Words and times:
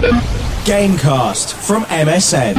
Gamecast 0.00 1.52
from 1.66 1.82
MSN. 1.84 2.54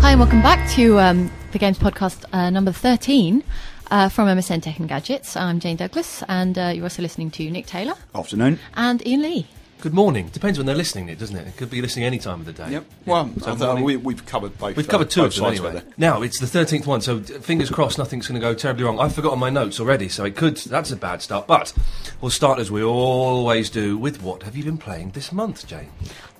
Hi, 0.00 0.10
and 0.12 0.18
welcome 0.20 0.40
back 0.40 0.66
to 0.70 0.98
um, 0.98 1.30
the 1.52 1.58
Games 1.58 1.78
Podcast 1.78 2.24
uh, 2.32 2.48
number 2.48 2.72
13 2.72 3.44
uh, 3.90 4.08
from 4.08 4.28
MSN 4.28 4.62
Tech 4.62 4.78
and 4.78 4.88
Gadgets. 4.88 5.36
I'm 5.36 5.60
Jane 5.60 5.76
Douglas, 5.76 6.22
and 6.26 6.56
uh, 6.58 6.72
you're 6.74 6.84
also 6.84 7.02
listening 7.02 7.30
to 7.32 7.50
Nick 7.50 7.66
Taylor 7.66 7.92
Afternoon. 8.14 8.58
and 8.74 9.06
Ian 9.06 9.20
Lee. 9.20 9.46
Good 9.82 9.94
morning. 9.94 10.28
Depends 10.28 10.60
when 10.60 10.66
they're 10.66 10.76
listening, 10.76 11.08
it 11.08 11.18
doesn't 11.18 11.34
it? 11.36 11.48
It 11.48 11.56
could 11.56 11.68
be 11.68 11.82
listening 11.82 12.04
any 12.04 12.20
time 12.20 12.38
of 12.38 12.46
the 12.46 12.52
day. 12.52 12.70
Yep. 12.70 12.84
Well, 13.04 13.28
So 13.40 13.56
thought 13.56 13.58
morning. 13.66 13.82
we, 13.84 13.96
we've 13.96 14.24
covered 14.24 14.56
both. 14.56 14.76
We've 14.76 14.88
uh, 14.88 14.92
covered 14.92 15.10
two 15.10 15.22
both 15.22 15.36
of 15.36 15.42
them 15.42 15.46
anyway. 15.66 15.82
Now 15.96 16.22
it's 16.22 16.38
the 16.38 16.46
thirteenth 16.46 16.86
one, 16.86 17.00
so 17.00 17.18
d- 17.18 17.34
fingers 17.38 17.68
crossed 17.68 17.98
nothing's 17.98 18.28
going 18.28 18.40
to 18.40 18.46
go 18.46 18.54
terribly 18.54 18.84
wrong. 18.84 19.00
I've 19.00 19.12
forgotten 19.12 19.40
my 19.40 19.50
notes 19.50 19.80
already, 19.80 20.08
so 20.08 20.24
it 20.24 20.36
could. 20.36 20.56
That's 20.58 20.92
a 20.92 20.96
bad 20.96 21.20
start. 21.20 21.48
But 21.48 21.72
we'll 22.20 22.30
start 22.30 22.60
as 22.60 22.70
we 22.70 22.80
always 22.84 23.70
do 23.70 23.98
with 23.98 24.22
what 24.22 24.44
have 24.44 24.54
you 24.56 24.62
been 24.62 24.78
playing 24.78 25.10
this 25.10 25.32
month, 25.32 25.66
Jane? 25.66 25.90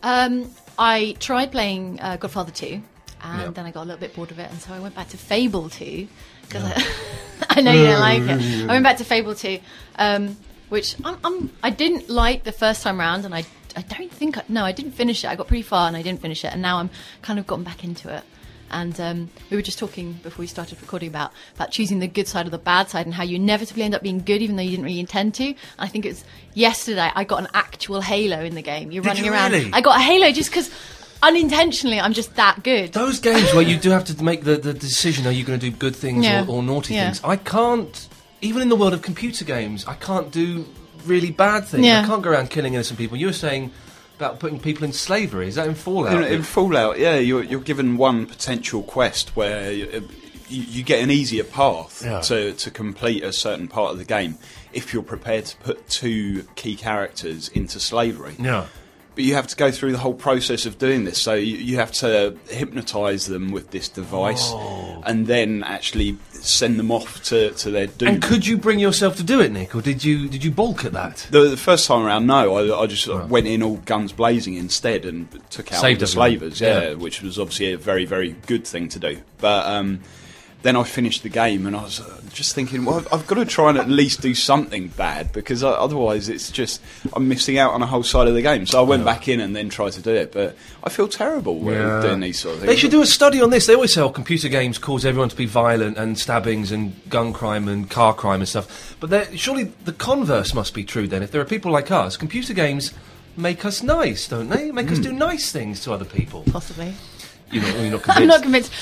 Um, 0.04 0.48
I 0.78 1.16
tried 1.18 1.50
playing 1.50 1.98
uh, 2.00 2.18
Godfather 2.18 2.52
2, 2.52 2.66
and 2.66 2.82
Yeah. 3.42 3.48
then 3.50 3.66
I 3.66 3.72
got 3.72 3.82
a 3.82 3.86
little 3.86 3.98
bit 4.00 4.14
bored 4.14 4.30
of 4.30 4.38
it, 4.38 4.52
and 4.52 4.60
so 4.60 4.72
I 4.72 4.78
went 4.78 4.94
back 4.94 5.08
to 5.08 5.16
Fable 5.16 5.68
2. 5.68 6.06
Because 6.42 6.62
I, 6.62 6.86
I 7.50 7.60
know 7.60 7.72
you 7.72 7.86
don't 7.86 7.98
like 7.98 8.22
it. 8.22 8.64
I 8.70 8.72
went 8.72 8.84
back 8.84 8.98
to 8.98 9.04
Fable 9.04 9.34
2, 9.34 9.58
um, 9.96 10.36
which 10.72 10.96
I'm, 11.04 11.18
I'm, 11.22 11.50
I 11.62 11.68
didn't 11.68 12.08
like 12.08 12.44
the 12.44 12.50
first 12.52 12.82
time 12.82 12.98
round, 12.98 13.26
and 13.26 13.34
I, 13.34 13.44
I 13.76 13.82
don't 13.82 14.10
think, 14.10 14.38
I, 14.38 14.42
no, 14.48 14.64
I 14.64 14.72
didn't 14.72 14.92
finish 14.92 15.22
it. 15.22 15.28
I 15.28 15.36
got 15.36 15.46
pretty 15.46 15.62
far, 15.62 15.86
and 15.86 15.94
I 15.96 16.00
didn't 16.00 16.22
finish 16.22 16.44
it, 16.46 16.52
and 16.52 16.62
now 16.62 16.78
I'm 16.78 16.88
kind 17.20 17.38
of 17.38 17.46
gotten 17.46 17.62
back 17.62 17.84
into 17.84 18.08
it. 18.14 18.22
And 18.70 18.98
um, 18.98 19.28
we 19.50 19.56
were 19.58 19.62
just 19.62 19.78
talking 19.78 20.14
before 20.22 20.40
we 20.42 20.46
started 20.46 20.80
recording 20.80 21.10
about, 21.10 21.30
about 21.56 21.72
choosing 21.72 21.98
the 21.98 22.08
good 22.08 22.26
side 22.26 22.46
or 22.46 22.50
the 22.50 22.56
bad 22.56 22.88
side 22.88 23.04
and 23.04 23.14
how 23.14 23.22
you 23.22 23.36
inevitably 23.36 23.82
end 23.82 23.94
up 23.94 24.02
being 24.02 24.20
good 24.20 24.40
even 24.40 24.56
though 24.56 24.62
you 24.62 24.70
didn't 24.70 24.86
really 24.86 24.98
intend 24.98 25.34
to. 25.34 25.44
And 25.44 25.56
I 25.78 25.88
think 25.88 26.06
it 26.06 26.08
was 26.08 26.24
yesterday 26.54 27.10
I 27.14 27.24
got 27.24 27.40
an 27.40 27.48
actual 27.52 28.00
Halo 28.00 28.40
in 28.42 28.54
the 28.54 28.62
game. 28.62 28.90
You're 28.90 29.02
Did 29.02 29.08
running 29.10 29.24
you 29.26 29.32
around. 29.32 29.52
really? 29.52 29.70
I 29.74 29.82
got 29.82 29.98
a 29.98 30.02
Halo 30.02 30.32
just 30.32 30.48
because 30.50 30.70
unintentionally 31.22 32.00
I'm 32.00 32.14
just 32.14 32.34
that 32.36 32.62
good. 32.64 32.94
Those 32.94 33.18
games 33.20 33.52
where 33.52 33.62
you 33.62 33.76
do 33.76 33.90
have 33.90 34.04
to 34.06 34.24
make 34.24 34.44
the, 34.44 34.56
the 34.56 34.72
decision: 34.72 35.26
are 35.26 35.32
you 35.32 35.44
going 35.44 35.60
to 35.60 35.70
do 35.70 35.76
good 35.76 35.94
things 35.94 36.24
Yeah. 36.24 36.46
or, 36.46 36.56
or 36.56 36.62
naughty 36.62 36.94
Yeah. 36.94 37.04
things? 37.12 37.20
I 37.24 37.36
can't. 37.36 38.08
Even 38.42 38.60
in 38.62 38.68
the 38.68 38.76
world 38.76 38.92
of 38.92 39.00
computer 39.02 39.44
games, 39.44 39.86
I 39.86 39.94
can't 39.94 40.30
do 40.30 40.66
really 41.06 41.30
bad 41.30 41.64
things. 41.66 41.86
Yeah. 41.86 42.02
I 42.02 42.06
can't 42.06 42.22
go 42.22 42.30
around 42.30 42.50
killing 42.50 42.74
innocent 42.74 42.98
people. 42.98 43.16
You 43.16 43.26
were 43.26 43.32
saying 43.32 43.70
about 44.18 44.38
putting 44.40 44.60
people 44.60 44.84
in 44.84 44.92
slavery. 44.92 45.48
Is 45.48 45.54
that 45.54 45.66
in 45.66 45.74
Fallout? 45.74 46.12
In, 46.14 46.22
in 46.24 46.42
Fallout, 46.42 46.98
yeah, 46.98 47.16
you're, 47.16 47.42
you're 47.42 47.60
given 47.60 47.96
one 47.96 48.26
potential 48.26 48.82
quest 48.82 49.34
where 49.36 49.72
you, 49.72 49.88
uh, 49.92 50.00
you, 50.48 50.62
you 50.64 50.82
get 50.84 51.02
an 51.02 51.10
easier 51.10 51.44
path 51.44 52.02
Yeah. 52.04 52.20
to, 52.20 52.52
to 52.52 52.70
complete 52.70 53.24
a 53.24 53.32
certain 53.32 53.66
part 53.68 53.92
of 53.92 53.98
the 53.98 54.04
game 54.04 54.36
if 54.72 54.92
you're 54.92 55.02
prepared 55.02 55.46
to 55.46 55.56
put 55.58 55.88
two 55.88 56.44
key 56.56 56.76
characters 56.76 57.48
into 57.48 57.80
slavery. 57.80 58.34
yeah. 58.38 58.66
But 59.14 59.24
you 59.24 59.34
have 59.34 59.46
to 59.48 59.56
go 59.56 59.70
through 59.70 59.92
the 59.92 59.98
whole 59.98 60.14
process 60.14 60.64
of 60.64 60.78
doing 60.78 61.04
this. 61.04 61.20
So 61.20 61.34
you, 61.34 61.58
you 61.58 61.76
have 61.76 61.92
to 61.92 62.34
hypnotise 62.48 63.26
them 63.26 63.52
with 63.52 63.70
this 63.70 63.90
device 63.90 64.50
Oh. 64.54 65.02
and 65.04 65.26
then 65.26 65.62
actually 65.64 66.16
send 66.44 66.78
them 66.78 66.90
off 66.90 67.22
to, 67.24 67.50
to 67.52 67.70
their 67.70 67.86
doom. 67.86 68.08
And 68.08 68.22
could 68.22 68.46
you 68.46 68.56
bring 68.58 68.78
yourself 68.78 69.16
to 69.16 69.22
do 69.22 69.40
it, 69.40 69.52
Nick, 69.52 69.74
or 69.74 69.80
did 69.80 70.02
you 70.04 70.28
did 70.28 70.42
you 70.44 70.50
balk 70.50 70.84
at 70.84 70.92
that? 70.92 71.26
The, 71.30 71.48
the 71.50 71.56
first 71.56 71.86
time 71.86 72.04
around, 72.04 72.26
no. 72.26 72.56
I, 72.56 72.82
I 72.82 72.86
just 72.86 73.06
of 73.08 73.30
went 73.30 73.46
in 73.46 73.62
all 73.62 73.76
guns 73.78 74.12
blazing 74.12 74.54
instead 74.54 75.04
and 75.04 75.28
took 75.50 75.72
out 75.72 75.80
Saved 75.80 76.00
the 76.00 76.06
slavers, 76.06 76.60
yeah, 76.60 76.80
Yeah. 76.88 76.94
which 76.94 77.22
was 77.22 77.38
obviously 77.38 77.72
a 77.72 77.78
very, 77.78 78.04
very 78.04 78.32
good 78.46 78.66
thing 78.66 78.88
to 78.90 78.98
do. 78.98 79.20
But 79.38 79.66
um, 79.66 80.00
then 80.62 80.76
I 80.76 80.84
finished 80.84 81.22
the 81.24 81.28
game 81.28 81.66
and 81.66 81.74
I 81.76 81.82
was 81.82 82.00
uh, 82.00 82.20
just 82.32 82.54
thinking, 82.54 82.84
well, 82.84 82.98
I've, 82.98 83.12
I've 83.12 83.26
got 83.26 83.34
to 83.36 83.44
try 83.44 83.68
and 83.70 83.78
at 83.78 83.88
least 83.88 84.20
do 84.20 84.34
something 84.34 84.88
bad 84.88 85.32
because 85.32 85.62
uh, 85.64 85.70
otherwise 85.72 86.28
it's 86.28 86.50
just 86.50 86.80
I'm 87.14 87.26
missing 87.28 87.58
out 87.58 87.72
on 87.74 87.82
a 87.82 87.86
whole 87.86 88.02
side 88.04 88.28
of 88.28 88.34
the 88.34 88.42
game. 88.42 88.66
So 88.66 88.78
I 88.78 88.82
went 88.82 89.04
back 89.04 89.26
in 89.28 89.40
and 89.40 89.54
then 89.56 89.68
tried 89.68 89.92
to 89.92 90.00
do 90.02 90.10
it, 90.14 90.32
but 90.32 90.56
I 90.84 90.88
feel 90.88 91.08
terrible 91.08 91.60
Yeah. 91.64 92.00
doing 92.02 92.20
these 92.20 92.38
sort 92.38 92.54
of 92.54 92.60
things. 92.60 92.72
They 92.72 92.76
should 92.76 92.90
do 92.92 93.02
a 93.02 93.06
study 93.06 93.40
on 93.42 93.50
this. 93.50 93.66
They 93.66 93.74
always 93.74 93.92
say, 93.92 94.00
oh, 94.00 94.10
computer 94.10 94.48
games 94.48 94.78
cause 94.78 95.04
everyone 95.04 95.28
to 95.30 95.36
be 95.36 95.46
violent 95.46 95.98
and 95.98 96.18
stabbings 96.18 96.70
and 96.70 96.94
gun 97.08 97.32
crime 97.32 97.66
and 97.68 97.90
car 97.90 98.14
crime 98.14 98.40
and 98.40 98.48
stuff. 98.48 98.96
But 99.00 99.36
surely 99.38 99.64
the 99.84 99.92
converse 99.92 100.54
must 100.54 100.74
be 100.74 100.84
true 100.84 101.08
then. 101.08 101.22
If 101.22 101.32
there 101.32 101.40
are 101.40 101.44
people 101.44 101.72
like 101.72 101.90
us, 101.90 102.16
computer 102.16 102.54
games 102.54 102.92
make 103.36 103.64
us 103.64 103.82
nice, 103.82 104.28
don't 104.28 104.48
they? 104.48 104.70
Make 104.70 104.90
us 104.92 104.98
Hmm. 104.98 105.02
do 105.04 105.12
nice 105.12 105.50
things 105.50 105.80
to 105.80 105.92
other 105.92 106.04
people. 106.04 106.44
Possibly. 106.52 106.94
You're 107.50 107.62
not, 107.64 107.76
you're 107.80 107.90
not 107.90 108.02
I'm 108.16 108.26
not 108.28 108.42
convinced. 108.42 108.72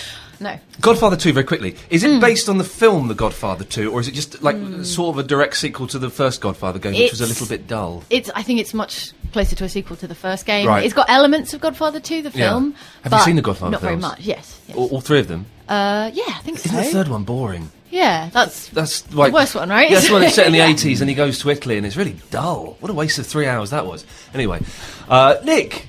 No. 0.41 0.59
Godfather 0.81 1.17
2, 1.17 1.33
very 1.35 1.45
quickly. 1.45 1.77
Is 1.91 2.03
it 2.03 2.21
based 2.21 2.49
on 2.49 2.57
the 2.59 2.65
film 2.65 3.09
The 3.09 3.15
Godfather 3.15 3.65
2, 3.65 3.93
or 3.93 4.01
is 4.01 4.09
it 4.09 4.13
just 4.15 4.43
like 4.43 4.57
sort 4.85 5.15
of 5.15 5.25
a 5.25 5.29
direct 5.29 5.57
sequel 5.57 5.87
to 5.89 5.99
the 5.99 6.09
first 6.11 6.41
Godfather 6.41 6.79
game, 6.79 6.95
which 6.95 7.11
was 7.11 7.21
a 7.21 7.27
little 7.27 7.47
bit 7.47 7.67
dull? 7.67 8.03
It's. 8.11 8.31
I 8.35 8.43
think 8.43 8.59
it's 8.61 8.73
much 8.73 9.13
closer 9.33 9.55
to 9.57 9.65
a 9.65 9.69
sequel 9.69 9.97
to 9.97 10.07
the 10.07 10.15
first 10.15 10.47
game. 10.47 10.67
Right. 10.67 10.85
It's 10.85 10.95
got 10.95 11.11
elements 11.11 11.53
of 11.55 11.61
Godfather 11.61 12.01
2, 12.01 12.23
the 12.23 12.31
Yeah. 12.31 12.51
film. 12.51 12.75
Have 13.03 13.13
you 13.13 13.21
seen 13.21 13.37
the 13.37 13.43
Godfather 13.43 13.73
Not 13.73 13.81
very 13.83 13.97
much. 13.97 14.21
Yes. 14.21 14.61
yes. 14.67 14.77
All, 14.77 14.89
all 14.89 15.01
three 15.03 15.21
of 15.21 15.29
them? 15.29 15.45
Uh, 15.69 16.11
yeah, 16.15 16.25
I 16.27 16.41
think 16.43 16.57
Isn't 16.59 16.71
so. 16.71 16.77
the 16.79 16.85
third 16.85 17.09
one 17.09 17.25
boring? 17.25 17.71
Yeah, 17.91 18.31
that's 18.33 18.69
That's 18.69 19.13
like 19.13 19.33
worst 19.33 19.55
one, 19.57 19.69
right? 19.69 19.91
That's 19.91 20.07
the 20.07 20.13
one 20.13 20.23
that's 20.23 20.35
set 20.37 20.47
in 20.47 20.53
the 20.53 20.59
Yeah. 20.59 20.69
eighties, 20.69 21.01
and 21.01 21.11
he 21.11 21.15
goes 21.17 21.39
to 21.41 21.51
Italy, 21.51 21.77
and 21.77 21.85
it's 21.85 21.97
really 21.97 22.17
dull. 22.31 22.77
What 22.81 22.89
a 22.89 22.95
waste 22.95 23.19
of 23.19 23.27
three 23.27 23.47
hours 23.47 23.71
that 23.71 23.85
was. 23.85 24.05
Anyway, 24.33 24.61
uh, 25.09 25.37
Nick, 25.45 25.87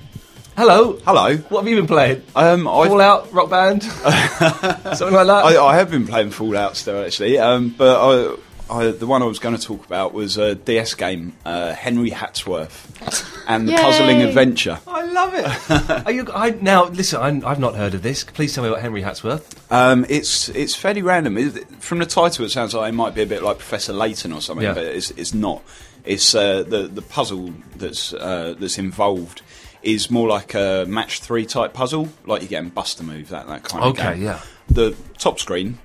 hello, 0.62 0.94
Hello. 1.08 1.36
What 1.50 1.62
have 1.62 1.68
you 1.68 1.76
been 1.78 1.88
playing? 1.88 2.22
Um, 2.36 2.68
I've- 2.68 2.90
Fallout, 2.90 3.34
Rock 3.34 3.50
Band, 3.50 3.82
something 3.84 5.12
like 5.12 5.26
that. 5.26 5.44
I, 5.44 5.60
I 5.66 5.76
have 5.78 5.90
been 5.90 6.06
playing 6.06 6.30
Fallout 6.30 6.78
still, 6.78 7.04
actually, 7.04 7.40
um, 7.40 7.70
but 7.76 7.98
I, 8.00 8.36
I, 8.70 8.92
the 8.92 9.08
one 9.08 9.24
I 9.24 9.26
was 9.26 9.40
going 9.40 9.58
to 9.58 9.62
talk 9.62 9.84
about 9.84 10.14
was 10.14 10.38
a 10.38 10.54
DS 10.54 10.94
game, 10.94 11.34
uh, 11.46 11.74
Henry 11.74 12.12
Hatsworth, 12.12 13.44
and 13.48 13.68
the 13.68 13.72
Yay. 13.72 13.78
Puzzling 13.80 14.22
Adventure. 14.22 14.80
I 14.88 15.04
love 15.06 15.34
it. 15.34 16.06
Are 16.06 16.12
you, 16.12 16.28
I, 16.32 16.52
now, 16.52 16.86
listen, 16.86 17.20
I'm, 17.20 17.44
I've 17.44 17.60
not 17.60 17.76
heard 17.76 17.96
of 17.96 18.04
this. 18.04 18.24
Please 18.24 18.54
tell 18.54 18.64
me 18.64 18.70
about 18.70 18.84
Henry 18.84 19.02
Hatsworth. 19.02 19.56
Um, 19.72 20.06
it's 20.10 20.48
it's 20.50 20.76
fairly 20.76 21.02
random. 21.02 21.40
It, 21.40 21.68
from 21.82 21.98
the 21.98 22.06
title, 22.06 22.46
it 22.46 22.50
sounds 22.50 22.76
like 22.76 22.90
it 22.90 22.96
might 22.96 23.16
be 23.16 23.24
a 23.24 23.26
bit 23.26 23.42
like 23.42 23.58
Professor 23.58 23.94
Layton 23.94 24.32
or 24.32 24.42
something, 24.42 24.64
Yeah. 24.64 24.76
but 24.76 24.86
it's, 24.86 25.10
it's 25.12 25.34
not. 25.34 25.64
It's 26.06 26.34
uh, 26.36 26.62
the 26.64 26.84
the 26.88 27.02
puzzle 27.02 27.54
that's 27.76 28.14
uh, 28.14 28.54
that's 28.60 28.78
involved 28.78 29.42
is 29.84 30.12
more 30.12 30.28
like 30.28 30.54
a 30.54 30.86
match 30.88 31.20
three 31.22 31.46
type 31.46 31.74
puzzle, 31.74 32.10
like 32.26 32.42
you 32.42 32.48
get 32.48 32.64
in 32.64 32.70
Bust-a-Move, 32.70 33.30
that 33.30 33.48
that 33.48 33.64
kind 33.64 33.84
of 33.84 33.90
Okay, 33.92 34.14
game. 34.16 34.24
yeah. 34.24 34.40
The 34.70 34.96
top 35.18 35.40
screen 35.40 35.80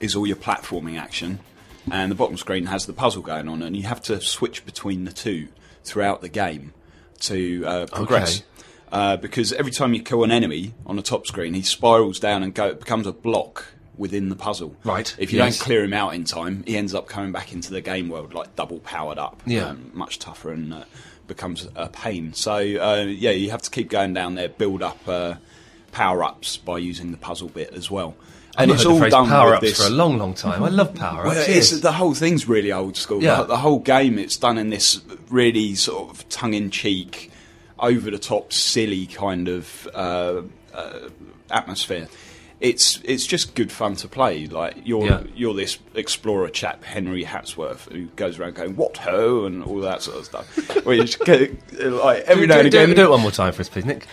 is 0.00 0.16
all 0.16 0.26
your 0.26 0.36
platforming 0.36 0.98
action, 1.00 1.38
and 1.90 2.10
the 2.10 2.14
bottom 2.16 2.36
screen 2.36 2.66
has 2.66 2.86
the 2.86 2.92
puzzle 2.92 3.22
going 3.22 3.48
on, 3.48 3.62
and 3.62 3.76
you 3.76 3.84
have 3.84 4.02
to 4.02 4.20
switch 4.20 4.64
between 4.66 5.04
the 5.04 5.12
two 5.12 5.48
throughout 5.84 6.20
the 6.20 6.28
game 6.28 6.72
to 7.20 7.64
uh, 7.66 7.86
progress. 7.86 8.38
Okay. 8.38 8.46
Uh, 8.90 9.16
because 9.16 9.52
every 9.54 9.70
time 9.72 9.94
you 9.94 10.02
kill 10.02 10.22
an 10.22 10.30
enemy 10.30 10.74
on 10.84 10.96
the 10.96 11.02
top 11.02 11.26
screen, 11.26 11.54
he 11.54 11.62
spirals 11.62 12.20
down 12.20 12.42
and 12.42 12.54
go, 12.54 12.74
becomes 12.74 13.06
a 13.06 13.12
block 13.12 13.64
within 13.96 14.28
the 14.28 14.36
puzzle. 14.36 14.76
Right, 14.84 15.14
If 15.18 15.32
you 15.32 15.38
yes. 15.38 15.56
don't 15.58 15.64
clear 15.64 15.84
him 15.84 15.94
out 15.94 16.14
in 16.14 16.24
time, 16.24 16.62
he 16.66 16.76
ends 16.76 16.94
up 16.94 17.06
coming 17.08 17.32
back 17.32 17.52
into 17.54 17.70
the 17.70 17.80
game 17.80 18.08
world 18.10 18.34
like 18.34 18.54
double 18.54 18.80
powered 18.80 19.16
up. 19.18 19.40
Yeah. 19.46 19.68
Um, 19.68 19.90
much 19.94 20.18
tougher 20.18 20.52
and 20.52 20.74
uh, 20.74 20.84
becomes 21.26 21.68
a 21.74 21.88
pain. 21.88 22.32
So 22.34 22.54
uh, 22.54 23.04
yeah, 23.06 23.30
you 23.30 23.50
have 23.50 23.62
to 23.62 23.70
keep 23.70 23.88
going 23.88 24.14
down 24.14 24.34
there, 24.34 24.48
build 24.48 24.82
up 24.82 24.98
uh, 25.08 25.34
power 25.92 26.22
ups 26.24 26.56
by 26.56 26.78
using 26.78 27.10
the 27.10 27.16
puzzle 27.16 27.48
bit 27.48 27.72
as 27.74 27.90
well. 27.90 28.16
I've 28.56 28.64
And 28.64 28.70
it's 28.72 28.82
heard 28.82 28.92
all 28.92 29.08
done 29.08 29.28
power 29.28 29.54
ups 29.54 29.80
for 29.80 29.86
a 29.86 29.90
long, 29.90 30.18
long 30.18 30.34
time. 30.34 30.62
I 30.62 30.68
love 30.68 30.94
power 30.94 31.26
ups. 31.26 31.36
Well, 31.36 31.44
it's, 31.48 31.80
the 31.80 31.92
whole 31.92 32.12
thing's 32.12 32.46
really 32.46 32.70
old 32.70 32.96
school. 32.96 33.22
Yeah. 33.22 33.36
The, 33.36 33.44
the 33.44 33.56
whole 33.56 33.78
game, 33.78 34.18
it's 34.18 34.36
done 34.36 34.58
in 34.58 34.68
this 34.68 35.00
really 35.30 35.74
sort 35.74 36.10
of 36.10 36.28
tongue 36.28 36.52
in 36.52 36.70
cheek, 36.70 37.30
over 37.78 38.10
the 38.10 38.18
top, 38.18 38.52
silly 38.52 39.06
kind 39.06 39.48
of 39.48 39.88
uh, 39.94 40.42
uh, 40.74 41.08
atmosphere. 41.50 42.08
It's 42.62 43.00
it's 43.04 43.26
just 43.26 43.56
good 43.56 43.72
fun 43.72 43.96
to 43.96 44.08
play. 44.08 44.46
Like 44.46 44.76
you're 44.84 45.04
Yeah. 45.06 45.22
you're 45.34 45.52
this 45.52 45.78
explorer 45.94 46.48
chap, 46.48 46.84
Henry 46.84 47.24
Hatsworth, 47.24 47.90
who 47.92 48.04
goes 48.14 48.38
around 48.38 48.54
going 48.54 48.76
"What 48.76 48.96
ho" 48.98 49.44
and 49.46 49.64
all 49.64 49.80
that 49.80 50.00
sort 50.00 50.18
of 50.18 50.24
stuff. 50.26 50.46
Where 50.86 50.94
you 50.94 51.02
just 51.04 51.18
go, 51.24 51.46
like 51.80 52.22
every 52.22 52.46
do, 52.46 52.52
now 52.54 52.60
and 52.60 52.70
do- 52.70 52.78
again, 52.78 52.94
do 52.94 53.04
it 53.06 53.10
one 53.10 53.20
more 53.20 53.32
time 53.32 53.52
for 53.52 53.62
us, 53.62 53.68
please, 53.68 53.84
Nick. 53.84 54.06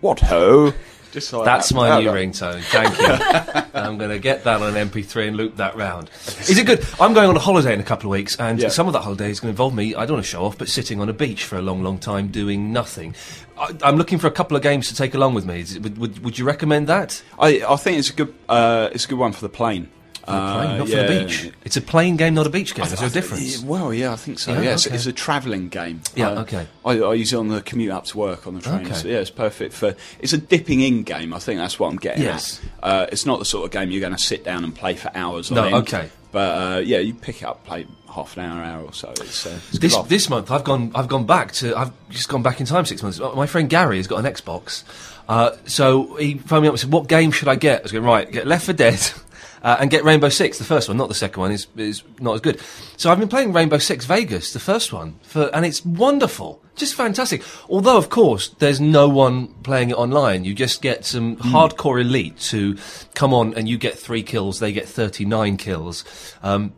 "What 0.00 0.20
ho." 0.20 0.72
Just 1.12 1.30
That's 1.30 1.68
that. 1.70 1.74
my 1.74 1.98
new 1.98 2.06
that- 2.06 2.14
ringtone. 2.14 2.62
Thank 2.64 2.98
you. 2.98 3.64
I'm 3.80 3.98
going 3.98 4.10
to 4.10 4.18
get 4.18 4.44
that 4.44 4.60
on 4.60 4.72
MP3 4.74 5.28
and 5.28 5.36
loop 5.36 5.56
that 5.56 5.76
round. 5.76 6.10
Is 6.48 6.58
it 6.58 6.66
good? 6.66 6.84
I'm 7.00 7.14
going 7.14 7.28
on 7.28 7.36
a 7.36 7.40
holiday 7.40 7.72
in 7.74 7.80
a 7.80 7.84
couple 7.84 8.10
of 8.10 8.12
weeks, 8.12 8.36
and 8.38 8.58
Yeah. 8.58 8.68
some 8.68 8.86
of 8.86 8.92
that 8.94 9.02
holiday 9.02 9.30
is 9.30 9.40
going 9.40 9.48
to 9.48 9.52
involve 9.52 9.74
me. 9.74 9.94
I 9.94 10.06
don't 10.06 10.16
want 10.16 10.24
to 10.24 10.30
show 10.30 10.44
off, 10.44 10.58
but 10.58 10.68
sitting 10.68 11.00
on 11.00 11.08
a 11.08 11.12
beach 11.12 11.44
for 11.44 11.56
a 11.56 11.62
long, 11.62 11.82
long 11.82 11.98
time 11.98 12.28
doing 12.28 12.72
nothing. 12.72 13.14
I, 13.58 13.74
I'm 13.82 13.96
looking 13.96 14.18
for 14.18 14.26
a 14.26 14.30
couple 14.30 14.56
of 14.56 14.62
games 14.62 14.88
to 14.88 14.94
take 14.94 15.14
along 15.14 15.34
with 15.34 15.46
me. 15.46 15.60
Is 15.60 15.78
would, 15.78 15.98
would, 15.98 16.18
would 16.24 16.38
you 16.38 16.44
recommend 16.44 16.86
that? 16.88 17.22
I, 17.38 17.62
I 17.66 17.76
think 17.76 17.98
it's 17.98 18.10
a 18.10 18.14
good 18.14 18.34
uh, 18.48 18.88
it's 18.92 19.04
a 19.06 19.08
good 19.08 19.18
one 19.18 19.32
for 19.32 19.40
the 19.40 19.48
plane. 19.48 19.88
Uh, 20.26 20.76
not 20.78 20.88
for 20.88 20.94
yeah. 20.94 21.06
the 21.06 21.24
beach. 21.24 21.52
It's 21.64 21.76
a 21.76 21.80
plane 21.80 22.16
game, 22.16 22.34
not 22.34 22.46
a 22.46 22.50
beach 22.50 22.74
game. 22.74 22.84
Is 22.84 22.98
there 22.98 23.08
a 23.08 23.10
difference? 23.10 23.62
well, 23.62 23.94
yeah, 23.94 24.12
I 24.12 24.16
think 24.16 24.38
so. 24.38 24.52
Yeah, 24.52 24.60
Yeah, 24.62 24.72
it's, 24.74 24.86
okay. 24.86 24.96
it's 24.96 25.06
a 25.06 25.12
travelling 25.12 25.68
game. 25.68 26.02
Yeah, 26.14 26.30
Uh, 26.30 26.40
okay. 26.42 26.66
I, 26.84 26.98
I 27.00 27.14
use 27.14 27.32
it 27.32 27.36
on 27.36 27.48
the 27.48 27.62
commute 27.62 27.92
up 27.92 28.04
to 28.06 28.18
work 28.18 28.46
on 28.46 28.54
the 28.54 28.60
train. 28.60 28.86
Okay. 28.86 28.94
So, 28.94 29.08
yeah, 29.08 29.18
it's 29.18 29.30
perfect 29.30 29.72
for. 29.74 29.94
It's 30.18 30.32
a 30.32 30.38
dipping 30.38 30.80
in 30.80 31.02
game. 31.04 31.32
I 31.32 31.38
think 31.38 31.58
that's 31.58 31.78
what 31.78 31.88
I'm 31.88 31.96
getting 31.96 32.22
Yes. 32.24 32.60
at. 32.82 32.88
Uh, 32.88 33.06
it's 33.12 33.24
not 33.26 33.38
the 33.38 33.44
sort 33.44 33.64
of 33.64 33.70
game 33.70 33.90
you're 33.90 34.00
going 34.00 34.16
to 34.16 34.22
sit 34.22 34.44
down 34.44 34.64
and 34.64 34.74
play 34.74 34.94
for 34.94 35.10
hours. 35.14 35.50
No, 35.50 35.64
okay. 35.78 36.10
But 36.32 36.76
uh, 36.76 36.78
yeah, 36.80 36.98
you 36.98 37.14
pick 37.14 37.42
it 37.42 37.44
up, 37.46 37.64
play 37.64 37.86
half 38.12 38.36
an 38.36 38.44
hour, 38.44 38.62
hour 38.62 38.82
or 38.84 38.92
so. 38.92 39.10
It's, 39.20 39.46
uh, 39.46 39.58
it's 39.70 39.78
This 39.78 39.96
this 40.08 40.28
month, 40.28 40.50
I've 40.50 40.64
gone 40.64 40.90
I've 40.94 41.08
gone 41.08 41.24
back 41.24 41.52
to 41.52 41.74
I've 41.76 41.92
just 42.10 42.28
gone 42.28 42.42
back 42.42 42.60
in 42.60 42.66
time 42.66 42.84
six 42.84 43.02
months. 43.02 43.18
My 43.20 43.46
friend 43.46 43.70
Gary 43.70 43.96
has 43.98 44.06
got 44.06 44.24
an 44.24 44.30
Xbox, 44.30 44.82
uh, 45.28 45.52
so 45.66 46.14
he 46.16 46.34
phoned 46.34 46.62
me 46.62 46.68
up 46.68 46.74
and 46.74 46.80
said, 46.80 46.92
"What 46.92 47.08
game 47.08 47.30
should 47.30 47.48
I 47.48 47.54
get?" 47.56 47.80
I 47.80 47.82
was 47.84 47.92
going 47.92 48.04
right, 48.04 48.30
get 48.30 48.46
Left 48.46 48.66
4 48.66 48.74
Dead. 48.74 49.00
Uh, 49.66 49.78
and 49.80 49.90
get 49.90 50.04
Rainbow 50.04 50.28
Six, 50.28 50.58
the 50.58 50.64
first 50.64 50.86
one, 50.86 50.96
not 50.96 51.08
the 51.08 51.14
second 51.14 51.40
one, 51.40 51.50
is 51.50 51.66
is 51.76 52.04
not 52.20 52.34
as 52.34 52.40
good. 52.40 52.60
So 52.96 53.10
I've 53.10 53.18
been 53.18 53.28
playing 53.28 53.52
Rainbow 53.52 53.78
Six 53.78 54.04
Vegas, 54.04 54.52
the 54.52 54.60
first 54.60 54.92
one, 54.92 55.18
for, 55.22 55.52
and 55.52 55.66
it's 55.66 55.84
wonderful, 55.84 56.62
just 56.76 56.94
fantastic. 56.94 57.42
Although, 57.68 57.96
of 57.96 58.08
course, 58.08 58.50
there's 58.60 58.80
no 58.80 59.08
one 59.08 59.48
playing 59.64 59.90
it 59.90 59.96
online. 59.96 60.44
You 60.44 60.54
just 60.54 60.82
get 60.82 61.04
some 61.04 61.34
hardcore 61.38 62.00
elites 62.00 62.48
who 62.48 62.76
come 63.14 63.34
on, 63.34 63.54
and 63.54 63.68
you 63.68 63.76
get 63.76 63.98
three 63.98 64.22
kills, 64.22 64.60
they 64.60 64.72
get 64.72 64.88
thirty 64.88 65.24
nine 65.24 65.56
kills. 65.56 66.04
Um, 66.44 66.72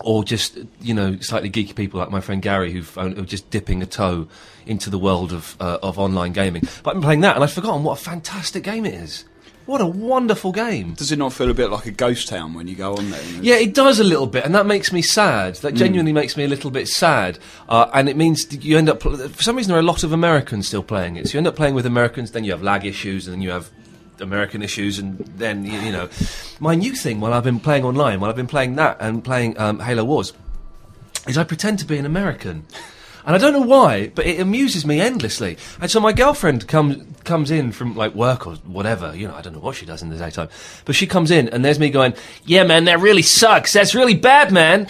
or 0.00 0.22
just 0.22 0.58
you 0.82 0.92
know 0.92 1.18
slightly 1.20 1.48
geeky 1.48 1.74
people 1.74 1.98
like 1.98 2.10
my 2.10 2.20
friend 2.20 2.42
Gary 2.42 2.72
who 2.72 2.84
are 3.00 3.10
just 3.22 3.48
dipping 3.48 3.82
a 3.82 3.86
toe 3.86 4.28
into 4.66 4.90
the 4.90 4.98
world 4.98 5.32
of 5.32 5.56
uh, 5.60 5.78
of 5.82 5.98
online 5.98 6.34
gaming. 6.34 6.60
But 6.82 6.90
I've 6.90 6.96
been 6.96 7.02
playing 7.02 7.20
that, 7.22 7.36
and 7.36 7.42
I've 7.42 7.54
forgotten 7.54 7.84
what 7.84 7.98
a 7.98 8.02
fantastic 8.02 8.64
game 8.64 8.84
it 8.84 8.92
is. 8.92 9.24
What 9.68 9.82
a 9.82 9.86
wonderful 9.86 10.50
game! 10.50 10.94
Does 10.94 11.12
it 11.12 11.18
not 11.18 11.34
feel 11.34 11.50
a 11.50 11.52
bit 11.52 11.68
like 11.70 11.84
a 11.84 11.90
ghost 11.90 12.28
town 12.28 12.54
when 12.54 12.66
you 12.68 12.74
go 12.74 12.96
on 12.96 13.10
there? 13.10 13.22
Yeah, 13.42 13.56
it 13.56 13.74
does 13.74 14.00
a 14.00 14.02
little 14.02 14.26
bit, 14.26 14.46
and 14.46 14.54
that 14.54 14.64
makes 14.64 14.94
me 14.94 15.02
sad. 15.02 15.56
That 15.56 15.74
genuinely 15.74 16.14
makes 16.14 16.38
me 16.38 16.44
a 16.44 16.48
little 16.48 16.70
bit 16.70 16.88
sad, 16.88 17.38
uh, 17.68 17.90
and 17.92 18.08
it 18.08 18.16
means 18.16 18.50
you 18.64 18.78
end 18.78 18.88
up. 18.88 19.02
For 19.02 19.42
some 19.42 19.56
reason, 19.56 19.68
there 19.68 19.76
are 19.76 19.80
a 19.80 19.84
lot 19.84 20.04
of 20.04 20.12
Americans 20.14 20.68
still 20.68 20.82
playing 20.82 21.16
it. 21.16 21.28
So 21.28 21.34
you 21.34 21.40
end 21.40 21.48
up 21.48 21.54
playing 21.54 21.74
with 21.74 21.84
Americans, 21.84 22.30
then 22.30 22.44
you 22.44 22.52
have 22.52 22.62
lag 22.62 22.86
issues, 22.86 23.26
and 23.26 23.34
then 23.34 23.42
you 23.42 23.50
have 23.50 23.70
American 24.20 24.62
issues, 24.62 24.98
and 24.98 25.18
then 25.36 25.66
you, 25.66 25.78
you 25.80 25.92
know. 25.92 26.08
My 26.60 26.74
new 26.74 26.94
thing 26.94 27.20
while 27.20 27.34
I've 27.34 27.44
been 27.44 27.60
playing 27.60 27.84
online, 27.84 28.20
while 28.20 28.30
I've 28.30 28.36
been 28.36 28.46
playing 28.46 28.76
that 28.76 28.96
and 29.00 29.22
playing 29.22 29.58
um, 29.58 29.80
Halo 29.80 30.02
Wars, 30.02 30.32
is 31.26 31.36
I 31.36 31.44
pretend 31.44 31.78
to 31.80 31.84
be 31.84 31.98
an 31.98 32.06
American. 32.06 32.64
And 33.28 33.36
I 33.36 33.38
don't 33.38 33.52
know 33.52 33.60
why, 33.60 34.08
but 34.14 34.24
it 34.26 34.40
amuses 34.40 34.86
me 34.86 35.00
endlessly. 35.02 35.58
And 35.82 35.90
so 35.90 36.00
my 36.00 36.12
girlfriend 36.14 36.66
comes 36.66 37.04
comes 37.24 37.50
in 37.50 37.72
from 37.72 37.94
like 37.94 38.14
work 38.14 38.46
or 38.46 38.54
whatever. 38.64 39.14
You 39.14 39.28
know, 39.28 39.34
I 39.34 39.42
don't 39.42 39.52
know 39.52 39.60
what 39.60 39.76
she 39.76 39.84
does 39.84 40.00
in 40.02 40.08
the 40.08 40.16
daytime, 40.16 40.48
but 40.86 40.94
she 40.96 41.06
comes 41.06 41.30
in 41.30 41.46
and 41.50 41.62
there's 41.62 41.78
me 41.78 41.90
going, 41.90 42.14
"Yeah, 42.46 42.64
man, 42.64 42.86
that 42.86 43.00
really 43.00 43.20
sucks. 43.22 43.74
That's 43.74 43.94
really 43.94 44.14
bad, 44.14 44.50
man." 44.50 44.86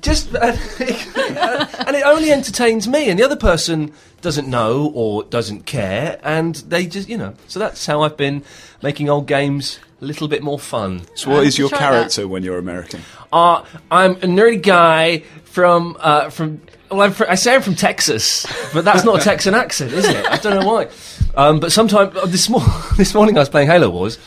Just 0.00 0.34
and 0.34 1.96
it 1.96 2.02
only 2.06 2.32
entertains 2.32 2.88
me, 2.88 3.10
and 3.10 3.18
the 3.18 3.24
other 3.24 3.36
person 3.36 3.92
doesn't 4.20 4.48
know 4.48 4.90
or 4.94 5.24
doesn't 5.24 5.66
care, 5.66 6.18
and 6.22 6.54
they 6.56 6.86
just 6.86 7.08
you 7.08 7.18
know. 7.18 7.34
So 7.46 7.58
that's 7.60 7.84
how 7.86 8.02
I've 8.02 8.16
been 8.16 8.42
making 8.82 9.08
old 9.10 9.26
games 9.26 9.78
a 10.00 10.04
little 10.04 10.28
bit 10.28 10.42
more 10.42 10.58
fun. 10.58 11.02
So 11.14 11.30
what 11.30 11.40
Um, 11.40 11.46
is 11.46 11.58
your 11.58 11.68
try 11.68 11.78
that. 11.78 11.90
character 11.90 12.26
when 12.26 12.42
you're 12.42 12.58
American? 12.58 13.02
Uh, 13.32 13.64
I'm 13.90 14.12
a 14.12 14.26
nerdy 14.26 14.60
guy 14.62 15.22
from 15.52 15.98
uh, 16.00 16.30
from. 16.30 16.62
Well, 16.90 17.02
I'm 17.02 17.14
I 17.28 17.34
say 17.34 17.54
I'm 17.54 17.62
from 17.62 17.74
Texas, 17.74 18.46
but 18.72 18.84
that's 18.84 19.04
not 19.04 19.20
a 19.20 19.24
Texan 19.24 19.54
accent, 19.54 19.92
is 19.92 20.06
it? 20.06 20.26
I 20.26 20.38
don't 20.38 20.58
know 20.58 20.66
why. 20.66 20.88
Um, 21.34 21.60
but 21.60 21.72
sometime 21.72 22.16
uh, 22.16 22.26
this, 22.26 22.50
this 22.96 23.14
morning 23.14 23.36
I 23.36 23.40
was 23.40 23.48
playing 23.50 23.68
Halo 23.68 23.90
Wars, 23.90 24.18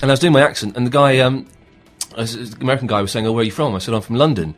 and 0.00 0.10
I 0.10 0.12
was 0.12 0.20
doing 0.20 0.32
my 0.32 0.40
accent, 0.40 0.76
and 0.76 0.86
the 0.86 0.90
guy, 0.90 1.18
um, 1.18 1.46
uh, 2.16 2.24
the 2.24 2.56
American 2.60 2.86
guy, 2.86 3.02
was 3.02 3.12
saying, 3.12 3.26
"Oh, 3.26 3.32
where 3.32 3.42
are 3.42 3.44
you 3.44 3.50
from?" 3.50 3.74
I 3.74 3.78
said, 3.78 3.94
"I'm 3.94 4.00
from 4.00 4.16
London." 4.16 4.54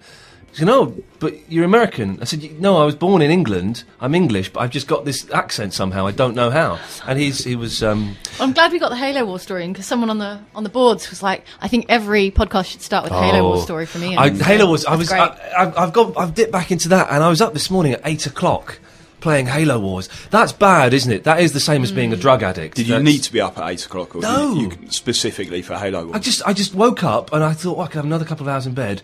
He 0.52 0.58
said, 0.58 0.66
"No, 0.66 0.94
but 1.18 1.34
you're 1.50 1.64
American." 1.64 2.18
I 2.20 2.24
said, 2.24 2.60
"No, 2.60 2.76
I 2.76 2.84
was 2.84 2.94
born 2.94 3.22
in 3.22 3.30
England. 3.30 3.84
I'm 4.00 4.14
English, 4.14 4.50
but 4.52 4.60
I've 4.60 4.70
just 4.70 4.86
got 4.86 5.04
this 5.06 5.28
accent 5.30 5.72
somehow. 5.72 6.06
I 6.06 6.10
don't 6.12 6.34
know 6.34 6.50
how." 6.50 6.78
And 7.06 7.18
he's 7.18 7.42
he 7.44 7.56
was. 7.56 7.82
Um, 7.82 8.16
I'm 8.38 8.52
glad 8.52 8.70
we 8.70 8.78
got 8.78 8.90
the 8.90 8.96
Halo 8.96 9.24
War 9.24 9.38
story 9.38 9.64
in 9.64 9.72
because 9.72 9.86
someone 9.86 10.10
on 10.10 10.18
the 10.18 10.40
on 10.54 10.62
the 10.62 10.68
boards 10.68 11.08
was 11.10 11.22
like, 11.22 11.44
I 11.62 11.68
think 11.68 11.86
every 11.88 12.30
podcast 12.30 12.66
should 12.66 12.82
start 12.82 13.04
with 13.04 13.12
a 13.14 13.22
Halo 13.22 13.42
War 13.44 13.56
Oh. 13.56 13.60
story 13.60 13.86
from 13.86 14.04
Ian. 14.04 14.18
I, 14.18 14.32
So 14.34 14.44
Halo 14.44 14.70
was. 14.70 14.84
I 14.84 14.94
was. 14.96 15.08
great. 15.08 15.20
I, 15.20 15.38
I've, 15.58 15.78
I've 15.78 15.92
got. 15.94 16.18
I've 16.18 16.34
dipped 16.34 16.52
back 16.52 16.70
into 16.70 16.88
that, 16.90 17.08
and 17.10 17.22
I 17.22 17.28
was 17.30 17.40
up 17.40 17.54
this 17.54 17.70
morning 17.70 17.94
at 17.94 18.02
eight 18.04 18.26
o'clock 18.26 18.78
playing 19.20 19.46
Halo 19.46 19.78
Wars. 19.78 20.08
That's 20.30 20.52
bad, 20.52 20.92
isn't 20.92 21.12
it? 21.12 21.22
That 21.24 21.40
is 21.40 21.52
the 21.52 21.60
same 21.60 21.84
as 21.84 21.92
being 21.92 22.12
a 22.12 22.16
drug 22.16 22.42
addict. 22.42 22.74
Did 22.76 22.88
you 22.88 22.94
That's- 22.94 23.06
need 23.14 23.22
to 23.22 23.32
be 23.32 23.40
up 23.40 23.56
at 23.56 23.70
eight 23.70 23.86
o'clock, 23.86 24.16
or 24.16 24.20
No. 24.20 24.54
you, 24.54 24.70
you, 24.82 24.90
specifically 24.90 25.62
for 25.62 25.76
Halo? 25.78 26.06
Wars. 26.06 26.16
I 26.16 26.18
just. 26.18 26.42
I 26.46 26.52
just 26.52 26.74
woke 26.74 27.02
up 27.04 27.32
and 27.32 27.42
I 27.42 27.52
thought 27.54 27.78
well, 27.78 27.86
I 27.86 27.88
could 27.88 27.96
have 27.96 28.04
another 28.04 28.24
couple 28.26 28.46
of 28.46 28.52
hours 28.52 28.66
in 28.66 28.74
bed. 28.74 29.00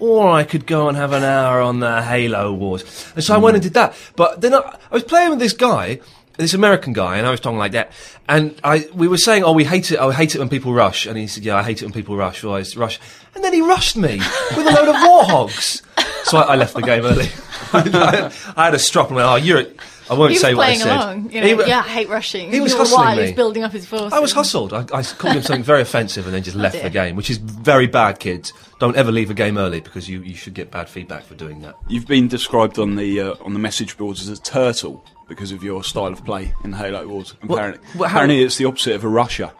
Or 0.00 0.30
I 0.30 0.44
could 0.44 0.66
go 0.66 0.88
and 0.88 0.96
have 0.96 1.12
an 1.12 1.24
hour 1.24 1.60
on 1.60 1.80
the 1.80 2.02
Halo 2.02 2.52
Wars. 2.52 3.12
And 3.14 3.24
so 3.24 3.34
I 3.34 3.38
went 3.38 3.56
and 3.56 3.62
did 3.62 3.74
that. 3.74 3.94
But 4.16 4.40
then 4.40 4.54
I, 4.54 4.58
I 4.58 4.94
was 4.94 5.02
playing 5.02 5.30
with 5.30 5.40
this 5.40 5.52
guy, 5.52 6.00
this 6.36 6.54
American 6.54 6.92
guy, 6.92 7.18
and 7.18 7.26
I 7.26 7.30
was 7.30 7.40
talking 7.40 7.58
like 7.58 7.72
that. 7.72 7.90
And 8.28 8.58
I, 8.62 8.88
we 8.94 9.08
were 9.08 9.18
saying, 9.18 9.42
oh, 9.42 9.52
we 9.52 9.64
hate 9.64 9.90
it, 9.90 9.96
oh, 9.96 10.10
I 10.10 10.12
hate 10.12 10.34
it 10.34 10.38
when 10.38 10.48
people 10.48 10.72
rush. 10.72 11.06
And 11.06 11.18
he 11.18 11.26
said, 11.26 11.44
yeah, 11.44 11.56
I 11.56 11.62
hate 11.62 11.82
it 11.82 11.84
when 11.84 11.92
people 11.92 12.16
rush. 12.16 12.44
It's 12.44 12.76
rush. 12.76 13.00
And 13.34 13.42
then 13.42 13.52
he 13.52 13.60
rushed 13.60 13.96
me 13.96 14.18
with 14.56 14.66
a 14.66 14.70
load 14.70 14.88
of 14.88 14.96
Warthogs. 14.96 15.82
So 16.24 16.38
I, 16.38 16.52
I 16.52 16.56
left 16.56 16.74
the 16.74 16.82
game 16.82 17.04
early. 17.04 17.28
I, 17.72 18.32
I 18.56 18.64
had 18.66 18.74
a 18.74 18.78
strop 18.78 19.08
and 19.08 19.16
went, 19.16 19.28
oh, 19.28 19.36
you're, 19.36 19.64
I 20.10 20.14
won't 20.14 20.30
he 20.30 20.34
was 20.36 20.40
say 20.40 20.54
what 20.54 20.62
I 20.62 20.66
playing 20.66 20.80
said. 20.80 20.96
along. 20.96 21.30
You 21.32 21.40
know, 21.40 21.46
He 21.46 21.54
wa- 21.54 21.64
yeah, 21.66 21.78
I 21.80 21.88
hate 21.88 22.08
rushing. 22.08 22.50
he 22.50 22.60
was 22.60 22.72
All 22.74 22.78
the 22.78 22.84
hustling 22.84 23.08
me. 23.08 23.14
He 23.16 23.20
was 23.28 23.32
building 23.32 23.62
up 23.64 23.72
his 23.72 23.86
force. 23.86 24.12
I 24.12 24.18
was 24.18 24.32
hustled. 24.32 24.72
I, 24.72 24.80
I 24.92 25.02
called 25.02 25.36
him 25.36 25.42
something 25.42 25.62
very 25.62 25.82
offensive 25.82 26.24
and 26.26 26.34
then 26.34 26.42
just 26.42 26.56
left 26.56 26.74
dear. 26.74 26.84
the 26.84 26.90
game, 26.90 27.16
which 27.16 27.30
is 27.30 27.36
very 27.38 27.86
bad, 27.86 28.18
kids. 28.18 28.52
Don't 28.80 28.96
ever 28.96 29.10
leave 29.12 29.30
a 29.30 29.34
game 29.34 29.58
early 29.58 29.80
because 29.80 30.08
you, 30.08 30.22
you 30.22 30.34
should 30.34 30.54
get 30.54 30.70
bad 30.70 30.88
feedback 30.88 31.24
for 31.24 31.34
doing 31.34 31.60
that. 31.62 31.76
You've 31.88 32.06
been 32.06 32.28
described 32.28 32.78
on 32.78 32.96
the 32.96 33.20
uh, 33.20 33.34
on 33.44 33.52
the 33.52 33.58
message 33.58 33.96
boards 33.96 34.20
as 34.20 34.38
a 34.38 34.40
turtle 34.42 35.04
because 35.28 35.52
of 35.52 35.62
your 35.62 35.84
style 35.84 36.06
of 36.06 36.24
play 36.24 36.54
in 36.64 36.72
Halo 36.72 37.06
Wars. 37.06 37.34
Apparently, 37.42 37.80
what- 37.94 38.08
how- 38.10 38.16
apparently 38.18 38.42
it's 38.42 38.56
the 38.56 38.64
opposite 38.64 38.94
of 38.94 39.04
a 39.04 39.08
rusher. 39.08 39.50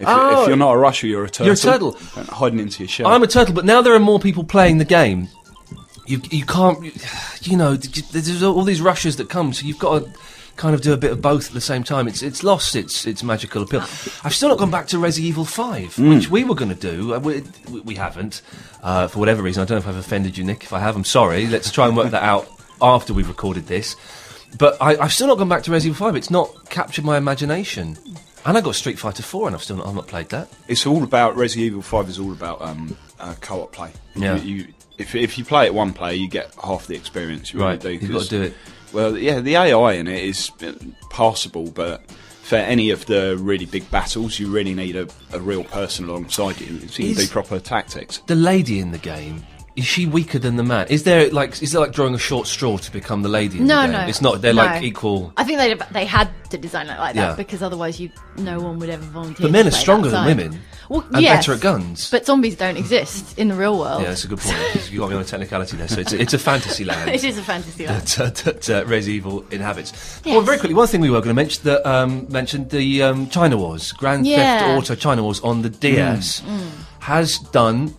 If, 0.00 0.06
you- 0.06 0.14
Oh. 0.14 0.42
if 0.42 0.48
you're 0.48 0.56
not 0.56 0.70
a 0.74 0.78
rusher, 0.78 1.08
you're 1.08 1.24
a 1.24 1.28
turtle. 1.28 1.46
You're 1.46 1.54
a 1.54 1.56
turtle. 1.56 1.92
Hiding 2.28 2.60
into 2.60 2.84
your 2.84 2.88
shell. 2.88 3.08
I'm 3.08 3.22
a 3.24 3.26
turtle, 3.26 3.52
but 3.52 3.64
now 3.64 3.82
there 3.82 3.94
are 3.94 3.98
more 3.98 4.20
people 4.20 4.44
playing 4.44 4.78
the 4.78 4.84
game. 4.84 5.28
You 6.08 6.20
you 6.30 6.44
can't, 6.46 6.78
you 7.46 7.56
know, 7.56 7.74
there's 8.12 8.42
all 8.42 8.62
these 8.64 8.80
rushes 8.80 9.16
that 9.16 9.28
come, 9.28 9.52
so 9.52 9.66
you've 9.66 9.78
got 9.78 10.04
to 10.04 10.10
kind 10.56 10.74
of 10.74 10.80
do 10.80 10.92
a 10.92 10.96
bit 10.96 11.12
of 11.12 11.22
both 11.22 11.46
at 11.48 11.54
the 11.54 11.60
same 11.60 11.84
time. 11.84 12.08
It's 12.08 12.22
it's 12.22 12.42
lost 12.42 12.74
its 12.74 13.06
its 13.06 13.22
magical 13.22 13.62
appeal. 13.62 13.82
I've 14.24 14.34
still 14.34 14.48
not 14.48 14.58
gone 14.58 14.70
back 14.70 14.88
to 14.88 14.96
Resi 14.96 15.20
Evil 15.20 15.44
Five, 15.44 15.98
which 15.98 16.30
we 16.30 16.44
were 16.44 16.54
going 16.54 16.74
to 16.74 16.80
do. 16.92 17.14
Uh, 17.14 17.18
We, 17.20 17.42
we- 17.84 17.94
haven't, 17.94 18.42
uh, 18.82 19.08
for 19.08 19.18
whatever 19.18 19.42
reason. 19.42 19.62
I 19.62 19.66
don't 19.66 19.76
know 19.76 19.82
if 19.82 19.88
I've 19.88 19.96
offended 19.96 20.38
you, 20.38 20.44
Nick. 20.44 20.62
If 20.64 20.72
I 20.72 20.78
have, 20.80 20.96
I'm 20.96 21.04
sorry. 21.04 21.46
Let's 21.46 21.70
try 21.70 21.86
and 21.86 21.96
work 21.96 22.10
that 22.12 22.22
out 22.22 22.48
after 22.80 23.12
we've 23.12 23.28
recorded 23.28 23.66
this. 23.66 23.96
But 24.56 24.76
I, 24.80 24.96
I've 24.96 25.12
still 25.12 25.26
not 25.26 25.36
gone 25.38 25.48
back 25.48 25.62
to 25.64 25.70
Resi 25.70 25.86
Evil 25.86 26.06
Five. 26.06 26.16
It's 26.16 26.30
not 26.30 26.70
captured 26.70 27.04
my 27.04 27.16
imagination. 27.18 27.98
And 28.46 28.56
I 28.56 28.60
got 28.62 28.76
Street 28.76 28.98
Fighter 28.98 29.22
Four, 29.22 29.46
and 29.48 29.54
I've 29.56 29.62
still 29.62 29.76
not, 29.76 29.86
I've 29.88 29.94
not 29.94 30.06
played 30.06 30.28
that. 30.30 30.48
It's 30.68 30.86
all 30.86 31.02
about 31.02 31.36
Resident 31.36 31.66
Evil 31.66 31.82
Five. 31.82 32.08
Is 32.08 32.18
all 32.18 32.32
about 32.32 32.62
um, 32.62 32.96
uh, 33.20 33.34
co-op 33.40 33.72
play. 33.72 33.90
Yeah. 34.14 34.36
You, 34.36 34.54
you, 34.54 34.66
if 34.98 35.14
if 35.14 35.38
you 35.38 35.44
play 35.44 35.66
it 35.66 35.74
one 35.74 35.92
player, 35.92 36.14
you 36.14 36.28
get 36.28 36.52
half 36.62 36.86
the 36.86 36.94
experience. 36.96 37.52
You 37.52 37.60
Right, 37.60 37.82
Really 37.82 37.98
do, 37.98 38.06
you've 38.06 38.14
got 38.14 38.22
to 38.24 38.28
do 38.28 38.42
it. 38.42 38.54
Well, 38.92 39.16
yeah, 39.18 39.40
the 39.40 39.56
AI 39.56 39.92
in 39.94 40.06
it 40.08 40.24
is 40.24 40.50
uh, 40.62 40.72
passable, 41.10 41.70
but 41.70 42.10
for 42.42 42.56
any 42.56 42.90
of 42.90 43.04
the 43.06 43.36
really 43.38 43.66
big 43.66 43.90
battles, 43.90 44.38
you 44.38 44.48
really 44.50 44.74
need 44.74 44.96
a, 44.96 45.06
a 45.32 45.38
real 45.40 45.64
person 45.64 46.08
alongside 46.08 46.58
you 46.60 46.80
so 46.88 47.02
you 47.02 47.14
can 47.14 47.24
do 47.24 47.28
proper 47.30 47.60
tactics. 47.60 48.18
the 48.26 48.34
lady 48.34 48.78
in 48.80 48.90
the 48.90 48.98
game 48.98 49.44
is 49.76 49.84
she 49.86 50.06
weaker 50.06 50.40
than 50.40 50.56
the 50.56 50.64
man? 50.64 50.88
Is 50.88 51.04
there 51.04 51.30
like 51.30 51.62
is 51.62 51.70
there 51.70 51.80
like 51.80 51.92
drawing 51.92 52.12
a 52.14 52.18
short 52.18 52.48
straw 52.48 52.78
to 52.78 52.90
become 52.90 53.22
the 53.22 53.28
lady? 53.28 53.58
In 53.58 53.66
No, 53.68 53.82
the 53.82 53.86
game? 53.86 53.92
no, 53.92 54.06
it's 54.08 54.20
not. 54.20 54.40
They're 54.42 54.52
no. 54.52 54.64
like 54.64 54.82
equal. 54.82 55.32
I 55.36 55.44
think 55.44 55.58
they 55.58 55.74
they 55.92 56.04
had 56.04 56.28
to 56.50 56.58
design 56.58 56.88
it 56.88 56.98
like 56.98 57.14
that 57.14 57.30
Yeah. 57.30 57.34
because 57.36 57.62
otherwise 57.62 58.00
you 58.00 58.10
no 58.38 58.58
one 58.58 58.80
would 58.80 58.90
ever 58.90 59.04
volunteer. 59.04 59.44
But 59.44 59.52
men 59.52 59.66
to 59.66 59.68
are 59.68 59.70
play 59.70 59.80
stronger 59.80 60.08
than 60.10 60.26
women 60.26 60.60
Well, 60.88 61.04
and 61.12 61.22
yes, 61.22 61.46
better 61.46 61.54
at 61.56 61.60
guns. 61.60 62.10
But 62.10 62.24
zombies 62.26 62.56
don't 62.56 62.76
exist 62.76 63.38
in 63.38 63.48
the 63.48 63.54
real 63.54 63.78
world. 63.78 64.02
yeah, 64.02 64.08
that's 64.08 64.24
a 64.24 64.28
good 64.28 64.38
point. 64.38 64.90
you 64.90 65.00
got 65.00 65.10
me 65.10 65.16
on 65.16 65.22
a 65.22 65.24
technicality 65.24 65.76
there. 65.76 65.88
So 65.88 66.00
it's 66.00 66.12
a, 66.12 66.20
it's 66.20 66.34
a 66.34 66.38
fantasy 66.38 66.84
land. 66.90 67.10
it 67.10 67.22
is 67.24 67.36
a 67.38 67.42
fantasy 67.42 67.86
land. 67.86 68.06
that, 68.06 68.34
that 68.36 68.70
uh, 68.70 68.84
Res 68.86 69.08
Evil 69.08 69.44
inhabits. 69.50 69.92
Yes. 70.24 70.34
Well, 70.34 70.40
very 70.42 70.58
quickly, 70.58 70.74
one 70.74 70.86
thing 70.88 71.00
we 71.00 71.10
were 71.10 71.18
going 71.20 71.28
to 71.28 71.34
mention 71.34 71.64
that 71.64 71.86
um, 71.86 72.26
mentioned 72.30 72.70
the 72.70 73.02
um, 73.02 73.28
China 73.28 73.56
Wars, 73.58 73.92
Grand 73.92 74.26
Yeah. 74.26 74.60
Theft 74.60 74.78
Auto 74.90 74.94
China 74.94 75.22
Wars 75.22 75.40
on 75.40 75.62
the 75.62 75.70
DS 75.70 76.42
has 77.00 77.38
done 77.52 77.94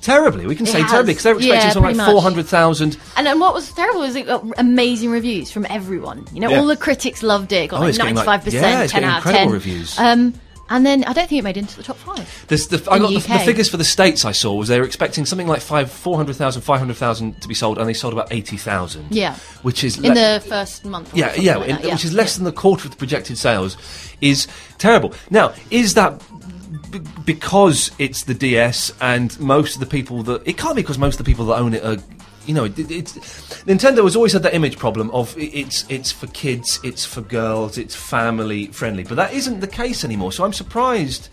terribly. 0.00 0.46
We 0.46 0.56
can 0.56 0.66
It 0.66 0.70
say 0.70 0.80
has. 0.82 0.90
terribly 0.90 1.12
because 1.12 1.22
they 1.24 1.32
were 1.32 1.38
expecting 1.38 1.68
Yeah, 1.68 1.72
something 1.72 1.96
like 1.96 2.10
four 2.10 2.20
hundred 2.22 2.46
thousand. 2.46 2.98
And 3.16 3.24
then 3.26 3.38
what 3.38 3.54
was 3.54 3.70
terrible 3.72 4.02
is 4.02 4.16
it 4.16 4.26
got 4.26 4.44
amazing 4.58 5.10
reviews 5.10 5.50
from 5.52 5.64
everyone. 5.70 6.26
You 6.32 6.40
know, 6.40 6.50
Yeah. 6.50 6.58
all 6.58 6.66
the 6.66 6.76
critics 6.76 7.22
loved 7.22 7.52
it. 7.52 7.70
Got 7.70 7.80
Oh, 7.80 7.84
like 7.84 7.96
ninety 7.98 8.20
five 8.22 8.40
yeah, 8.48 8.60
percent, 8.86 8.90
ten 8.90 9.04
out 9.04 9.18
of 9.20 9.26
incredible 9.26 9.44
ten 9.44 9.52
reviews. 9.52 9.98
Um, 9.98 10.34
and 10.72 10.86
then 10.86 11.04
I 11.04 11.12
don't 11.12 11.28
think 11.28 11.38
it 11.38 11.44
made 11.44 11.58
into 11.58 11.76
the 11.76 11.82
top 11.82 11.98
five. 11.98 12.46
This, 12.48 12.66
the, 12.66 12.78
I 12.90 12.98
got 12.98 13.08
the 13.10 13.16
the, 13.16 13.38
figures 13.40 13.68
for 13.68 13.76
the 13.76 13.84
states 13.84 14.24
I 14.24 14.32
saw 14.32 14.54
was 14.54 14.68
they 14.68 14.80
were 14.80 14.86
expecting 14.86 15.26
something 15.26 15.46
like 15.46 15.60
five, 15.60 15.92
400,000, 15.92 16.62
500,000 16.62 17.42
to 17.42 17.48
be 17.48 17.52
sold, 17.52 17.78
and 17.78 17.86
they 17.86 17.92
sold 17.92 18.14
about 18.14 18.32
80,000. 18.32 19.08
Yeah. 19.10 19.36
Which 19.60 19.84
is 19.84 19.98
In 19.98 20.04
le- 20.04 20.14
the 20.14 20.44
first 20.48 20.86
month. 20.86 21.12
Or 21.12 21.18
yeah, 21.18 21.34
yeah, 21.34 21.56
like 21.56 21.68
in- 21.68 21.78
yeah, 21.80 21.92
which 21.92 22.06
is 22.06 22.14
less 22.14 22.34
yeah. 22.34 22.38
than 22.38 22.44
the 22.46 22.58
quarter 22.58 22.86
of 22.86 22.90
the 22.92 22.96
projected 22.96 23.36
sales, 23.36 23.76
is 24.22 24.48
terrible. 24.78 25.12
Now, 25.28 25.52
is 25.70 25.92
that 25.92 26.22
b- 26.90 27.00
because 27.26 27.90
it's 27.98 28.24
the 28.24 28.34
DS 28.34 28.94
and 29.02 29.38
most 29.38 29.74
of 29.74 29.80
the 29.80 29.86
people 29.86 30.22
that 30.22 30.42
it 30.48 30.56
can't 30.56 30.74
be 30.74 30.80
because 30.80 30.96
most 30.98 31.20
of 31.20 31.24
the 31.24 31.30
people 31.30 31.44
that 31.46 31.58
own 31.58 31.74
it 31.74 31.84
are. 31.84 31.98
You 32.46 32.54
know, 32.54 32.64
it, 32.64 32.74
Nintendo 32.76 34.02
has 34.04 34.16
always 34.16 34.32
had 34.32 34.42
that 34.42 34.54
image 34.54 34.78
problem 34.78 35.10
of 35.12 35.34
it's 35.38 35.84
it's 35.88 36.10
for 36.10 36.26
kids, 36.28 36.80
it's 36.82 37.04
for 37.04 37.20
girls, 37.20 37.78
it's 37.78 37.94
family 37.94 38.66
friendly, 38.68 39.04
but 39.04 39.14
that 39.14 39.32
isn't 39.32 39.60
the 39.60 39.68
case 39.68 40.04
anymore. 40.04 40.32
So 40.32 40.44
I'm 40.44 40.52
surprised 40.52 41.28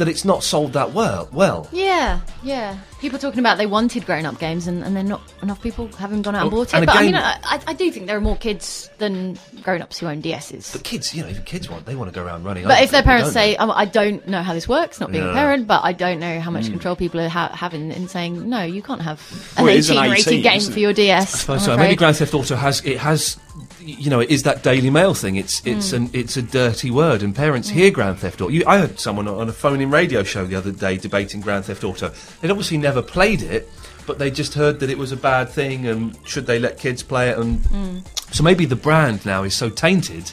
that 0.00 0.08
it's 0.08 0.24
not 0.24 0.42
sold 0.42 0.72
that 0.72 0.92
well. 0.92 1.28
Well, 1.32 1.68
Yeah, 1.72 2.20
yeah. 2.42 2.78
People 3.00 3.18
talking 3.18 3.38
about 3.38 3.56
they 3.58 3.66
wanted 3.66 4.04
grown-up 4.06 4.38
games, 4.38 4.66
and, 4.66 4.82
and 4.82 4.96
then 4.96 5.06
not 5.08 5.20
enough 5.42 5.62
people 5.62 5.88
haven't 5.96 6.22
gone 6.22 6.34
out 6.34 6.42
and 6.44 6.52
Well, 6.52 6.62
bought 6.64 6.74
and 6.74 6.82
it. 6.82 6.86
But 6.86 6.96
I 6.96 7.02
mean, 7.02 7.14
I, 7.14 7.38
I- 7.44 7.62
I 7.68 7.72
do 7.74 7.90
think 7.90 8.06
there 8.06 8.16
are 8.16 8.20
more 8.20 8.36
kids 8.36 8.90
than 8.98 9.38
grown-ups 9.62 9.98
who 9.98 10.06
own 10.06 10.20
DSs. 10.22 10.72
but 10.72 10.82
kids, 10.84 11.14
you 11.14 11.22
know, 11.22 11.28
even 11.28 11.42
kids 11.44 11.68
want 11.70 11.84
they 11.86 11.94
want 11.94 12.10
to 12.10 12.14
go 12.14 12.24
around 12.26 12.44
running. 12.44 12.64
But 12.64 12.74
over 12.78 12.82
if 12.84 12.90
their 12.90 13.02
parents 13.02 13.32
say, 13.32 13.56
oh, 13.58 13.70
"I 13.70 13.84
don't 13.84 14.26
know 14.26 14.42
how 14.42 14.52
this 14.54 14.66
works," 14.68 15.00
not 15.00 15.12
being 15.12 15.22
Yeah. 15.24 15.30
a 15.30 15.34
parent, 15.34 15.66
but 15.66 15.82
I 15.84 15.92
don't 15.92 16.18
know 16.18 16.40
how 16.40 16.50
much 16.50 16.66
Hmm. 16.66 16.72
control 16.72 16.96
people 16.96 17.20
are 17.20 17.28
ha- 17.28 17.52
having 17.54 17.92
in 17.92 18.08
saying, 18.08 18.48
"No, 18.48 18.62
you 18.64 18.82
can't 18.82 19.02
have 19.02 19.20
an 19.56 19.64
Well, 19.64 19.72
it 19.74 19.78
is 19.78 19.90
an 19.90 19.98
18 19.98 20.10
rated 20.10 20.42
game 20.42 20.60
for 20.60 20.78
your 20.78 20.92
DS." 20.94 21.34
I 21.34 21.38
suppose 21.38 21.68
I'm 21.68 21.74
so. 21.74 21.76
Maybe. 21.76 21.96
Grand 21.96 22.16
Theft 22.16 22.34
Auto 22.34 22.56
has 22.56 22.80
it 22.84 22.98
has, 22.98 23.36
you 23.80 24.10
know, 24.10 24.20
it 24.20 24.30
is 24.30 24.42
that 24.44 24.62
Daily 24.62 24.90
Mail 24.90 25.14
thing. 25.14 25.36
It's 25.36 25.64
it's 25.64 25.92
an 25.92 26.10
it's 26.12 26.36
a 26.36 26.42
dirty 26.42 26.90
word, 26.90 27.22
and 27.22 27.34
parents 27.34 27.68
hear 27.68 27.90
Grand 27.90 28.18
Theft 28.18 28.40
Auto. 28.40 28.50
You, 28.50 28.64
I 28.66 28.78
heard 28.78 28.98
someone 29.00 29.26
on 29.28 29.48
a 29.48 29.52
phone-in 29.52 29.90
radio 29.90 30.22
show 30.22 30.44
the 30.44 30.56
other 30.56 30.72
day 30.72 30.96
debating 30.96 31.40
Grand 31.40 31.64
Theft 31.64 31.84
Auto. 31.84 32.12
They'd 32.40 32.50
obviously 32.50 32.78
never 32.78 33.02
played 33.02 33.42
it, 33.42 33.68
but 34.06 34.18
they 34.18 34.30
just 34.30 34.54
heard 34.54 34.80
that 34.80 34.90
it 34.90 34.98
was 34.98 35.12
a 35.12 35.16
bad 35.16 35.48
thing, 35.48 35.86
and 35.86 36.18
should 36.24 36.46
they 36.46 36.58
let 36.58 36.78
kids 36.78 37.02
play 37.02 37.30
it? 37.30 37.38
And 37.38 38.04
so 38.30 38.42
maybe 38.44 38.64
the 38.66 38.76
brand 38.76 39.24
now 39.24 39.42
is 39.44 39.56
so 39.56 39.70
tainted. 39.70 40.32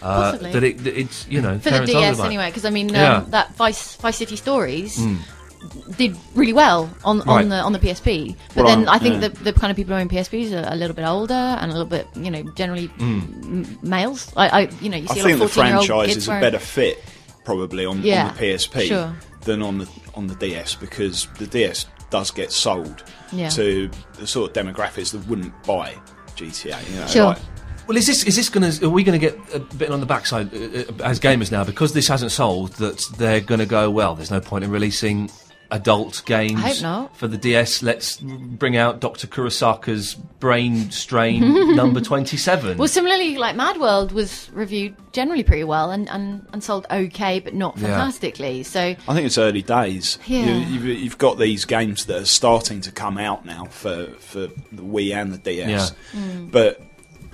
Uh, 0.00 0.36
that 0.36 0.62
it 0.62 0.78
that 0.84 0.96
it's 0.96 1.26
you 1.28 1.40
know 1.42 1.58
for 1.58 1.70
the 1.70 1.84
DS 1.84 2.20
anyway, 2.20 2.46
because 2.46 2.64
I 2.64 2.70
mean 2.70 2.90
um, 2.90 2.94
Yeah. 2.94 3.24
that 3.30 3.54
Vice 3.56 3.96
Vice 3.96 4.16
City 4.16 4.36
Stories 4.36 4.96
did 5.96 6.16
really 6.34 6.52
well 6.52 6.88
on, 7.04 7.18
Right. 7.20 7.42
on 7.42 7.48
the 7.48 7.56
on 7.56 7.72
the 7.72 7.78
PSP. 7.78 8.36
But 8.54 8.64
Well, 8.64 8.76
then 8.76 8.88
I 8.88 8.98
think 8.98 9.20
yeah. 9.20 9.28
the, 9.28 9.44
the 9.44 9.52
kind 9.52 9.70
of 9.70 9.76
people 9.76 9.94
who 9.94 10.00
own 10.00 10.08
PSPs 10.08 10.52
are 10.52 10.72
a 10.72 10.76
little 10.76 10.94
bit 10.94 11.04
older 11.04 11.34
and 11.34 11.70
a 11.70 11.74
little 11.74 11.86
bit 11.88 12.06
you 12.16 12.30
know 12.30 12.42
generally 12.54 12.90
m- 13.00 13.78
males. 13.82 14.32
I, 14.36 14.48
I 14.48 14.60
you 14.80 14.88
know 14.88 14.96
you 14.96 15.06
I 15.10 15.14
see 15.14 15.20
a 15.20 15.22
think 15.24 15.38
lot 15.38 15.38
the 15.38 15.44
of 15.44 15.52
fourteen 15.52 15.66
year 15.70 15.76
old 15.78 15.86
franchise 15.86 16.06
kids 16.14 16.16
is 16.24 16.28
a 16.28 16.40
better 16.40 16.58
fit 16.58 17.04
probably 17.44 17.84
on, 17.86 18.02
Yeah, 18.02 18.28
on 18.28 18.34
the 18.36 18.40
PSP 18.42 18.86
sure. 18.88 19.14
than 19.42 19.62
on 19.62 19.78
the 19.78 19.88
on 20.14 20.26
the 20.26 20.34
DS 20.36 20.74
because 20.74 21.26
the 21.38 21.46
DS 21.46 21.86
does 22.10 22.30
get 22.30 22.52
sold 22.52 23.02
Yeah. 23.32 23.48
to 23.50 23.90
the 24.18 24.26
sort 24.26 24.56
of 24.56 24.64
demographics 24.66 25.12
that 25.12 25.26
wouldn't 25.28 25.52
buy 25.64 25.94
GTA. 26.36 26.76
You 26.90 27.00
know, 27.00 27.06
Sure. 27.06 27.24
like- 27.26 27.38
Well, 27.86 27.96
is 27.96 28.06
this 28.06 28.22
is 28.24 28.36
this 28.36 28.48
going 28.50 28.70
to? 28.70 28.86
Are 28.86 28.90
we 28.90 29.02
going 29.02 29.18
to 29.18 29.26
get 29.30 29.38
a 29.54 29.60
bit 29.60 29.90
on 29.90 30.00
the 30.00 30.06
backside 30.06 30.52
uh, 30.54 30.58
uh, 30.58 31.04
as 31.04 31.18
gamers 31.18 31.50
now 31.50 31.64
because 31.64 31.94
this 31.94 32.06
hasn't 32.08 32.32
sold? 32.32 32.72
That 32.74 33.02
they're 33.16 33.40
going 33.40 33.60
to 33.60 33.66
go. 33.66 33.90
Well, 33.90 34.14
there's 34.14 34.30
no 34.30 34.40
point 34.40 34.62
in 34.64 34.70
releasing 34.70 35.30
adult 35.70 36.22
games. 36.24 36.56
I 36.56 36.68
hope 36.68 36.82
not. 36.82 37.16
for 37.16 37.28
the 37.28 37.36
DS. 37.36 37.82
Let's 37.82 38.16
bring 38.18 38.76
out 38.76 39.00
Doctor 39.00 39.26
Kurosaka's 39.26 40.14
Brain 40.14 40.90
Strain 40.90 41.40
number 41.76 42.00
twenty-seven. 42.00 42.78
Well, 42.78 42.88
similarly, 42.88 43.36
like 43.36 43.54
Mad 43.56 43.78
World 43.78 44.12
was 44.12 44.50
reviewed 44.52 44.96
generally 45.12 45.42
pretty 45.44 45.64
well 45.64 45.90
and, 45.90 46.08
and, 46.10 46.46
and 46.52 46.62
sold 46.62 46.86
okay, 46.90 47.40
but 47.40 47.54
not 47.54 47.76
Yeah. 47.76 47.88
fantastically. 47.88 48.62
So 48.62 48.80
I 48.80 49.14
think 49.14 49.26
it's 49.26 49.38
early 49.38 49.62
days. 49.62 50.18
Yeah. 50.26 50.44
You, 50.44 50.54
you've, 50.66 50.84
you've 50.84 51.18
got 51.18 51.38
these 51.38 51.64
games 51.64 52.06
that 52.06 52.22
are 52.22 52.26
starting 52.26 52.80
to 52.82 52.92
come 52.92 53.18
out 53.18 53.44
now 53.44 53.64
for, 53.66 54.06
for 54.20 54.40
the 54.40 54.82
Wii 54.82 55.14
and 55.14 55.32
the 55.32 55.38
DS. 55.38 55.92
Mm. 56.12 56.50
But 56.50 56.80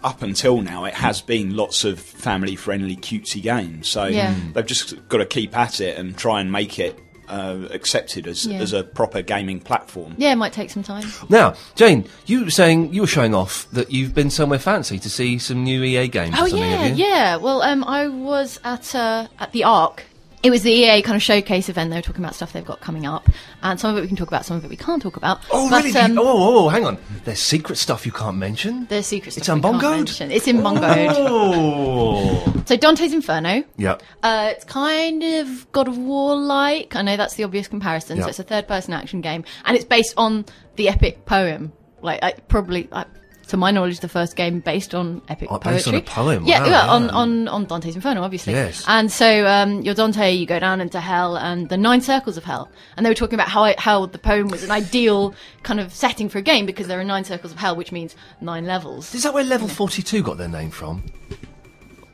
up 0.03 0.23
until 0.23 0.61
now, 0.61 0.85
it 0.85 0.95
has 0.95 1.21
been 1.23 1.57
lots 1.57 1.85
of 1.85 1.99
family 1.99 2.57
friendly, 2.57 2.97
cutesy 2.97 3.41
games. 3.43 3.89
So 3.89 4.05
Yeah. 4.07 4.35
they've 4.53 4.67
just 4.67 5.09
got 5.09 5.19
to 5.19 5.27
keep 5.27 5.57
at 5.57 5.81
it 5.81 5.99
and 5.99 6.17
try 6.17 6.41
and 6.41 6.51
make 6.53 6.79
it 6.79 6.99
uh, 7.29 7.57
accepted 7.71 8.27
as, 8.27 8.47
Yeah. 8.47 8.59
as 8.59 8.73
a 8.73 8.83
proper 8.83 9.23
gaming 9.23 9.61
platform. 9.61 10.15
yeah, 10.19 10.33
it 10.33 10.37
might 10.37 10.53
take 10.53 10.71
some 10.71 10.83
time. 10.83 11.05
now, 11.29 11.55
Jane, 11.75 12.07
you 12.27 12.45
were 12.45 12.51
saying 12.51 12.93
you 12.93 13.03
were 13.03 13.07
showing 13.07 13.35
off 13.35 13.69
that 13.73 13.91
you've 13.93 14.15
been 14.15 14.31
somewhere 14.31 14.59
fancy 14.59 14.99
to 14.99 15.11
see 15.11 15.39
some 15.39 15.65
new 15.65 15.83
EA 15.83 16.09
games. 16.09 16.35
Oh 16.39 16.45
or 16.45 16.49
something, 16.49 16.59
yeah, 16.71 16.77
have 16.77 16.99
you? 16.99 17.05
yeah. 17.05 17.37
Well, 17.37 17.63
um, 17.63 17.85
I 17.85 18.09
was 18.09 18.61
at 18.65 18.95
uh, 18.95 19.29
at 19.39 19.53
the 19.53 19.65
Arc. 19.65 20.05
It 20.45 20.51
was 20.51 20.63
the 20.63 20.71
EA 20.71 21.01
kind 21.01 21.17
of 21.17 21.23
showcase 21.23 21.71
event. 21.71 21.89
They 21.91 21.97
were 21.97 22.03
talking 22.03 22.23
about 22.23 22.35
stuff 22.35 22.53
they've 22.53 22.65
got 22.65 22.81
coming 22.81 23.07
up, 23.07 23.31
and 23.63 23.81
some 23.81 23.91
of 23.91 23.97
it 23.97 24.03
we 24.03 24.09
can 24.09 24.17
talk 24.17 24.29
about, 24.29 24.45
some 24.45 24.59
of 24.59 24.65
it 24.65 24.69
we 24.69 24.77
can't 24.77 25.01
talk 25.01 25.17
about. 25.17 25.41
Oh, 25.51 25.71
But, 25.71 25.85
really? 25.85 25.99
Um, 25.99 26.19
oh, 26.19 26.23
oh, 26.27 26.67
oh, 26.67 26.69
hang 26.69 26.85
on. 26.85 26.99
There's 27.25 27.39
secret 27.39 27.77
stuff 27.77 28.05
you 28.05 28.13
can't 28.13 28.37
mention. 28.37 28.85
There's 28.91 29.07
secret 29.07 29.37
It's 29.39 29.47
stuff 29.47 29.57
we 29.57 29.81
can't. 29.81 30.21
It's 30.21 30.47
in 30.47 30.59
bongoed. 30.59 31.15
Oh, 31.17 32.63
So 32.67 32.77
Dante's 32.77 33.15
Inferno. 33.15 33.65
yeah. 33.79 33.97
Uh, 34.23 34.49
it's 34.51 34.65
kind 34.65 35.23
of 35.23 35.73
God 35.73 35.89
of 35.89 35.97
War 35.97 36.37
like. 36.37 36.95
I 36.95 37.01
know 37.01 37.17
that's 37.17 37.35
the 37.37 37.45
obvious 37.45 37.67
comparison. 37.67 38.19
Yeah. 38.19 38.25
So 38.25 38.29
it's 38.29 38.39
a 38.39 38.43
third 38.45 38.69
person 38.69 38.93
action 38.93 39.23
game, 39.23 39.45
and 39.65 39.77
it's 39.77 39.87
based 39.87 40.13
on 40.19 40.45
the 40.77 40.91
epic 40.91 41.25
poem. 41.25 41.73
Like 42.03 42.23
I, 42.23 42.33
probably, 42.33 42.87
I, 42.93 43.07
to 43.49 43.57
my 43.57 43.71
knowledge, 43.71 44.01
the 44.01 44.09
first 44.09 44.37
game 44.37 44.61
based 44.61 44.95
on 44.95 45.21
epic 45.29 45.49
Oh, 45.51 45.59
poetry. 45.59 45.73
based 45.73 45.89
on 45.89 45.95
a 45.95 46.01
poem, 46.01 46.45
Yeah, 46.47 46.61
wow, 46.63 46.67
yeah. 46.69 46.87
On, 46.89 47.11
on 47.11 47.49
on 47.49 47.65
Dante's 47.67 47.95
Inferno, 47.95 48.23
obviously. 48.23 48.53
Yes. 48.55 48.85
And 48.89 49.11
so 49.13 49.47
um, 49.47 49.83
you're 49.83 49.95
Dante. 49.95 50.33
You 50.33 50.47
go 50.47 50.59
down 50.59 50.81
into 50.81 51.01
hell 51.01 51.37
and 51.37 51.69
the 51.69 51.77
nine 51.77 52.01
circles 52.01 52.37
of 52.37 52.45
hell. 52.45 52.71
And 52.97 53.05
they 53.05 53.11
were 53.11 53.15
talking 53.15 53.35
about 53.35 53.49
how 53.49 53.75
how 53.79 54.07
the 54.07 54.19
poem 54.19 54.49
was 54.49 54.63
an 54.65 54.71
ideal 54.71 55.35
kind 55.63 55.81
of 55.81 55.93
setting 55.95 56.29
for 56.29 56.39
a 56.39 56.43
game 56.43 56.67
because 56.67 56.87
there 56.87 56.99
are 57.01 57.05
nine 57.05 57.25
circles 57.25 57.53
of 57.53 57.59
hell, 57.59 57.77
which 57.77 57.93
means 57.93 58.17
nine 58.41 58.65
levels. 58.67 59.15
Is 59.15 59.23
that 59.25 59.35
where 59.35 59.45
Level 59.45 59.69
42 59.69 60.23
got 60.23 60.39
their 60.39 60.49
name 60.49 60.71
from? 60.71 61.03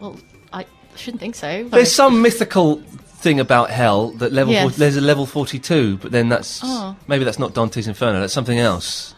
Well, 0.01 0.19
I 0.53 0.67
shouldn't 0.97 1.21
think 1.21 1.35
so. 1.35 1.65
There's 1.65 1.95
some 1.95 2.23
mythical 2.23 2.83
thing 3.21 3.39
about 3.41 3.71
hell 3.71 4.11
that 4.13 4.33
level 4.33 4.53
Yes. 4.53 4.63
40, 4.65 4.77
there's 4.79 4.97
a 4.97 5.01
level 5.01 5.27
42, 5.27 5.99
but 5.99 6.11
then 6.13 6.29
that's 6.29 6.61
Oh. 6.63 6.97
maybe 7.07 7.25
that's 7.25 7.39
not 7.39 7.55
Dante's 7.55 7.87
Inferno. 7.87 8.21
That's 8.21 8.33
something 8.33 8.59
else. 8.59 9.15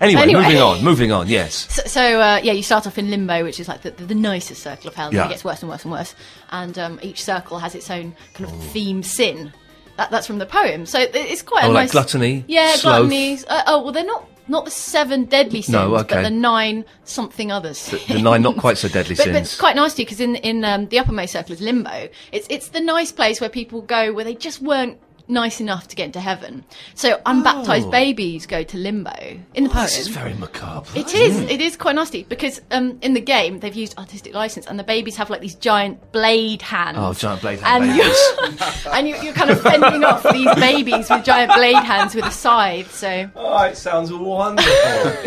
Anyway, 0.00 0.22
Anyway. 0.22 0.42
moving 0.42 0.58
on. 0.62 0.84
Moving 0.84 1.12
on. 1.12 1.26
Yes. 1.28 1.66
So, 1.74 1.82
so 1.86 2.20
uh, 2.20 2.40
yeah, 2.42 2.52
you 2.52 2.62
start 2.62 2.86
off 2.86 2.98
in 2.98 3.10
limbo, 3.10 3.42
which 3.42 3.58
is 3.58 3.66
like 3.68 3.82
the, 3.82 3.90
the, 3.90 4.04
the 4.06 4.14
nicest 4.14 4.62
circle 4.62 4.88
of 4.88 4.94
hell, 4.94 5.06
and 5.06 5.14
Yeah. 5.16 5.26
it 5.26 5.30
gets 5.30 5.44
worse 5.44 5.60
and 5.62 5.68
worse 5.70 5.82
and 5.82 5.92
worse. 5.92 6.14
And 6.50 6.78
um, 6.78 6.98
each 7.02 7.22
circle 7.24 7.58
has 7.58 7.74
its 7.74 7.90
own 7.90 8.14
kind 8.34 8.48
Oh. 8.50 8.54
of 8.54 8.64
theme 8.70 9.02
sin. 9.02 9.52
That, 9.96 10.10
that's 10.10 10.26
from 10.26 10.38
the 10.38 10.46
poem. 10.46 10.84
So 10.86 11.00
it's 11.00 11.40
quite 11.42 11.64
Oh, 11.64 11.68
a 11.68 11.72
like 11.72 11.84
nice 11.84 11.92
gluttony, 11.92 12.44
Yeah, 12.46 12.74
sloth. 12.76 13.08
gluttony. 13.08 13.38
Uh, 13.48 13.62
oh 13.66 13.82
well, 13.82 13.92
they're 13.92 14.04
not 14.04 14.28
not 14.48 14.64
the 14.64 14.70
seven 14.70 15.24
deadly 15.24 15.62
sins, 15.62 15.72
No, 15.72 15.96
okay. 15.96 16.16
but 16.16 16.22
the 16.22 16.30
nine 16.30 16.84
something 17.04 17.50
others. 17.50 17.86
The 18.08 18.20
nine 18.22 18.42
not 18.42 18.56
quite 18.56 18.78
so 18.78 18.88
deadly 18.88 19.14
But, 19.16 19.26
but 19.26 19.34
sins. 19.34 19.48
it's 19.48 19.60
quite 19.60 19.76
nice 19.76 19.94
too 19.94 20.02
because 20.02 20.20
in 20.20 20.36
in 20.36 20.64
um, 20.64 20.86
the 20.88 20.98
uppermost 20.98 21.32
circle 21.32 21.52
is 21.52 21.60
limbo. 21.60 22.08
It's 22.32 22.46
it's 22.50 22.68
the 22.68 22.80
nice 22.80 23.12
place 23.12 23.40
where 23.40 23.50
people 23.50 23.82
go 23.82 24.12
where 24.12 24.24
they 24.24 24.34
just 24.34 24.62
weren't 24.62 24.98
nice 25.28 25.60
enough 25.60 25.88
to 25.88 25.96
get 25.96 26.06
into 26.06 26.20
heaven. 26.20 26.64
So 26.94 27.20
unbaptized 27.26 27.86
Oh. 27.88 27.90
babies 27.90 28.46
go 28.46 28.62
to 28.62 28.76
limbo 28.76 29.10
in 29.54 29.64
the 29.64 29.70
poem. 29.70 29.84
this 29.84 29.98
is 29.98 30.08
very 30.08 30.34
macabre. 30.34 30.88
It 30.94 31.14
is. 31.14 31.38
It 31.40 31.60
is 31.60 31.76
quite 31.76 31.94
nasty 31.96 32.22
because 32.24 32.60
um, 32.70 32.98
in 33.02 33.14
the 33.14 33.20
game 33.20 33.60
they've 33.60 33.74
used 33.74 33.98
artistic 33.98 34.34
license, 34.34 34.66
and 34.66 34.78
the 34.78 34.84
babies 34.84 35.16
have 35.16 35.28
like 35.30 35.40
these 35.40 35.54
giant 35.56 36.12
blade 36.12 36.62
hands. 36.62 36.98
Oh, 37.00 37.12
giant 37.12 37.40
blade 37.42 37.60
hand 37.60 37.84
and. 37.84 37.96
You're, 37.96 38.92
and 38.94 39.08
you're, 39.08 39.18
you're 39.22 39.32
kind 39.34 39.50
of 39.50 39.60
fending 39.60 40.04
off 40.04 40.22
these 40.32 40.54
babies 40.56 41.10
with 41.10 41.24
giant 41.24 41.52
blade 41.54 41.74
hands 41.76 42.14
with 42.14 42.24
a 42.24 42.30
scythe. 42.30 42.92
So 42.94 43.28
Oh, 43.34 43.62
it 43.64 43.76
sounds 43.76 44.12
wonderful. 44.12 44.70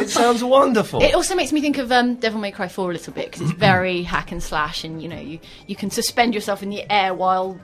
it 0.03 0.09
sounds 0.09 0.43
wonderful. 0.43 1.01
it 1.03 1.13
also 1.13 1.35
makes 1.35 1.51
me 1.51 1.61
think 1.61 1.77
of 1.77 1.91
um, 1.91 2.15
Devil 2.15 2.39
May 2.39 2.51
Cry 2.51 2.67
4 2.67 2.89
a 2.89 2.93
little 2.93 3.13
bit 3.13 3.25
because 3.31 3.41
it's 3.41 3.51
very 3.59 4.03
hack 4.03 4.31
and 4.31 4.41
slash, 4.41 4.83
and 4.83 5.01
you 5.01 5.07
know 5.09 5.19
you 5.19 5.39
you 5.67 5.75
can 5.75 5.89
suspend 5.89 6.33
yourself 6.33 6.63
in 6.63 6.69
the 6.69 6.89
air 6.91 7.13
while 7.13 7.59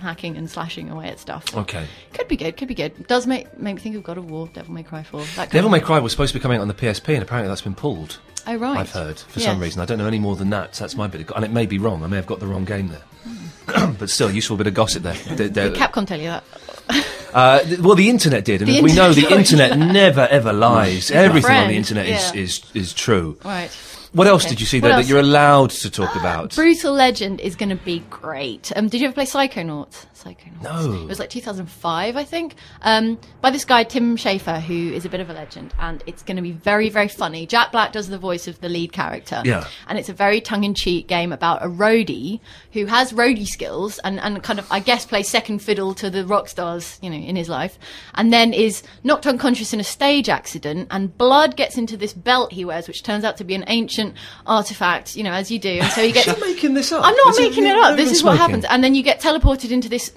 hacking 0.00 0.36
and 0.36 0.48
slashing 0.50 0.90
away 0.90 1.08
at 1.08 1.18
stuff. 1.18 1.44
okay. 1.56 1.86
Could 2.14 2.28
be 2.28 2.36
good. 2.36 2.56
Could 2.56 2.68
be 2.68 2.74
good. 2.74 3.06
Does 3.06 3.26
make 3.26 3.56
make 3.58 3.76
me 3.76 3.80
think 3.80 3.96
of 3.96 4.02
God 4.02 4.18
of 4.18 4.30
War, 4.30 4.48
Devil 4.52 4.74
May 4.74 4.82
Cry 4.82 5.02
4. 5.02 5.22
That 5.36 5.50
Devil 5.50 5.70
May 5.70 5.80
Cry 5.80 5.98
was 5.98 6.12
supposed 6.12 6.32
to 6.32 6.38
be 6.38 6.42
coming 6.42 6.58
out 6.58 6.62
on 6.62 6.68
the 6.68 6.74
PSP, 6.74 7.14
and 7.14 7.22
apparently 7.22 7.48
that's 7.48 7.62
been 7.62 7.74
pulled. 7.74 8.18
Oh 8.46 8.56
right. 8.56 8.78
I've 8.78 8.92
heard 8.92 9.18
for 9.18 9.40
some 9.40 9.60
reason. 9.60 9.80
I 9.82 9.84
don't 9.84 9.98
know 9.98 10.06
any 10.06 10.18
more 10.18 10.34
than 10.36 10.50
that. 10.50 10.74
So 10.74 10.84
that's 10.84 10.96
my 10.96 11.06
bit, 11.06 11.20
of, 11.22 11.36
and 11.36 11.44
it 11.44 11.50
may 11.50 11.66
be 11.66 11.78
wrong. 11.78 12.02
I 12.02 12.06
may 12.06 12.16
have 12.16 12.26
got 12.26 12.40
the 12.40 12.46
wrong 12.46 12.64
game 12.64 12.88
there. 12.88 13.02
Hmm. 13.24 13.92
but 13.98 14.08
still, 14.08 14.30
useful 14.30 14.56
bit 14.56 14.66
of 14.66 14.74
gossip 14.74 15.02
there. 15.02 15.14
The- 15.36 15.48
the- 15.48 15.70
Capcom 15.76 16.06
tell 16.06 16.18
you 16.18 16.28
that. 16.28 16.44
uh, 17.34 17.60
th- 17.60 17.80
well, 17.80 17.94
the 17.94 18.08
internet 18.08 18.46
did, 18.46 18.62
and 18.62 18.70
The 18.70 18.80
we 18.80 18.94
know, 18.94 19.12
the 19.12 19.22
internet- 19.30 19.72
internet 19.72 19.92
never 19.92 20.26
ever 20.30 20.52
lies. 20.54 21.10
Everything 21.10 21.50
on 21.50 21.68
the 21.68 21.76
internet 21.76 22.06
is, 22.08 22.32
is 22.34 22.62
is 22.72 22.94
true. 22.94 23.36
Right. 23.44 23.70
What 24.12 24.26
else 24.26 24.44
Okay. 24.44 24.50
did 24.50 24.60
you 24.60 24.66
see 24.66 24.80
there 24.80 24.96
that 24.96 25.06
you're 25.06 25.20
allowed 25.20 25.70
to 25.70 25.90
talk 25.90 26.14
about? 26.16 26.54
Brutal 26.54 26.92
Legend 26.94 27.40
is 27.40 27.56
going 27.56 27.68
to 27.68 27.76
be 27.76 28.00
great. 28.10 28.72
Um, 28.74 28.88
did 28.88 29.00
you 29.00 29.06
ever 29.06 29.14
play 29.14 29.26
Psychonauts? 29.26 30.06
Psychonauts. 30.14 30.62
No. 30.62 30.92
It 31.02 31.06
was 31.08 31.18
like 31.18 31.30
2005, 31.30 32.16
I 32.16 32.24
think, 32.24 32.54
um, 32.82 33.18
by 33.40 33.50
this 33.50 33.64
guy 33.64 33.84
Tim 33.84 34.16
Schafer, 34.16 34.60
who 34.60 34.92
is 34.92 35.04
a 35.04 35.08
bit 35.08 35.20
of 35.20 35.28
a 35.30 35.32
legend, 35.34 35.74
and 35.78 36.02
it's 36.06 36.22
going 36.22 36.36
to 36.36 36.42
be 36.42 36.52
very, 36.52 36.88
very 36.88 37.08
funny. 37.08 37.46
Jack 37.46 37.70
Black 37.70 37.92
does 37.92 38.08
the 38.08 38.18
voice 38.18 38.48
of 38.48 38.60
the 38.60 38.68
lead 38.68 38.92
character. 38.92 39.42
Yeah. 39.44 39.66
And 39.88 39.98
it's 39.98 40.08
a 40.08 40.12
very 40.14 40.40
tongue-in-cheek 40.40 41.06
game 41.06 41.32
about 41.32 41.62
a 41.62 41.68
roadie 41.68 42.40
who 42.72 42.86
has 42.86 43.12
roadie 43.12 43.46
skills 43.46 43.98
and, 44.00 44.18
and 44.20 44.42
kind 44.42 44.58
of, 44.58 44.66
I 44.72 44.80
guess, 44.80 45.04
plays 45.06 45.28
second 45.28 45.60
fiddle 45.60 45.94
to 45.94 46.08
the 46.10 46.24
rock 46.24 46.48
stars, 46.48 46.98
you 47.02 47.10
know, 47.10 47.16
in 47.16 47.36
his 47.36 47.48
life, 47.48 47.78
and 48.14 48.32
then 48.32 48.52
is 48.52 48.82
knocked 49.04 49.26
unconscious 49.26 49.72
in 49.72 49.80
a 49.80 49.84
stage 49.84 50.28
accident, 50.28 50.88
and 50.90 51.16
blood 51.16 51.56
gets 51.56 51.76
into 51.76 51.96
this 51.96 52.12
belt 52.14 52.52
he 52.52 52.64
wears, 52.64 52.88
which 52.88 53.02
turns 53.02 53.22
out 53.22 53.36
to 53.36 53.44
be 53.44 53.54
an 53.54 53.64
ancient 53.68 53.97
artifact, 54.46 55.16
you 55.16 55.22
know, 55.24 55.32
as 55.32 55.50
you 55.50 55.58
do, 55.58 55.68
and 55.68 55.90
so 55.92 56.02
he 56.02 56.12
gets. 56.12 56.26
You're 56.26 56.40
making 56.40 56.74
this 56.74 56.92
up. 56.92 57.04
I'm 57.04 57.14
not 57.14 57.30
Is 57.30 57.40
making 57.40 57.64
it 57.64 57.72
not 57.72 57.92
up. 57.92 57.96
This 57.96 58.12
is 58.12 58.22
what 58.22 58.38
happens, 58.38 58.64
and 58.64 58.82
then 58.82 58.94
you 58.94 59.02
get 59.02 59.20
teleported 59.20 59.70
into 59.70 59.88
this 59.88 60.12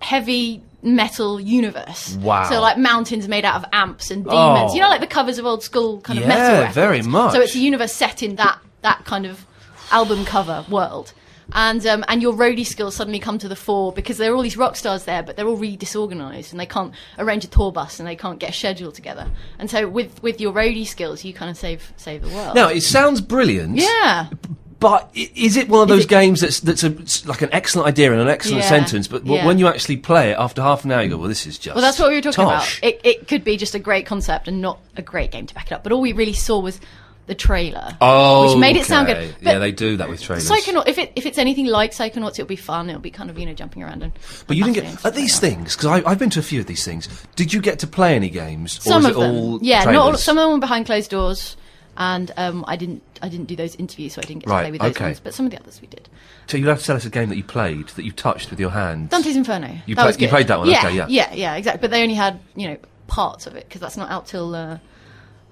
heavy 0.00 0.62
metal 0.82 1.40
universe. 1.40 2.16
Wow. 2.16 2.48
So 2.48 2.60
like 2.60 2.78
mountains 2.78 3.28
made 3.28 3.44
out 3.44 3.56
of 3.56 3.64
amps 3.72 4.10
and 4.10 4.24
demons. 4.24 4.72
Oh. 4.72 4.74
You 4.74 4.80
know, 4.80 4.86
oh. 4.86 4.90
like 4.90 5.00
the 5.00 5.06
covers 5.06 5.38
of 5.38 5.46
old 5.46 5.62
school 5.62 6.00
kind 6.00 6.18
of 6.18 6.24
Yeah, 6.24 6.28
metal 6.28 6.58
records. 6.58 6.74
very 6.74 7.02
much. 7.02 7.32
So 7.32 7.40
it's 7.40 7.54
a 7.54 7.58
universe 7.58 7.92
set 7.92 8.22
in 8.22 8.36
that 8.36 8.58
that 8.82 9.04
kind 9.04 9.26
of 9.26 9.46
album 9.90 10.24
cover 10.24 10.64
world. 10.68 11.12
And 11.52 11.84
um, 11.86 12.04
and 12.08 12.22
your 12.22 12.32
roadie 12.32 12.66
skills 12.66 12.94
suddenly 12.94 13.18
come 13.18 13.38
to 13.38 13.48
the 13.48 13.56
fore 13.56 13.92
because 13.92 14.18
there 14.18 14.32
are 14.32 14.36
all 14.36 14.42
these 14.42 14.56
rock 14.56 14.76
stars 14.76 15.04
there, 15.04 15.22
but 15.22 15.36
they're 15.36 15.46
all 15.48 15.56
really 15.56 15.76
disorganized 15.76 16.52
and 16.52 16.60
they 16.60 16.66
can't 16.66 16.92
arrange 17.18 17.44
a 17.44 17.48
tour 17.48 17.72
bus 17.72 17.98
and 17.98 18.08
they 18.08 18.16
can't 18.16 18.38
get 18.38 18.50
a 18.50 18.52
schedule 18.52 18.92
together. 18.92 19.28
And 19.58 19.70
so 19.70 19.88
with 19.88 20.22
with 20.22 20.40
your 20.40 20.52
roadie 20.52 20.86
skills, 20.86 21.24
you 21.24 21.32
kind 21.34 21.50
of 21.50 21.56
save 21.56 21.92
save 21.96 22.22
the 22.22 22.28
world. 22.28 22.54
Now 22.54 22.68
it 22.68 22.82
sounds 22.82 23.20
brilliant. 23.20 23.76
yeah. 23.76 24.28
But 24.78 25.10
is 25.14 25.58
it 25.58 25.68
one 25.68 25.82
of 25.82 25.88
those 25.88 26.06
games 26.06 26.40
that's 26.40 26.60
that's 26.60 26.82
a, 26.84 27.28
like 27.28 27.42
an 27.42 27.50
excellent 27.52 27.86
idea 27.86 28.12
and 28.12 28.20
an 28.22 28.28
excellent 28.28 28.62
Yeah, 28.62 28.68
sentence, 28.70 29.08
but 29.08 29.26
yeah. 29.26 29.44
when 29.44 29.58
you 29.58 29.66
actually 29.68 29.98
play 29.98 30.30
it 30.30 30.38
after 30.38 30.62
half 30.62 30.86
an 30.86 30.92
hour, 30.92 31.02
you 31.02 31.10
go, 31.10 31.18
"Well, 31.18 31.28
this 31.28 31.46
is 31.46 31.58
just." 31.58 31.74
Well, 31.74 31.82
that's 31.82 31.98
what 31.98 32.08
we 32.08 32.14
were 32.14 32.22
talking 32.22 32.46
tosh. 32.46 32.78
about. 32.78 32.88
It, 32.88 33.00
it 33.04 33.28
could 33.28 33.44
be 33.44 33.58
just 33.58 33.74
a 33.74 33.78
great 33.78 34.06
concept 34.06 34.48
and 34.48 34.62
not 34.62 34.80
a 34.96 35.02
great 35.02 35.32
game 35.32 35.44
to 35.44 35.54
back 35.54 35.70
it 35.70 35.74
up. 35.74 35.82
But 35.82 35.92
all 35.92 36.00
we 36.00 36.14
really 36.14 36.32
saw 36.32 36.60
was 36.60 36.80
the 37.26 37.34
trailer, 37.34 37.96
Oh, 38.00 38.48
which 38.54 38.58
made 38.60 38.76
it 38.76 38.84
sound 38.86 39.06
good. 39.06 39.34
Yeah, 39.40 39.58
they 39.58 39.70
do 39.72 39.96
that 39.98 40.08
with 40.08 40.20
trailers. 40.20 40.50
Psychonaut, 40.50 40.88
if 40.88 40.98
it 40.98 41.12
if 41.14 41.26
it's 41.26 41.38
anything 41.38 41.66
like 41.66 41.92
Psychonauts, 41.92 42.32
it'll 42.32 42.46
be 42.46 42.56
fun. 42.56 42.88
It'll 42.90 43.00
be 43.00 43.10
kind 43.10 43.30
of 43.30 43.38
you 43.38 43.46
know 43.46 43.54
jumping 43.54 43.82
around 43.82 44.02
and. 44.02 44.12
But 44.46 44.56
you 44.56 44.64
didn't 44.64 44.74
get 44.76 45.04
at 45.04 45.14
these 45.14 45.34
like 45.42 45.52
things 45.52 45.76
because 45.76 46.02
I've 46.04 46.18
been 46.18 46.30
to 46.30 46.40
a 46.40 46.42
few 46.42 46.60
of 46.60 46.66
these 46.66 46.84
things. 46.84 47.08
Did 47.36 47.52
you 47.52 47.60
get 47.60 47.78
to 47.80 47.86
play 47.86 48.16
any 48.16 48.30
games? 48.30 48.78
or 48.78 48.82
Some 48.82 49.02
was 49.04 49.12
of 49.12 49.16
it 49.16 49.20
them, 49.20 49.34
all 49.36 49.58
yeah. 49.62 49.84
Not 49.84 49.94
all, 49.96 50.14
some 50.16 50.38
of 50.38 50.42
them 50.42 50.52
were 50.54 50.58
behind 50.60 50.86
closed 50.86 51.10
doors, 51.10 51.56
and 51.96 52.32
um, 52.36 52.64
I 52.66 52.74
didn't 52.76 53.02
I 53.22 53.28
didn't 53.28 53.46
do 53.46 53.54
those 53.54 53.76
interviews, 53.76 54.14
so 54.14 54.20
I 54.22 54.26
didn't 54.26 54.44
get 54.44 54.50
Right, 54.50 54.62
to 54.62 54.64
play 54.64 54.70
with 54.72 54.80
those 54.80 54.90
okay. 54.92 55.04
ones. 55.04 55.20
But 55.20 55.34
some 55.34 55.46
of 55.46 55.52
the 55.52 55.60
others 55.60 55.80
we 55.80 55.86
did. 55.86 56.08
So 56.48 56.56
you 56.56 56.66
have 56.68 56.80
to 56.80 56.84
tell 56.84 56.96
us 56.96 57.04
a 57.04 57.10
game 57.10 57.28
that 57.28 57.36
you 57.36 57.44
played 57.44 57.88
that 57.90 58.04
you 58.04 58.10
touched 58.10 58.50
with 58.50 58.58
your 58.58 58.70
hands. 58.70 59.10
Dante's 59.10 59.36
Inferno. 59.36 59.68
You 59.86 59.94
that 59.94 60.02
played- 60.02 60.06
was 60.06 60.20
you 60.20 60.28
played 60.28 60.48
that 60.48 60.58
one, 60.58 60.68
Yeah, 60.68 60.78
okay, 60.86 60.96
yeah. 60.96 61.06
yeah, 61.08 61.32
yeah, 61.32 61.54
exactly. 61.54 61.80
But 61.80 61.92
they 61.92 62.02
only 62.02 62.16
had 62.16 62.40
you 62.56 62.68
know 62.70 62.76
parts 63.06 63.46
of 63.46 63.54
it 63.54 63.68
because 63.68 63.80
that's 63.80 63.96
not 63.96 64.10
out 64.10 64.26
till 64.26 64.54
uh, 64.54 64.78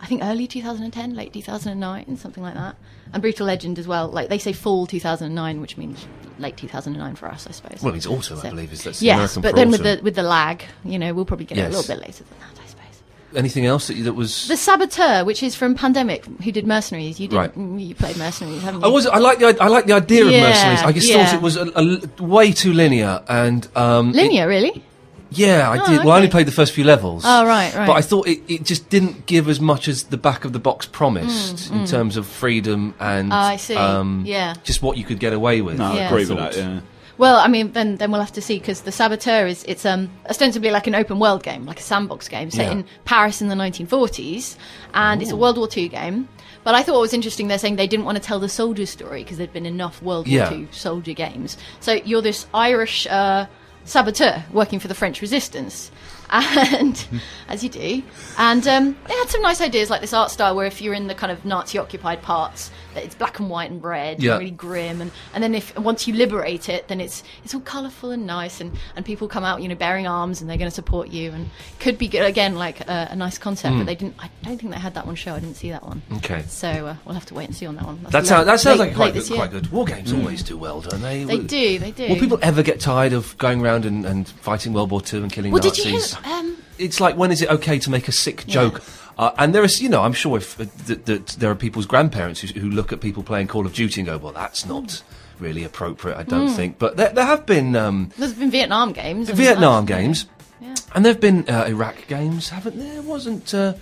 I 0.00 0.07
think 0.07 0.23
early 0.23 0.47
2010, 0.47 1.14
late 1.14 1.33
2009, 1.33 2.17
something 2.17 2.43
like 2.43 2.55
that. 2.55 2.76
And 3.12 3.21
Brutal 3.23 3.47
Legend 3.47 3.78
as 3.78 3.88
well. 3.88 4.09
Like 4.09 4.28
they 4.28 4.38
say 4.38 4.52
fall 4.52 4.87
2009, 4.87 5.61
which 5.61 5.76
means 5.76 6.07
late 6.38 6.57
2009 6.57 7.17
for 7.17 7.26
us, 7.26 7.47
I 7.47 7.50
suppose. 7.52 7.83
Well, 7.83 7.95
it's 7.95 8.07
autumn, 8.07 8.38
I 8.45 8.50
believe. 8.50 8.73
Is 8.73 8.85
that's 8.85 9.02
yes, 9.02 9.37
American 9.37 9.43
but 9.43 9.57
then 9.57 9.71
with 9.71 9.83
the 9.83 10.00
with 10.02 10.14
the 10.14 10.23
lag, 10.23 10.64
you 10.85 10.99
know, 10.99 11.12
we'll 11.14 11.25
probably 11.25 11.47
get 11.47 11.59
it 11.59 11.62
a 11.62 11.69
little 11.69 11.83
bit 11.83 12.00
later 12.00 12.25
than 12.25 12.38
that, 12.38 12.62
I 12.62 12.67
suppose. 12.67 13.02
anything 13.35 13.67
else 13.67 13.88
that, 13.88 13.95
you, 13.97 14.05
that 14.05 14.12
was. 14.12 14.47
The 14.47 14.57
Saboteur, 14.57 15.25
which 15.25 15.43
is 15.43 15.55
from 15.57 15.75
Pandemic, 15.75 16.25
who 16.26 16.52
did 16.52 16.67
Mercenaries. 16.67 17.19
You 17.19 17.28
did. 17.28 17.37
Right. 17.37 17.57
You 17.57 17.95
played 17.95 18.17
Mercenaries, 18.19 18.62
haven't 18.62 18.83
you? 18.83 18.87
I 18.87 18.90
was. 18.90 19.07
I 19.07 19.19
like 19.19 19.38
the. 19.38 19.57
I 19.61 19.69
like 19.69 19.87
the 19.87 19.95
idea 19.95 20.26
of 20.26 20.31
mercenaries. 20.31 20.83
I 20.83 20.93
just 20.93 21.09
yeah. 21.09 21.26
thought 21.26 21.35
it 21.35 21.43
was 21.43 21.57
a, 21.57 21.67
a- 21.75 22.23
way 22.23 22.52
too 22.52 22.73
linear 22.73 23.25
and 23.28 23.67
um, 23.75 24.11
it- 24.11 24.17
linear, 24.17 24.47
really. 24.47 24.85
Yeah, 25.30 25.70
I 25.70 25.78
Oh, 25.78 25.87
did. 25.87 25.99
Well, 26.04 26.11
I 26.12 26.16
only 26.16 26.28
played 26.28 26.47
the 26.47 26.52
first 26.52 26.73
few 26.73 26.85
levels. 26.85 27.23
Oh, 27.26 27.44
right, 27.47 27.75
right. 27.75 27.87
But 27.87 27.92
I 27.94 28.00
thought 28.02 28.26
it, 28.28 28.40
it 28.49 28.64
just 28.64 28.88
didn't 28.88 29.26
give 29.26 29.49
as 29.49 29.61
much 29.61 29.88
as 29.88 30.04
the 30.04 30.16
back 30.16 30.44
of 30.44 30.52
the 30.52 30.58
box 30.58 30.87
promised 30.87 31.70
in 31.70 31.85
terms 31.87 32.16
of 32.16 32.26
freedom 32.26 32.94
and 33.00 33.30
Mm, 33.30 33.35
Ah, 33.35 33.49
I 33.49 33.56
see. 33.56 33.75
Um, 33.76 34.23
Yeah. 34.26 34.54
just 34.64 34.82
what 34.82 34.97
you 34.97 35.04
could 35.04 35.18
get 35.18 35.32
away 35.32 35.61
with. 35.61 35.78
No, 35.78 35.87
I 35.92 35.97
Yeah. 35.97 36.08
agree 36.08 36.26
with 36.26 36.38
that. 36.38 36.56
Yeah. 36.56 36.80
Well, 37.18 37.37
I 37.37 37.49
mean, 37.49 37.73
then 37.73 37.97
then 37.97 38.12
we'll 38.12 38.20
have 38.20 38.32
to 38.35 38.40
see 38.40 38.58
because 38.61 38.82
the 38.82 38.92
Saboteur 38.92 39.47
is 39.49 39.64
it's 39.66 39.85
um 39.85 40.08
ostensibly 40.30 40.70
like 40.70 40.87
an 40.87 40.94
open 40.94 41.18
world 41.18 41.42
game, 41.42 41.66
like 41.66 41.80
a 41.80 41.82
sandbox 41.82 42.28
game 42.28 42.50
set 42.52 42.66
Yeah. 42.66 42.73
in 42.73 42.85
Paris 43.04 43.42
in 43.42 43.49
the 43.49 43.56
1940s, 43.56 44.56
and 44.94 45.20
it's 45.20 45.32
a 45.32 45.37
World 45.37 45.58
War 45.58 45.68
II 45.76 45.88
game. 45.88 46.28
But 46.64 46.75
I 46.76 46.82
thought 46.82 46.92
what 46.94 47.00
was 47.00 47.14
interesting, 47.14 47.49
they're 47.49 47.58
saying 47.58 47.76
they 47.76 47.87
didn't 47.87 48.04
want 48.04 48.16
to 48.18 48.23
tell 48.23 48.38
the 48.38 48.49
soldier's 48.49 48.90
story 48.90 49.23
because 49.25 49.38
there'd 49.38 49.52
been 49.52 49.66
enough 49.66 50.00
World 50.02 50.28
Yeah. 50.28 50.49
War 50.50 50.58
II 50.61 50.68
soldier 50.70 51.12
games. 51.12 51.56
So 51.80 51.94
you're 52.04 52.23
this 52.23 52.47
Irish 52.54 53.06
uh, 53.08 53.47
saboteur 53.88 54.45
working 54.52 54.78
for 54.78 54.88
the 54.88 54.95
French 54.95 55.23
resistance. 55.23 55.90
And 56.30 57.06
as 57.49 57.62
you 57.64 57.70
do, 57.70 58.02
and 58.37 58.66
um, 58.68 58.97
they 59.06 59.14
had 59.14 59.28
some 59.28 59.40
nice 59.42 59.61
ideas 59.61 59.90
like 59.90 60.00
this 60.00 60.12
art 60.12 60.30
style 60.30 60.54
where 60.54 60.66
if 60.66 60.80
you're 60.82 60.94
in 60.94 61.06
the 61.06 61.14
kind 61.14 61.32
of 61.32 61.44
Nazi-occupied 61.44 62.23
parts, 62.23 62.70
that 62.94 63.04
it's 63.04 63.14
black 63.14 63.38
and 63.38 63.49
white 63.49 63.70
and 63.70 63.82
red, 63.82 64.23
Yeah. 64.23 64.32
and 64.32 64.40
really 64.40 64.50
grim, 64.50 65.00
and, 65.00 65.11
and 65.35 65.42
then 65.42 65.54
if 65.54 65.76
once 65.78 66.06
you 66.06 66.14
liberate 66.14 66.68
it, 66.68 66.88
then 66.88 67.00
it's 67.00 67.23
it's 67.44 67.54
all 67.54 67.61
colourful 67.61 68.11
and 68.11 68.26
nice, 68.26 68.61
and, 68.61 68.73
and 68.97 69.04
people 69.06 69.26
come 69.28 69.44
out, 69.44 69.62
you 69.62 69.68
know, 69.68 69.75
bearing 69.75 70.06
arms, 70.06 70.40
and 70.40 70.50
they're 70.50 70.58
going 70.58 70.70
to 70.70 70.75
support 70.75 71.08
you, 71.08 71.30
and 71.32 71.49
could 71.80 71.97
be 71.99 72.08
good, 72.08 72.23
again 72.25 72.56
like 72.56 72.80
a, 72.82 73.08
a 73.12 73.16
nice 73.16 73.38
concept, 73.38 73.73
Hmm. 73.73 73.78
but 73.80 73.87
they 73.87 73.94
didn't. 73.94 74.16
I 74.18 74.28
don't 74.42 74.58
think 74.58 74.73
they 74.73 74.78
had 74.80 74.94
that 74.94 75.06
one 75.06 75.14
show. 75.14 75.35
I 75.35 75.40
didn't 75.40 75.56
see 75.56 75.70
that 75.70 75.82
one. 75.85 76.02
Okay. 76.18 76.42
So 76.49 76.68
uh, 76.68 76.97
we'll 77.04 77.14
have 77.14 77.26
to 77.26 77.35
wait 77.35 77.44
and 77.47 77.54
see 77.54 77.66
on 77.66 77.76
that 77.76 77.85
one. 77.85 77.99
That's 78.02 78.12
That, 78.12 78.26
sound, 78.26 78.49
that 78.49 78.61
sounds 78.61 78.80
late- 78.80 78.88
like 78.88 78.97
quite 78.97 79.14
good, 79.14 79.26
quite 79.32 79.50
good. 79.50 79.70
War 79.73 79.85
games 79.87 80.12
always 80.12 80.42
do 80.42 80.56
well, 80.58 80.80
don't 80.82 81.00
they? 81.00 81.25
They 81.25 81.37
Will- 81.38 81.44
do, 81.44 81.78
they 81.78 81.90
do. 81.92 82.08
Will 82.08 82.16
people 82.16 82.38
ever 82.42 82.62
get 82.62 82.80
tired 82.80 83.12
of 83.12 83.37
going 83.38 83.61
around 83.62 83.85
and, 83.87 84.04
and 84.04 84.28
fighting 84.28 84.73
World 84.73 84.91
War 84.91 85.00
II 85.12 85.21
and 85.23 85.32
killing 85.32 85.52
Well, 85.52 85.62
Nazis? 85.62 86.18
Did 86.23 86.26
you 86.26 86.33
hear? 86.33 86.41
Um, 86.41 86.57
it's 86.78 87.00
like 87.00 87.17
when 87.17 87.31
is 87.33 87.43
it 87.43 87.50
okay 87.50 87.78
to 87.78 87.91
make 87.91 88.09
a 88.09 88.13
sick 88.13 88.47
joke? 88.47 88.83
Uh, 89.19 89.33
and 89.37 89.52
there 89.54 89.65
is, 89.65 89.83
you 89.83 89.89
know, 89.89 90.02
I'm 90.02 90.13
sure 90.13 90.37
if 90.37 90.61
uh, 90.61 90.65
th- 90.87 91.04
that 91.07 91.26
there 91.41 91.50
are 91.50 91.57
people's 91.57 91.87
grandparents 91.87 92.41
who, 92.41 92.61
who 92.61 92.71
look 92.71 92.93
at 92.93 93.00
people 93.00 93.23
playing 93.25 93.49
Call 93.49 93.67
of 93.67 93.75
Duty 93.75 94.00
and 94.00 94.07
go, 94.07 94.17
"Well, 94.17 94.33
that's 94.33 94.65
not 94.65 95.02
really 95.41 95.65
appropriate." 95.65 96.17
I 96.17 96.23
don't 96.23 96.49
think. 96.50 96.78
But 96.78 96.97
there, 96.97 97.09
there 97.11 97.26
have 97.26 97.45
been 97.45 97.75
um, 97.75 98.11
there's 98.17 98.35
been 98.35 98.50
Vietnam 98.50 98.93
games. 98.93 99.28
Vietnam 99.31 99.87
games, 99.87 100.26
Yeah. 100.61 100.75
and 100.95 101.04
there've 101.04 101.21
been 101.21 101.49
uh, 101.50 101.65
Iraq 101.67 102.07
games, 102.07 102.50
haven't 102.50 102.78
there? 102.78 103.02
Wasn't 103.02 103.52
uh, 103.52 103.73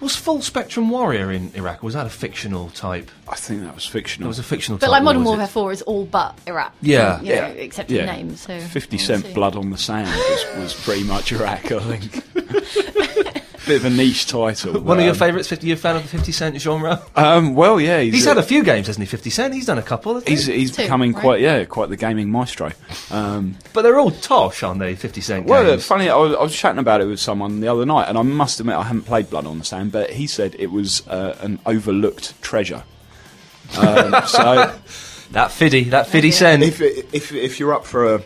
was 0.00 0.16
Full 0.16 0.40
Spectrum 0.42 0.88
Warrior 0.90 1.30
in 1.32 1.52
Iraq? 1.54 1.82
Was 1.82 1.94
that 1.94 2.06
a 2.06 2.10
fictional 2.10 2.70
type? 2.70 3.10
I 3.28 3.36
think 3.36 3.62
that 3.62 3.74
was 3.74 3.86
fictional. 3.86 4.26
It 4.26 4.30
was 4.30 4.38
a 4.38 4.42
fictional. 4.42 4.78
But 4.78 4.86
type, 4.86 4.92
like 4.92 5.02
Modern 5.02 5.22
was 5.22 5.26
it- 5.26 5.36
Warfare 5.36 5.46
4 5.48 5.72
is 5.72 5.82
all 5.82 6.04
but 6.06 6.38
Iraq. 6.46 6.74
Yeah. 6.80 7.20
you 7.20 7.28
know, 7.28 7.34
Yeah. 7.34 7.46
except 7.48 7.90
yeah. 7.90 8.00
in 8.00 8.06
names. 8.06 8.40
So 8.40 8.58
50 8.58 8.96
we'll 8.96 9.06
Cent 9.06 9.26
see. 9.26 9.32
Blood 9.34 9.56
on 9.56 9.70
the 9.70 9.78
Sand 9.78 10.08
was, 10.08 10.56
was 10.62 10.74
pretty 10.84 11.04
much 11.04 11.32
Iraq, 11.32 11.70
I 11.72 11.98
think. 11.98 13.36
Bit 13.70 13.76
of 13.76 13.84
a 13.84 13.90
niche 13.90 14.26
title. 14.26 14.80
One 14.80 14.98
of 14.98 15.04
your 15.04 15.12
um, 15.12 15.18
favourites? 15.18 15.46
50, 15.46 15.64
you 15.68 15.74
a 15.74 15.76
fan 15.76 15.94
of 15.94 16.02
the 16.02 16.08
50 16.08 16.32
Cent 16.32 16.60
genre? 16.60 17.00
Um, 17.14 17.54
well, 17.54 17.80
yeah, 17.80 18.00
he's, 18.00 18.14
He's 18.14 18.26
uh, 18.26 18.30
had 18.30 18.38
a 18.38 18.42
few 18.42 18.64
games, 18.64 18.88
hasn't 18.88 19.06
he? 19.06 19.08
50 19.08 19.30
Cent. 19.30 19.54
He's 19.54 19.66
done 19.66 19.78
a 19.78 19.82
couple. 19.82 20.14
hasn't 20.14 20.28
he? 20.28 20.34
He's, 20.34 20.46
he's 20.46 20.76
Two, 20.76 20.82
becoming 20.82 21.12
right? 21.12 21.20
quite, 21.20 21.40
yeah, 21.40 21.64
quite 21.66 21.88
the 21.88 21.96
gaming 21.96 22.32
maestro. 22.32 22.72
Um, 23.12 23.56
But 23.72 23.82
they're 23.82 23.96
all 23.96 24.10
tosh, 24.10 24.64
aren't 24.64 24.80
they? 24.80 24.96
50 24.96 25.20
Cent 25.20 25.46
well, 25.46 25.64
games. 25.64 25.86
funny, 25.86 26.08
I 26.08 26.16
was, 26.16 26.34
I 26.34 26.42
was 26.42 26.56
chatting 26.56 26.80
about 26.80 27.00
it 27.00 27.04
with 27.04 27.20
someone 27.20 27.60
the 27.60 27.68
other 27.68 27.86
night, 27.86 28.08
and 28.08 28.18
I 28.18 28.22
must 28.22 28.58
admit 28.58 28.74
I 28.74 28.82
haven't 28.82 29.04
played 29.04 29.30
Blood 29.30 29.46
on 29.46 29.60
the 29.60 29.64
Sand, 29.64 29.92
but 29.92 30.10
he 30.10 30.26
said 30.26 30.56
it 30.58 30.72
was 30.72 31.06
uh, 31.06 31.38
an 31.40 31.60
overlooked 31.64 32.42
treasure. 32.42 32.82
Um, 33.78 34.16
so 34.26 34.76
that 35.30 35.52
fiddy, 35.52 35.84
that 35.84 36.08
fiddy 36.08 36.30
yeah. 36.30 36.34
Cent. 36.34 36.64
if, 36.64 36.80
if 36.80 37.32
if 37.32 37.60
you're 37.60 37.72
up 37.72 37.86
for 37.86 38.16
a 38.16 38.22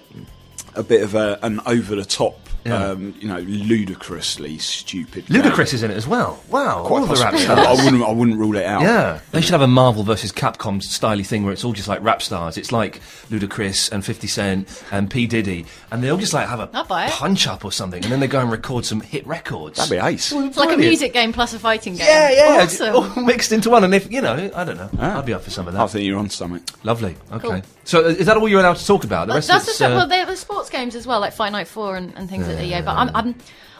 a 0.74 0.83
bit 0.83 1.02
of 1.02 1.14
a, 1.14 1.38
an 1.42 1.61
over 1.66 1.94
the 1.94 2.04
top, 2.07 2.43
Yeah. 2.64 2.90
um, 2.92 3.14
you 3.20 3.29
know, 3.29 3.38
ludicrously 3.40 4.59
stupid, 4.59 5.27
Ludacris 5.27 5.74
is 5.74 5.83
in 5.83 5.90
it 5.90 5.96
as 5.96 6.07
well. 6.07 6.42
Wow, 6.50 6.85
Quite 6.87 7.00
all 7.00 7.07
the 7.07 7.14
rap 7.22 7.37
stars. 7.37 7.59
I 7.81 7.85
wouldn't 7.85 8.03
I 8.03 8.11
wouldn't 8.12 8.38
rule 8.38 8.57
it 8.57 8.64
out. 8.64 8.83
Yeah, 8.83 9.20
they 9.33 9.40
should 9.40 9.53
have 9.53 9.61
a 9.61 9.66
Marvel 9.66 10.03
versus 10.03 10.33
Capcom 10.33 10.81
styly 10.81 11.27
thing 11.27 11.44
where 11.44 11.53
it's 11.53 11.64
all 11.64 11.72
just 11.74 11.88
like 11.88 12.03
rap 12.03 12.22
stars. 12.22 12.57
It's 12.57 12.72
like 12.72 13.00
Ludacris 13.31 13.92
and 13.92 14.05
50 14.05 14.27
Cent 14.27 14.83
and 14.90 15.11
P 15.11 15.27
Diddy, 15.27 15.66
and 15.90 16.03
they 16.03 16.09
all 16.09 16.16
just 16.16 16.33
like 16.33 16.48
have 16.48 16.61
a 16.61 16.70
I'll 16.72 16.85
buy 16.85 17.07
it. 17.07 17.11
punch 17.12 17.46
up 17.46 17.64
or 17.64 17.72
something, 17.72 18.03
and 18.03 18.11
then 18.12 18.20
they 18.20 18.27
go 18.29 18.40
and 18.40 18.50
record 18.50 18.85
some 18.87 19.00
hit 19.00 19.27
records. 19.27 19.77
That'd 19.77 19.90
be 19.90 19.98
ace. 19.98 20.33
It's 20.33 20.57
like 20.57 20.72
a 20.74 20.79
music 20.79 21.12
game 21.12 21.33
plus 21.33 21.53
a 21.55 21.59
fighting 21.59 21.96
game. 21.96 22.07
Yeah, 22.07 22.31
yeah, 22.31 22.62
Awesome. 22.64 22.94
all 22.96 23.22
mixed 23.24 23.53
into 23.53 23.70
one. 23.70 23.85
And 23.85 23.94
if 23.94 24.11
you 24.11 24.20
know, 24.22 24.50
I 24.55 24.64
don't 24.64 24.77
know, 24.77 24.88
Ah. 24.98 25.18
I'd 25.18 25.27
be 25.27 25.35
up 25.35 25.42
for 25.42 25.50
some 25.50 25.66
of 25.68 25.74
that. 25.74 25.83
I 25.83 25.87
think 25.87 26.07
you're 26.07 26.18
on 26.18 26.31
something. 26.31 26.62
Lovely. 26.83 27.16
Okay. 27.33 27.48
Cool. 27.48 27.62
So 27.85 28.05
is 28.05 28.27
that 28.27 28.37
all 28.37 28.49
you're 28.49 28.61
allowed 28.61 28.77
to 28.77 28.87
talk 28.87 29.05
about? 29.05 29.29
The 29.29 29.35
rest 29.35 29.49
that's 29.49 29.68
of 29.73 29.79
the 29.79 29.87
uh, 29.87 29.97
well, 29.97 30.07
there 30.07 30.27
were 30.27 30.37
sports 30.37 30.70
games 30.70 30.94
as 30.94 31.07
well, 31.07 31.20
like 31.20 31.33
Fight 31.33 31.53
Night 31.53 31.68
Four 31.68 31.97
and, 31.97 32.16
and 32.16 32.29
things 32.29 32.49
at 32.49 32.62
EA. 32.62 32.83
But 32.83 32.97
I'm, 32.97 33.11
I'm 33.14 33.35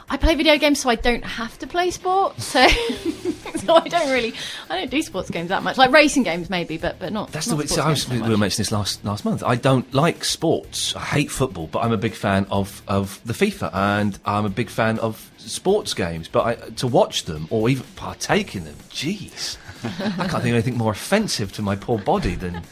I 0.09 0.19
play 0.19 0.35
video 0.35 0.59
games, 0.59 0.81
so 0.81 0.91
I 0.91 0.97
don't 0.97 1.25
have 1.25 1.59
to 1.61 1.67
play 1.67 1.91
sports. 1.91 2.45
So, 2.45 2.69
so 3.57 3.75
I 3.75 3.89
don't 3.89 4.11
really 4.11 4.35
I 4.69 4.77
don't 4.77 4.91
do 4.91 5.01
sports 5.01 5.31
games 5.31 5.49
that 5.49 5.63
much. 5.63 5.79
Like 5.79 5.91
racing 5.93 6.25
games, 6.25 6.51
maybe, 6.51 6.77
but 6.77 6.99
but 6.99 7.13
not. 7.13 7.33
That's 7.33 7.47
not 7.47 7.57
the 7.57 7.63
way. 7.63 7.67
sports 7.67 7.83
So 7.83 7.87
I 7.87 7.91
was, 7.91 8.03
so 8.03 8.15
we 8.15 8.21
were 8.21 8.37
mentioning 8.37 8.65
this 8.65 8.73
last 8.73 9.05
last 9.05 9.25
month. 9.25 9.43
I 9.43 9.57
don't 9.57 9.93
like 9.95 10.25
sports. 10.25 10.95
I 10.95 11.01
hate 11.01 11.31
football, 11.31 11.69
but 11.69 11.81
I'm 11.81 11.93
a 11.93 11.97
big 11.97 12.15
fan 12.15 12.47
of, 12.51 12.83
of 12.87 13.21
the 13.25 13.33
FIFA, 13.33 13.71
and 13.73 14.19
I'm 14.27 14.45
a 14.45 14.51
big 14.51 14.69
fan 14.69 14.99
of 14.99 15.31
sports 15.39 15.95
games. 15.95 16.29
But 16.29 16.45
I, 16.45 16.55
to 16.55 16.87
watch 16.87 17.25
them 17.25 17.49
or 17.51 17.71
even 17.71 17.85
partake 17.97 18.55
in 18.55 18.65
them, 18.65 18.77
jeez, 18.91 19.57
I 19.83 19.89
can't 19.89 20.31
think 20.31 20.35
of 20.35 20.47
anything 20.47 20.77
more 20.77 20.93
offensive 20.93 21.53
to 21.55 21.63
my 21.63 21.77
poor 21.77 21.99
body 21.99 22.35
than 22.35 22.63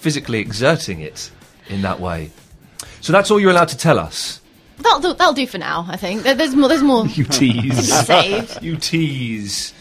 physically 0.00 0.38
exerting 0.40 1.00
it 1.00 1.30
in 1.68 1.82
that 1.82 2.00
way. 2.00 2.30
So 3.00 3.12
that's 3.12 3.30
all 3.30 3.38
you're 3.40 3.50
allowed 3.50 3.68
to 3.68 3.76
tell 3.76 3.98
us. 3.98 4.40
That'll 4.78 5.00
do, 5.00 5.12
that'll 5.14 5.34
do 5.34 5.46
for 5.46 5.58
now. 5.58 5.86
I 5.88 5.96
think 5.96 6.22
there's 6.22 6.54
more. 6.54 6.68
There's 6.68 6.82
more 6.82 7.06
You 7.14 7.24
tease. 7.24 7.92
saved. 8.06 8.62
you 8.62 8.76
tease. 8.76 9.74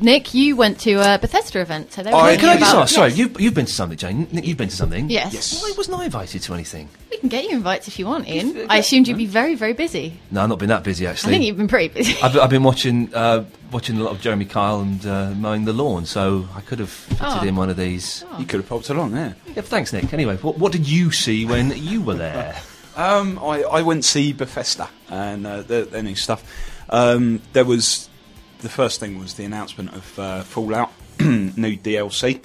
Nick, 0.00 0.34
you 0.34 0.56
went 0.56 0.80
to 0.80 0.94
a 0.94 1.18
Bethesda 1.18 1.60
event, 1.60 1.92
so 1.92 2.02
they 2.02 2.10
were 2.10 2.16
Oh, 2.16 2.20
talking 2.20 2.38
Can 2.40 2.48
I 2.48 2.56
just 2.58 2.72
about- 2.72 2.82
ask? 2.82 2.94
Sorry, 2.94 3.08
Yes. 3.10 3.18
you've, 3.18 3.40
you've 3.40 3.54
been 3.54 3.66
to 3.66 3.72
something, 3.72 3.98
Jane. 3.98 4.26
Nick, 4.32 4.46
you've 4.46 4.56
been 4.58 4.68
to 4.68 4.76
something. 4.76 5.08
Yes. 5.10 5.32
Yes. 5.32 5.62
Why 5.62 5.72
wasn't 5.76 5.98
I 5.98 6.04
invited 6.06 6.42
to 6.42 6.54
anything? 6.54 6.88
We 7.10 7.18
can 7.18 7.28
get 7.28 7.44
you 7.44 7.50
invites 7.50 7.88
if 7.88 7.98
you 7.98 8.06
want, 8.06 8.28
Ian. 8.28 8.66
I 8.68 8.78
assumed 8.78 9.08
you'd 9.08 9.16
be 9.16 9.26
very, 9.26 9.54
very 9.54 9.72
busy. 9.72 10.20
No, 10.30 10.42
I've 10.42 10.48
not 10.48 10.58
been 10.58 10.68
that 10.68 10.82
busy 10.84 11.06
actually. 11.06 11.10
I 11.10 11.12
actually. 11.12 11.32
think 11.32 11.44
you've 11.46 11.56
been 11.56 11.68
pretty 11.68 11.88
busy. 11.88 12.16
I've, 12.22 12.36
I've 12.38 12.50
been 12.50 12.64
watching 12.64 13.14
uh, 13.14 13.44
watching 13.70 13.98
a 13.98 14.02
lot 14.04 14.12
of 14.12 14.20
Jeremy 14.20 14.44
Kyle 14.44 14.80
and 14.80 15.04
uh, 15.06 15.30
mowing 15.30 15.64
the 15.64 15.72
lawn, 15.72 16.06
so 16.06 16.46
I 16.56 16.60
could 16.60 16.78
have 16.80 16.90
fitted 16.90 17.20
Oh. 17.26 17.42
in 17.44 17.56
one 17.56 17.70
of 17.70 17.76
these. 17.76 18.24
You 18.38 18.46
could 18.46 18.60
have 18.60 18.68
popped 18.68 18.90
along, 18.90 19.14
yeah. 19.16 19.32
Yeah, 19.54 19.62
thanks, 19.62 19.92
Nick. 19.92 20.12
Anyway, 20.12 20.36
what, 20.38 20.58
what 20.58 20.72
did 20.72 20.88
you 20.88 21.10
see 21.12 21.44
when 21.46 21.72
you 21.76 22.02
were 22.02 22.14
there? 22.14 22.56
Um, 22.96 23.40
I, 23.40 23.62
I 23.64 23.82
went 23.82 24.04
to 24.04 24.08
see 24.08 24.32
Bethesda 24.32 24.88
and 25.10 25.44
uh, 25.44 25.62
their, 25.62 25.84
their 25.84 26.02
new 26.04 26.14
stuff. 26.14 26.44
Um, 26.88 27.42
there 27.52 27.64
was 27.64 28.08
the 28.64 28.70
first 28.70 28.98
thing 28.98 29.18
was 29.18 29.34
the 29.34 29.44
announcement 29.44 29.92
of 29.94 30.18
uh, 30.18 30.42
Fallout 30.42 30.90
new 31.20 31.76
DLC, 31.76 32.42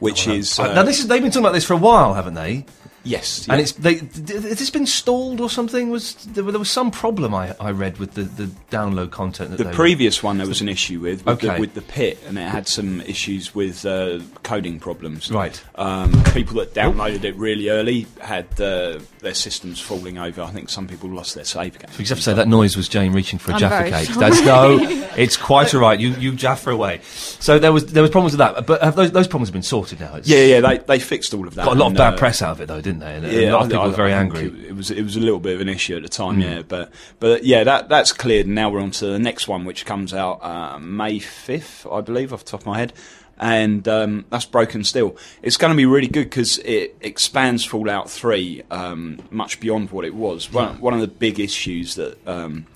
which 0.00 0.26
is 0.26 0.58
Uh, 0.58 0.62
uh, 0.64 0.74
now 0.74 0.82
this 0.82 0.98
is 0.98 1.06
they've 1.06 1.22
been 1.22 1.30
talking 1.30 1.44
about 1.44 1.52
this 1.52 1.64
for 1.64 1.74
a 1.74 1.78
while, 1.78 2.14
haven't 2.14 2.34
they? 2.34 2.64
Yes, 3.04 3.46
And 3.50 3.60
it's 3.60 3.72
they, 3.72 3.96
d- 3.96 4.32
has 4.32 4.58
this 4.58 4.70
been 4.70 4.86
stalled 4.86 5.40
or 5.40 5.50
something? 5.50 5.90
Was 5.90 6.14
there, 6.24 6.42
there 6.44 6.58
was 6.58 6.70
some 6.70 6.90
problem 6.90 7.34
I, 7.34 7.54
I 7.60 7.70
read 7.70 7.98
with 7.98 8.14
the, 8.14 8.22
the 8.22 8.44
download 8.70 9.10
content 9.10 9.50
that 9.50 9.58
The 9.58 9.64
they 9.64 9.70
were- 9.70 9.74
previous 9.76 10.22
one 10.22 10.38
there 10.38 10.46
was 10.46 10.60
an 10.62 10.68
issue 10.68 11.00
with 11.00 11.24
with, 11.26 11.44
Okay. 11.44 11.54
the, 11.54 11.60
with 11.60 11.74
the 11.74 11.82
Pitt, 11.82 12.18
and 12.26 12.38
it 12.38 12.48
had 12.48 12.66
some 12.66 13.00
issues 13.02 13.54
with 13.54 13.84
uh, 13.84 14.20
coding 14.42 14.80
problems. 14.80 15.30
Right. 15.30 15.62
Um, 15.74 16.12
people 16.32 16.56
that 16.56 16.72
downloaded 16.74 17.24
it 17.24 17.36
really 17.36 17.68
early 17.68 18.06
had 18.20 18.46
uh, 18.60 18.98
their 19.20 19.34
systems 19.34 19.80
falling 19.80 20.16
over. 20.18 20.40
I 20.42 20.50
think 20.50 20.70
some 20.70 20.88
people 20.88 21.10
lost 21.10 21.34
their 21.34 21.44
save 21.44 21.78
game. 21.78 21.90
You 21.92 21.98
just 21.98 22.08
have 22.10 22.18
to 22.18 22.24
say 22.24 22.34
that 22.34 22.48
noise 22.48 22.76
was 22.76 22.88
Jane 22.88 23.12
reaching 23.12 23.38
for 23.38 23.50
a 23.50 23.54
I'm 23.54 23.60
Jaffa 23.60 23.76
very 23.78 23.90
cake. 23.90 24.08
sorry. 24.08 24.30
That's 24.30 24.40
no, 24.42 24.78
it's 25.16 25.36
quite 25.36 25.74
all 25.74 25.80
right. 25.82 26.00
You 26.00 26.10
you 26.14 26.32
Jaffa 26.32 26.70
away. 26.70 27.00
So 27.04 27.58
there 27.58 27.72
was 27.72 27.84
there 27.86 28.02
was 28.02 28.10
problems 28.10 28.32
with 28.32 28.38
that, 28.38 28.66
but 28.66 28.82
have 28.82 28.96
those 28.96 29.12
those 29.12 29.28
problems 29.28 29.48
have 29.48 29.52
been 29.54 29.62
sorted 29.62 30.00
now? 30.00 30.14
It's 30.16 30.26
Yeah, 30.28 30.44
yeah, 30.44 30.60
they, 30.60 30.78
they 30.78 30.98
fixed 30.98 31.34
all 31.34 31.46
of 31.46 31.54
that. 31.56 31.66
got 31.66 31.76
a 31.76 31.78
lot 31.78 31.86
of 31.86 31.92
and, 31.92 31.98
bad 31.98 32.14
uh, 32.14 32.16
press 32.16 32.40
out 32.40 32.52
of 32.52 32.60
it 32.62 32.66
though, 32.66 32.80
didn't 32.80 32.93
they? 33.00 33.14
And, 33.16 33.26
Yeah, 33.26 33.50
a 33.50 33.52
lot 33.52 33.60
of 33.62 33.66
I- 33.66 33.68
people 33.70 33.82
I- 33.82 33.86
were 33.86 33.92
very 33.92 34.12
I 34.12 34.20
angry. 34.20 34.48
Hmm. 34.48 34.56
It, 34.60 34.64
it 34.66 34.76
was 34.76 34.90
it 34.90 35.02
was 35.02 35.16
a 35.16 35.20
little 35.20 35.40
bit 35.40 35.54
of 35.54 35.60
an 35.60 35.68
issue 35.68 35.96
at 35.96 36.02
the 36.02 36.08
time, 36.08 36.40
yeah. 36.40 36.62
But 36.66 36.92
but 37.20 37.44
yeah, 37.44 37.64
that 37.64 37.88
that's 37.88 38.12
cleared. 38.12 38.46
And 38.46 38.54
now 38.54 38.70
we're 38.70 38.80
on 38.80 38.90
to 38.92 39.06
the 39.06 39.18
next 39.18 39.48
one, 39.48 39.64
which 39.64 39.84
comes 39.86 40.12
out 40.14 40.42
uh, 40.42 40.78
May 40.78 41.18
fifth, 41.18 41.86
I 41.90 42.00
believe, 42.00 42.32
off 42.32 42.44
the 42.44 42.50
top 42.52 42.60
of 42.60 42.66
my 42.66 42.78
head. 42.78 42.92
And 43.36 43.86
um, 43.88 44.24
that's 44.30 44.44
Broken 44.44 44.84
Steel. 44.84 45.16
It's 45.42 45.56
going 45.56 45.72
to 45.72 45.76
be 45.76 45.86
really 45.86 46.06
good 46.06 46.24
because 46.30 46.58
it 46.58 46.96
expands 47.00 47.64
Fallout 47.64 48.08
Three 48.08 48.62
um, 48.70 49.18
much 49.30 49.58
beyond 49.58 49.90
what 49.90 50.04
it 50.04 50.14
was. 50.14 50.52
One, 50.52 50.80
one 50.80 50.94
of 50.94 51.00
the 51.00 51.08
big 51.08 51.40
issues 51.40 51.96
that 51.96 52.16
um, 52.28 52.66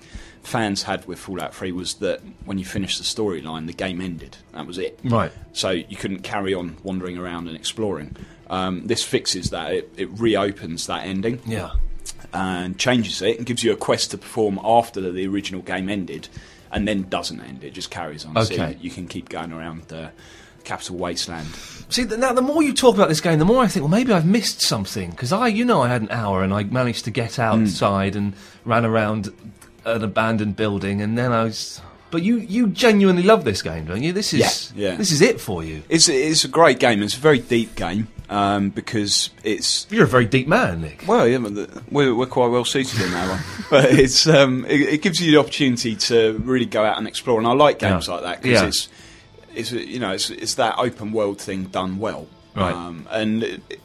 fans 0.43 0.83
had 0.83 1.07
with 1.07 1.21
Fallout 1.21 1.55
Three 1.55 1.71
was 1.71 1.95
that 1.95 2.23
when 2.45 2.59
you 2.59 2.65
finished 2.65 2.99
the 2.99 3.05
storyline, 3.05 3.69
the 3.69 3.73
game 3.73 4.01
ended. 4.01 4.37
That 4.53 4.67
was 4.67 4.79
it 4.79 4.99
Right. 5.05 5.31
so 5.53 5.71
you 5.71 5.97
couldn't 5.97 6.25
carry 6.25 6.55
on 6.55 6.77
wandering 6.83 7.19
around 7.19 7.47
and 7.47 7.57
exploring. 7.57 8.17
Um, 8.51 8.87
this 8.87 9.03
fixes 9.05 9.51
that; 9.51 9.73
it, 9.73 9.93
it 9.97 10.09
reopens 10.19 10.87
that 10.87 11.05
ending 11.05 11.41
Yeah. 11.47 11.73
and 12.33 12.79
changes 12.79 13.21
it 13.23 13.37
and 13.39 13.47
gives 13.47 13.63
you 13.65 13.73
a 13.73 13.77
quest 13.77 14.11
to 14.13 14.19
perform 14.19 14.59
after 14.65 15.01
the, 15.13 15.27
original 15.27 15.63
game 15.63 15.89
ended, 15.89 16.29
and 16.73 16.87
then 16.89 17.09
doesn't 17.09 17.41
end. 17.41 17.65
It 17.65 17.75
just 17.75 17.91
carries 17.91 18.25
on. 18.25 18.35
So 18.45 18.55
Okay. 18.55 18.77
you 18.81 18.91
can 18.91 19.07
keep 19.07 19.29
going 19.29 19.53
around 19.53 19.83
the 19.89 20.11
Capital 20.65 20.97
Wasteland. 20.97 21.47
See, 21.91 22.05
now 22.05 22.33
the 22.33 22.43
more 22.43 22.63
you 22.63 22.75
talk 22.75 22.95
about 22.95 23.09
this 23.09 23.21
game, 23.21 23.39
the 23.39 23.45
more 23.45 23.63
I 23.63 23.69
think, 23.69 23.83
well, 23.85 23.91
maybe 23.91 24.13
I've 24.13 24.27
missed 24.27 24.61
something 24.61 25.11
because 25.11 25.33
I, 25.33 25.49
you 25.49 25.65
know, 25.65 25.83
I 25.83 25.89
had 25.89 26.03
an 26.03 26.11
hour 26.11 26.43
and 26.43 26.53
I 26.53 26.65
managed 26.65 27.05
to 27.07 27.11
get 27.11 27.39
outside 27.39 28.17
and 28.17 28.35
ran 28.65 28.85
around 28.85 29.33
an 29.85 30.03
abandoned 30.05 30.57
building, 30.57 31.01
and 31.01 31.17
then 31.17 31.33
I 31.33 31.45
was. 31.45 31.81
But 32.11 32.23
you, 32.23 32.39
you 32.39 32.69
genuinely 32.69 33.23
love 33.23 33.45
this 33.45 33.61
game, 33.61 33.85
don't 33.85 34.03
you? 34.03 34.13
This 34.15 34.33
is, 34.33 34.73
Yeah, 34.75 34.91
yeah. 34.91 34.97
this 34.97 35.13
is 35.13 35.21
it 35.21 35.41
for 35.41 35.63
you. 35.63 35.83
It's 35.91 36.09
it's 36.09 36.45
a 36.45 36.49
great 36.49 36.79
game. 36.79 37.03
It's 37.03 37.15
a 37.17 37.21
very 37.21 37.39
deep 37.39 37.75
game 37.75 38.09
um, 38.31 38.71
because 38.71 39.31
it's 39.45 39.87
You're 39.91 40.05
a 40.05 40.09
very 40.09 40.27
deep 40.27 40.47
man, 40.49 40.83
Nick. 40.83 41.05
Well, 41.07 41.27
yeah, 41.27 41.39
we're, 41.91 42.15
we're 42.15 42.27
quite 42.27 42.49
well 42.49 42.65
suited 42.65 43.01
in 43.01 43.11
that 43.13 43.29
one, 43.29 43.65
but 43.71 43.85
it's 43.99 44.27
um, 44.27 44.65
it, 44.67 44.81
it 44.81 45.03
gives 45.03 45.21
you 45.21 45.31
the 45.33 45.39
opportunity 45.39 45.97
to 45.97 46.39
really 46.45 46.67
go 46.67 46.85
out 46.85 46.99
and 46.99 47.07
explore, 47.09 47.39
and 47.39 47.47
I 47.47 47.53
like 47.53 47.79
games 47.79 48.07
Yeah. 48.09 48.15
like 48.15 48.23
that 48.25 48.43
because 48.43 48.63
Yeah. 48.63 48.69
it's 48.69 48.89
it's 49.55 49.73
you 49.73 49.99
know 49.99 50.13
it's, 50.13 50.31
it's 50.31 50.55
that 50.55 50.75
open 50.79 51.13
world 51.13 51.41
thing 51.41 51.65
done 51.65 51.99
well, 51.99 52.27
Right. 52.55 52.75
Um, 52.75 53.07
and 53.11 53.43
it, 53.45 53.81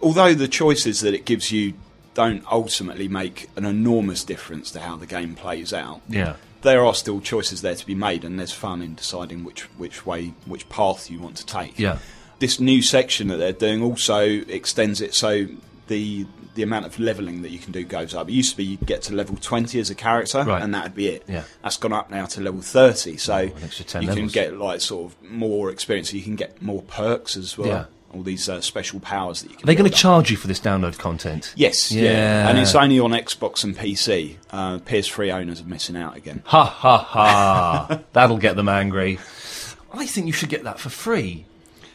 although 0.00 0.34
the 0.34 0.48
choices 0.48 1.00
that 1.00 1.14
it 1.14 1.24
gives 1.24 1.52
you 1.52 1.74
don't 2.14 2.44
ultimately 2.50 3.08
make 3.08 3.48
an 3.56 3.64
enormous 3.64 4.22
difference 4.24 4.70
to 4.72 4.80
how 4.80 4.96
the 4.96 5.06
game 5.06 5.34
plays 5.34 5.72
out, 5.72 6.02
Yeah. 6.08 6.34
there 6.60 6.84
are 6.84 6.94
still 6.94 7.20
choices 7.20 7.62
there 7.62 7.74
to 7.74 7.86
be 7.86 7.94
made, 7.94 8.22
and 8.24 8.38
there's 8.38 8.52
fun 8.52 8.82
in 8.82 8.94
deciding 8.94 9.44
which 9.44 9.62
which 9.78 10.04
way 10.04 10.34
which 10.46 10.68
path 10.68 11.10
you 11.10 11.20
want 11.20 11.36
to 11.38 11.46
take 11.46 11.78
Yeah. 11.78 11.98
This 12.42 12.58
new 12.60 12.82
section 12.82 13.28
that 13.28 13.36
they're 13.38 13.52
doing 13.52 13.82
also 13.82 14.18
extends 14.20 15.00
it 15.00 15.14
so 15.14 15.46
the 15.86 16.26
the 16.54 16.62
amount 16.62 16.84
of 16.84 16.98
leveling 16.98 17.40
that 17.42 17.50
you 17.50 17.58
can 17.58 17.72
do 17.72 17.82
goes 17.82 18.14
up. 18.14 18.28
It 18.28 18.32
used 18.32 18.50
to 18.50 18.56
be 18.58 18.64
you 18.64 18.76
get 18.76 19.00
to 19.04 19.14
level 19.14 19.36
20 19.40 19.80
as 19.80 19.88
a 19.88 19.94
character, 19.94 20.42
Right. 20.44 20.60
and 20.62 20.74
that'd 20.74 20.94
be 20.94 21.08
it. 21.08 21.22
Yeah. 21.26 21.44
That's 21.62 21.78
gone 21.78 21.94
up 21.94 22.10
now 22.10 22.26
to 22.26 22.42
level 22.42 22.60
30, 22.60 23.16
so 23.16 23.48
10 23.48 24.02
you 24.02 24.08
levels. 24.08 24.18
can 24.18 24.26
get 24.28 24.58
like 24.58 24.82
sort 24.82 25.10
of 25.12 25.30
more 25.30 25.70
experience. 25.70 26.12
You 26.12 26.20
can 26.20 26.36
get 26.36 26.60
more 26.60 26.82
perks 26.82 27.38
as 27.38 27.56
well. 27.56 27.68
Yeah. 27.68 27.84
All 28.12 28.22
these 28.22 28.46
uh, 28.50 28.60
special 28.60 29.00
powers 29.00 29.40
that 29.40 29.50
you 29.50 29.56
can. 29.56 29.64
They're 29.64 29.74
going 29.74 29.90
to 29.90 29.96
charge 29.96 30.30
you 30.30 30.36
for 30.36 30.46
this 30.46 30.60
download 30.60 30.98
content? 30.98 31.54
Yes, 31.56 31.90
yeah. 31.90 32.02
Yeah. 32.12 32.48
and 32.50 32.58
it's 32.58 32.74
only 32.74 33.00
on 33.00 33.12
Xbox 33.12 33.64
and 33.64 33.74
PC. 33.74 34.36
Uh, 34.50 34.78
PS3 34.80 35.32
owners 35.32 35.62
are 35.62 35.64
missing 35.64 35.96
out 35.96 36.18
again. 36.18 36.42
Ha 36.44 36.64
ha 36.66 36.98
ha! 36.98 38.00
That'll 38.12 38.36
get 38.36 38.56
them 38.56 38.68
angry. 38.68 39.18
I 39.94 40.04
think 40.04 40.26
you 40.26 40.34
should 40.34 40.50
get 40.50 40.64
that 40.64 40.78
for 40.78 40.90
free. 40.90 41.46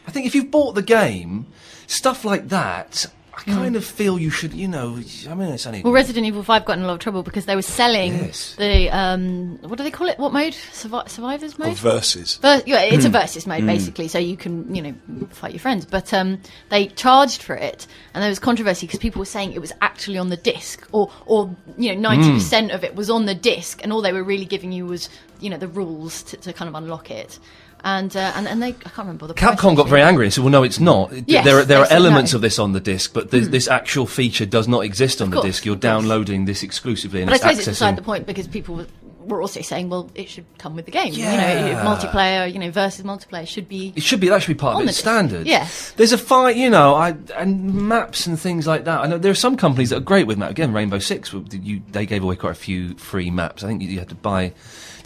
I 0.08 0.10
think 0.10 0.26
if 0.26 0.34
you've 0.34 0.50
bought 0.50 0.74
the 0.74 0.82
game, 0.82 1.46
stuff 1.86 2.24
like 2.24 2.48
that, 2.48 3.04
I 3.36 3.42
kind 3.42 3.76
of 3.76 3.84
feel 3.84 4.18
you 4.18 4.30
should. 4.30 4.52
You 4.54 4.66
know, 4.66 4.98
I 5.28 5.34
mean, 5.34 5.50
it's 5.50 5.66
only. 5.66 5.82
Well, 5.82 5.92
Resident 5.92 6.26
Evil 6.26 6.42
5 6.42 6.64
got 6.64 6.78
in 6.78 6.82
a 6.82 6.86
lot 6.88 6.94
of 6.94 6.98
trouble 7.00 7.22
because 7.22 7.44
they 7.44 7.54
were 7.54 7.62
selling 7.62 8.14
Yes. 8.14 8.54
the, 8.56 8.88
um, 8.90 9.58
what 9.62 9.76
do 9.76 9.84
they 9.84 9.90
call 9.92 10.08
it? 10.08 10.18
What 10.18 10.32
mode? 10.32 10.54
Survi- 10.72 11.08
survivors 11.08 11.56
mode? 11.58 11.68
Or 11.72 11.74
versus. 11.74 12.36
Ver- 12.42 12.62
yeah, 12.66 12.80
it's 12.80 13.04
Hmm. 13.04 13.14
a 13.14 13.20
versus 13.20 13.46
mode 13.46 13.64
basically, 13.66 14.08
so 14.08 14.18
you 14.18 14.36
can 14.36 14.74
you 14.74 14.80
know 14.82 14.94
fight 15.30 15.52
your 15.52 15.60
friends. 15.60 15.84
But 15.84 16.12
um, 16.14 16.40
they 16.70 16.86
charged 16.88 17.42
for 17.42 17.54
it, 17.54 17.86
and 18.14 18.22
there 18.22 18.30
was 18.30 18.38
controversy 18.40 18.86
because 18.86 18.98
people 18.98 19.20
were 19.20 19.26
saying 19.26 19.52
it 19.52 19.60
was 19.60 19.72
actually 19.82 20.16
on 20.18 20.30
the 20.30 20.36
disc, 20.38 20.88
or 20.92 21.10
or 21.26 21.54
you 21.76 21.94
know 21.94 22.00
ninety 22.00 22.28
Hmm. 22.30 22.34
percent 22.38 22.70
of 22.72 22.82
it 22.82 22.96
was 22.96 23.08
on 23.10 23.26
the 23.26 23.34
disc, 23.36 23.80
and 23.84 23.92
all 23.92 24.00
they 24.02 24.12
were 24.14 24.24
really 24.24 24.46
giving 24.46 24.72
you 24.72 24.86
was 24.86 25.08
you 25.38 25.48
know 25.50 25.58
the 25.58 25.68
rules 25.68 26.24
to, 26.24 26.36
to 26.38 26.52
kind 26.52 26.68
of 26.68 26.74
unlock 26.74 27.10
it. 27.12 27.38
And 27.84 28.16
uh, 28.16 28.32
and 28.34 28.48
and 28.48 28.60
they 28.60 28.68
I 28.70 28.72
can't 28.72 28.98
remember 28.98 29.28
the 29.28 29.34
Capcom 29.34 29.76
got 29.76 29.88
very 29.88 30.02
angry 30.02 30.26
and 30.26 30.34
said, 30.34 30.42
"Well, 30.42 30.50
no, 30.50 30.64
it's 30.64 30.80
not. 30.80 31.12
Yes, 31.28 31.44
there, 31.44 31.58
are, 31.58 31.64
there 31.64 31.80
are 31.80 31.86
elements 31.90 32.32
no. 32.32 32.36
of 32.36 32.42
this 32.42 32.58
on 32.58 32.72
the 32.72 32.80
disc, 32.80 33.12
but 33.14 33.30
this, 33.30 33.48
this 33.48 33.68
actual 33.68 34.06
feature 34.06 34.46
does 34.46 34.66
not 34.66 34.84
exist 34.84 35.22
on 35.22 35.30
the 35.30 35.40
disc. 35.40 35.64
You're 35.64 35.76
downloading 35.76 36.44
this 36.44 36.64
exclusively, 36.64 37.20
and 37.22 37.30
But 37.30 37.32
I 37.32 37.34
it's 37.36 37.42
suppose 37.42 37.58
it's 37.58 37.66
beside 37.68 37.96
the 37.96 38.02
point 38.02 38.26
because 38.26 38.48
people 38.48 38.74
were- 38.76 38.86
were 39.28 39.40
also 39.42 39.60
saying, 39.60 39.90
well, 39.90 40.10
it 40.14 40.28
should 40.28 40.46
come 40.58 40.74
with 40.74 40.86
the 40.86 40.90
game. 40.90 41.12
You 41.12 41.24
know, 41.24 41.82
multiplayer, 41.84 42.52
you 42.52 42.58
know, 42.58 42.70
versus 42.70 43.04
multiplayer 43.04 43.46
should 43.46 43.68
be. 43.68 43.92
It 43.94 44.02
should 44.02 44.20
be 44.20 44.28
that 44.28 44.42
should 44.42 44.56
be 44.56 44.60
part 44.60 44.76
of 44.76 44.82
the 44.82 44.88
its 44.88 44.98
standard. 44.98 45.46
Yes. 45.46 45.92
There's 45.92 46.12
a 46.12 46.18
fight, 46.18 46.56
you 46.56 46.70
know, 46.70 46.94
I, 46.94 47.14
and 47.36 47.74
maps 47.88 48.26
and 48.26 48.40
things 48.40 48.66
like 48.66 48.84
that. 48.84 49.00
I 49.00 49.06
know 49.06 49.18
there 49.18 49.30
are 49.30 49.36
some 49.36 49.56
companies 49.56 49.90
that 49.90 49.98
are 49.98 50.00
great 50.00 50.26
with 50.26 50.38
maps. 50.38 50.50
Again, 50.50 50.72
Rainbow 50.72 50.98
Six, 50.98 51.32
you, 51.32 51.82
they 51.90 52.06
gave 52.06 52.22
away 52.22 52.36
quite 52.36 52.52
a 52.52 52.54
few 52.54 52.94
free 52.96 53.30
maps. 53.30 53.62
I 53.62 53.68
think 53.68 53.82
you, 53.82 53.88
you 53.88 53.98
had 53.98 54.08
to 54.08 54.14
buy. 54.14 54.52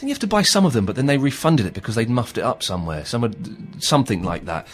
Think 0.03 0.09
you 0.09 0.15
have 0.15 0.19
to 0.19 0.27
buy 0.27 0.43
some 0.43 0.67
of 0.67 0.73
them, 0.73 0.85
but 0.85 0.97
then 0.97 1.07
they 1.07 1.17
refunded 1.17 1.65
it 1.65 1.75
because 1.75 1.95
they'd 1.95 2.11
muffed 2.11 2.37
it 2.37 2.43
up 2.43 2.65
somewhere. 2.65 3.05
Some 3.05 3.33
something 3.79 4.25
like 4.25 4.47
that. 4.47 4.67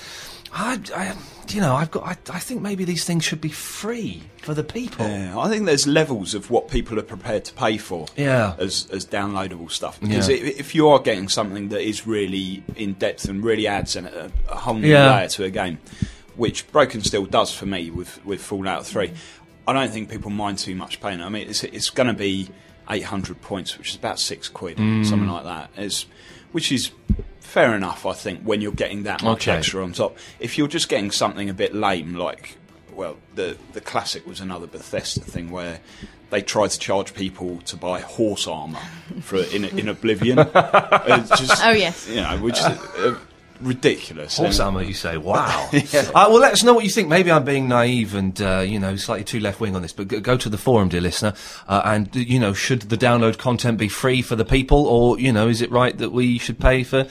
I, 0.55 0.81
I 0.97 1.15
you 1.51 1.61
know, 1.61 1.75
I've 1.77 1.91
got. 1.91 2.05
I, 2.05 2.17
I 2.35 2.39
think 2.39 2.63
maybe 2.63 2.87
these 2.87 3.05
things 3.05 3.27
should 3.27 3.43
be 3.43 3.51
free 3.51 4.23
for 4.41 4.55
the 4.55 4.65
people. 4.65 5.07
Yeah, 5.07 5.39
I 5.39 5.51
think 5.51 5.67
there's 5.67 5.87
levels 5.87 6.33
of 6.33 6.51
what 6.51 6.71
people 6.71 6.99
are 6.99 7.03
prepared 7.03 7.45
to 7.45 7.53
pay 7.53 7.77
for. 7.77 8.07
Yeah. 8.17 8.55
As 8.59 8.89
as 8.91 9.05
downloadable 9.05 9.71
stuff. 9.71 10.01
Because 10.01 10.31
Yeah. 10.31 10.37
if 10.37 10.75
you 10.75 10.89
are 10.89 10.99
getting 10.99 11.29
something 11.29 11.69
that 11.69 11.83
is 11.83 12.07
really 12.07 12.63
in 12.75 12.95
depth 12.95 13.29
and 13.29 13.45
really 13.45 13.67
adds 13.67 13.95
an, 13.95 14.07
a, 14.07 14.31
a 14.49 14.57
whole 14.57 14.77
new 14.77 14.89
Yeah. 14.89 15.15
layer 15.15 15.29
to 15.29 15.45
a 15.45 15.51
game, 15.51 15.77
which 16.37 16.67
Broken 16.73 17.03
Steel 17.03 17.27
does 17.27 17.53
for 17.53 17.67
me 17.67 17.91
with 17.91 18.25
with 18.25 18.41
Fallout 18.41 18.87
Three, 18.87 19.13
I 19.67 19.75
don't 19.75 19.91
think 19.91 20.09
people 20.09 20.31
mind 20.31 20.57
too 20.57 20.75
much 20.75 21.03
paying. 21.03 21.21
I 21.21 21.29
mean, 21.29 21.51
it's 21.51 21.65
it's 21.65 21.91
going 21.91 22.07
to 22.07 22.15
be 22.15 22.49
800 22.91 23.41
points, 23.43 23.77
which 23.79 23.91
is 23.91 23.97
about 23.97 24.19
six 24.19 24.49
quid, 24.49 24.77
Mm. 24.79 25.05
something 25.07 25.29
like 25.29 25.45
that. 25.45 25.71
Is 25.77 26.07
which 26.53 26.73
is. 26.73 26.91
Fair 27.41 27.75
enough, 27.75 28.05
I 28.05 28.13
think, 28.13 28.43
when 28.43 28.61
you're 28.61 28.73
getting 28.73 29.05
that 29.05 29.23
much 29.23 29.49
Okay. 29.49 29.57
extra 29.57 29.83
on 29.83 29.93
top. 29.95 30.19
If 30.39 30.59
you're 30.59 30.69
just 30.69 30.91
getting 30.91 31.11
something 31.11 31.49
a 31.49 31.55
bit 31.55 31.75
lame, 31.75 32.15
like 32.15 32.59
well, 32.93 33.17
the 33.37 33.57
the 33.73 33.81
classic 33.81 34.27
was 34.27 34.41
another 34.41 34.67
Bethesda 34.67 35.21
thing 35.23 35.51
where 35.51 35.81
they 36.29 36.43
tried 36.43 36.69
to 36.73 36.79
charge 36.79 37.15
people 37.15 37.63
to 37.65 37.75
buy 37.77 38.01
horse 38.01 38.47
armor 38.47 38.81
for 39.23 39.39
in 39.39 39.65
in 39.65 39.89
Oblivion. 39.89 40.39
It's 41.09 41.31
just, 41.41 41.65
Oh, 41.65 41.71
yes. 41.71 42.07
you 42.07 42.17
know, 42.21 42.37
which 42.37 42.59
uh, 42.61 43.15
ridiculous. 43.61 44.37
Horse 44.37 44.59
And- 44.59 44.67
armour, 44.67 44.83
you 44.83 44.95
say? 44.95 45.17
Wow. 45.17 45.69
uh, 45.73 46.05
well, 46.15 46.39
let 46.39 46.53
us 46.53 46.63
know 46.63 46.75
what 46.75 46.85
you 46.85 46.91
think. 46.91 47.09
Maybe 47.09 47.31
I'm 47.31 47.45
being 47.45 47.69
naive 47.69 48.15
and 48.15 48.41
uh, 48.41 48.61
you 48.67 48.79
know 48.79 48.97
slightly 48.97 49.25
too 49.25 49.41
left 49.41 49.61
wing 49.61 49.77
on 49.77 49.83
this, 49.83 49.93
but 49.93 50.09
go, 50.09 50.21
go 50.21 50.37
to 50.37 50.49
the 50.49 50.59
forum, 50.59 50.89
dear 50.89 51.01
listener, 51.01 51.35
uh, 51.69 51.83
and 51.85 52.09
uh, 52.17 52.21
you 52.21 52.39
know, 52.39 52.53
should 52.53 52.83
the 52.83 52.97
download 52.97 53.39
content 53.39 53.79
be 53.79 53.89
free 53.89 54.23
for 54.23 54.37
the 54.37 54.45
people, 54.45 54.87
or 54.87 55.19
you 55.19 55.33
know, 55.33 55.49
is 55.49 55.61
it 55.63 55.71
right 55.71 55.97
that 55.99 56.11
we 56.11 56.39
should 56.39 56.59
pay 56.59 56.83
for 56.85 57.07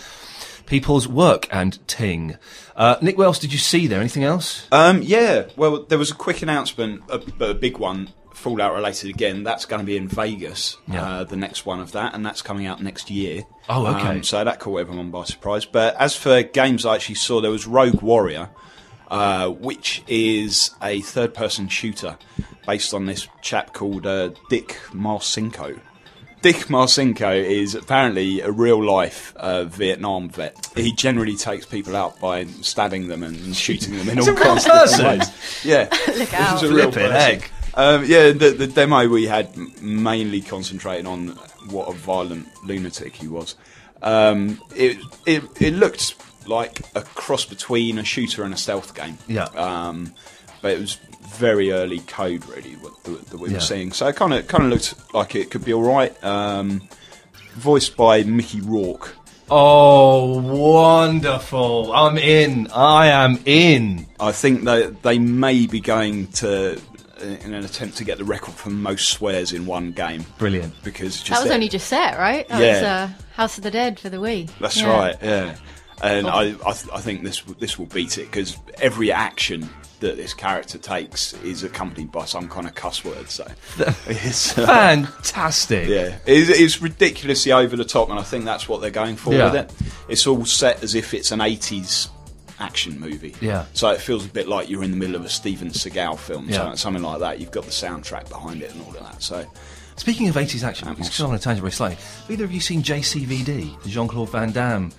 people's 0.65 1.07
work 1.07 1.47
and 1.51 1.85
ting? 1.87 2.37
Uh, 2.75 2.97
Nick, 3.01 3.17
what 3.17 3.25
else 3.25 3.39
did 3.39 3.51
you 3.51 3.59
see 3.59 3.87
there? 3.87 3.99
Anything 3.99 4.23
else? 4.23 4.67
Um, 4.71 5.01
yeah, 5.01 5.47
well, 5.55 5.83
there 5.83 5.97
was 5.97 6.11
a 6.11 6.15
quick 6.15 6.41
announcement, 6.41 7.01
a, 7.09 7.21
a 7.43 7.53
big 7.53 7.77
one, 7.77 8.09
Fallout 8.37 8.73
related 8.75 9.09
again. 9.09 9.43
That's 9.43 9.65
going 9.65 9.79
to 9.81 9.85
be 9.85 9.97
in 9.97 10.07
Vegas, 10.07 10.77
Yeah. 10.87 11.03
uh, 11.03 11.23
the 11.23 11.35
next 11.35 11.65
one 11.65 11.79
of 11.79 11.91
that, 11.93 12.13
and 12.13 12.25
that's 12.25 12.41
coming 12.41 12.65
out 12.67 12.81
next 12.81 13.09
year. 13.09 13.43
Oh, 13.67 13.87
okay. 13.87 14.07
Um, 14.07 14.23
so 14.23 14.43
that 14.43 14.59
caught 14.59 14.79
everyone 14.79 15.09
by 15.11 15.23
surprise. 15.25 15.65
But 15.65 15.95
as 15.99 16.15
for 16.15 16.43
games 16.43 16.85
I 16.85 16.95
actually 16.95 17.15
saw, 17.15 17.41
there 17.41 17.51
was 17.51 17.65
Rogue 17.67 18.01
Warrior, 18.01 18.49
uh, 19.09 19.49
which 19.49 20.03
is 20.07 20.71
a 20.81 21.01
third 21.01 21.33
person 21.33 21.67
shooter 21.67 22.17
based 22.65 22.93
on 22.93 23.05
this 23.07 23.27
chap 23.41 23.73
called 23.73 24.05
uh, 24.05 24.29
Dick 24.49 24.77
Marcinko. 24.91 25.79
Dick 26.43 26.67
Marcinko 26.67 27.43
is 27.43 27.73
apparently 27.73 28.41
a 28.41 28.51
real 28.51 28.81
life 28.85 29.33
uh, 29.37 29.63
Vietnam 29.63 30.29
vet. 30.29 30.69
He 30.75 30.93
generally 30.93 31.35
takes 31.35 31.65
people 31.65 31.95
out 31.95 32.19
by 32.19 32.45
stabbing 32.61 33.07
them 33.07 33.23
and 33.23 33.55
shooting 33.55 33.97
them 33.97 34.07
in 34.09 34.19
all 34.19 34.25
kinds 34.35 34.65
of 34.67 34.71
different 34.71 34.89
person? 34.91 35.05
ways. 35.05 35.65
Yeah, 35.65 35.87
Look 36.07 36.15
This 36.15 36.33
out. 36.35 36.63
is 36.63 36.69
a 36.69 36.73
real 36.73 36.91
person. 36.91 37.11
egg. 37.11 37.49
Um, 37.77 38.03
yeah, 38.05 38.31
the, 38.31 38.49
the 38.57 38.67
demo 38.67 39.07
we 39.07 39.25
had 39.27 39.55
mainly 39.81 40.41
concentrated 40.41 41.05
on 41.05 41.27
what 41.69 41.87
a 41.87 41.93
violent 41.93 42.47
lunatic 42.65 43.15
he 43.15 43.27
was. 43.27 43.55
Um, 44.01 44.59
it, 44.75 44.97
it 45.25 45.43
it 45.61 45.73
looked 45.73 46.15
like 46.47 46.81
a 46.95 47.01
cross 47.01 47.45
between 47.45 47.99
a 47.99 48.03
shooter 48.03 48.43
and 48.43 48.53
a 48.53 48.57
stealth 48.57 48.95
game. 48.95 49.17
Yeah. 49.27 49.45
Um, 49.55 50.13
but 50.61 50.71
it 50.71 50.79
was 50.79 50.95
very 51.35 51.71
early 51.71 51.99
code, 51.99 52.45
really, 52.47 52.73
what 52.77 53.03
the, 53.03 53.11
that 53.11 53.37
we 53.39 53.49
Yeah. 53.49 53.55
were 53.55 53.59
seeing. 53.61 53.91
So 53.91 54.07
it 54.07 54.15
kind 54.15 54.33
of 54.33 54.47
kind 54.47 54.63
of 54.65 54.69
looked 54.71 55.13
like 55.13 55.35
it 55.35 55.51
could 55.51 55.63
be 55.63 55.73
all 55.73 55.83
right. 55.83 56.11
Um, 56.23 56.87
voiced 57.53 57.95
by 57.95 58.23
Mickey 58.23 58.61
Rourke. 58.61 59.15
Oh, 59.49 60.41
wonderful! 60.41 61.93
I'm 61.93 62.17
in. 62.17 62.67
I 62.73 63.07
am 63.07 63.39
in. 63.45 64.07
I 64.19 64.31
think 64.31 64.63
that 64.65 65.03
they 65.03 65.19
may 65.19 65.67
be 65.67 65.79
going 65.79 66.27
to 66.43 66.81
in 67.21 67.53
an 67.53 67.63
attempt 67.65 67.97
to 67.97 68.03
get 68.03 68.17
the 68.17 68.23
record 68.25 68.53
for 68.53 68.69
most 68.69 69.09
swears 69.09 69.53
in 69.53 69.65
one 69.65 69.91
game. 69.91 70.25
Brilliant. 70.37 70.73
Because 70.83 71.17
just 71.17 71.29
That 71.29 71.41
was 71.43 71.51
it- 71.51 71.53
only 71.55 71.69
just 71.69 71.87
set, 71.87 72.17
right? 72.17 72.47
That 72.49 72.61
Yeah. 72.61 72.73
was 72.73 72.83
uh, 72.83 73.09
House 73.35 73.57
of 73.57 73.63
the 73.63 73.71
Dead 73.71 73.99
for 73.99 74.09
the 74.09 74.17
Wii. 74.17 74.49
That's 74.59 74.77
Yeah. 74.81 74.87
right, 74.89 75.15
yeah. 75.21 75.55
And 76.01 76.27
Cool. 76.27 76.35
I, 76.35 76.41
I, 76.65 76.73
th- 76.73 76.89
I 76.93 77.01
think 77.01 77.23
this 77.23 77.41
this 77.59 77.79
will 77.79 77.87
beat 77.87 78.17
it 78.19 78.29
because 78.29 78.55
every 78.79 79.11
action 79.11 79.67
that 79.99 80.15
this 80.15 80.31
character 80.31 80.77
takes 80.77 81.33
is 81.43 81.63
accompanied 81.63 82.11
by 82.11 82.23
some 82.25 82.47
kind 82.47 82.67
of 82.67 82.75
cuss 82.75 83.03
word. 83.03 83.27
So 83.31 83.47
it's, 84.07 84.55
uh, 84.55 84.67
Fantastic. 84.67 85.87
yeah, 85.89 86.17
it's, 86.27 86.49
it's 86.51 86.81
ridiculously 86.83 87.51
over 87.51 87.75
the 87.75 87.83
top, 87.83 88.11
and 88.11 88.19
I 88.19 88.21
think 88.23 88.45
that's 88.45 88.69
what 88.69 88.79
they're 88.81 88.91
going 88.91 89.15
for 89.15 89.33
Yeah. 89.33 89.45
with 89.51 89.55
it. 89.55 89.73
It's 90.07 90.27
all 90.27 90.45
set 90.45 90.83
as 90.83 90.93
if 90.93 91.15
it's 91.15 91.31
an 91.31 91.39
'80s 91.39 92.09
action 92.59 92.99
movie. 92.99 93.35
Yeah. 93.41 93.65
So 93.73 93.89
it 93.91 94.01
feels 94.01 94.25
a 94.25 94.29
bit 94.29 94.47
like 94.47 94.69
you're 94.69 94.83
in 94.83 94.91
the 94.91 94.97
middle 94.97 95.15
of 95.15 95.23
a 95.25 95.29
Steven 95.29 95.69
Seagal 95.69 96.17
film, 96.19 96.49
Yeah. 96.49 96.71
so- 96.71 96.75
something 96.75 97.03
like 97.03 97.19
that. 97.19 97.39
You've 97.39 97.51
got 97.51 97.65
the 97.65 97.71
soundtrack 97.71 98.29
behind 98.29 98.61
it 98.61 98.71
and 98.73 98.81
all 98.83 98.95
of 98.95 99.03
that. 99.03 99.21
So 99.21 99.45
Speaking 99.95 100.27
of 100.29 100.35
80s 100.37 100.63
action 100.63 100.87
movies, 100.87 101.07
because 101.07 101.19
I'm 101.21 101.29
on 101.29 101.35
a 101.35 101.39
tangent 101.39 101.61
very 101.61 101.71
slightly, 101.71 101.95
have 101.95 102.29
either 102.29 102.43
of 102.43 102.51
you 102.51 102.59
seen 102.59 102.83
JCVD, 102.83 103.81
the 103.83 103.89
Jean 103.89 104.07
Claude 104.07 104.29
Van 104.29 104.51
Damme 104.51 104.91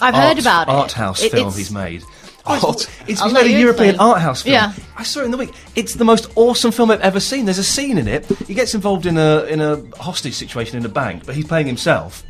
I've 0.00 0.14
art, 0.14 0.24
heard 0.28 0.38
about 0.38 0.68
it. 0.68 0.70
art 0.70 0.92
house 0.92 1.22
It- 1.22 1.32
film 1.32 1.48
it's- 1.48 1.56
he's 1.56 1.70
made? 1.72 2.02
Art- 2.46 2.60
Oh, 2.64 2.70
it's 2.72 2.86
it's 3.06 3.20
he's 3.22 3.32
made 3.32 3.46
a 3.46 3.50
European 3.60 3.90
explain. 3.96 4.08
art 4.10 4.20
house 4.22 4.42
film. 4.42 4.54
Yeah. 4.54 4.72
I 4.96 5.02
saw 5.02 5.20
it 5.20 5.24
in 5.26 5.30
the 5.30 5.36
week. 5.36 5.50
It's 5.76 5.94
the 5.94 6.04
most 6.04 6.28
awesome 6.36 6.70
film 6.72 6.90
I've 6.90 7.00
ever 7.02 7.20
seen. 7.20 7.44
There's 7.44 7.58
a 7.58 7.64
scene 7.64 7.98
in 7.98 8.08
it. 8.08 8.24
He 8.48 8.54
gets 8.54 8.74
involved 8.74 9.04
in 9.04 9.18
a 9.18 9.42
in 9.44 9.60
a 9.60 9.82
hostage 9.98 10.34
situation 10.34 10.78
in 10.78 10.86
a 10.86 10.88
bank, 10.88 11.24
but 11.26 11.34
he's 11.34 11.44
playing 11.46 11.66
himself. 11.66 12.22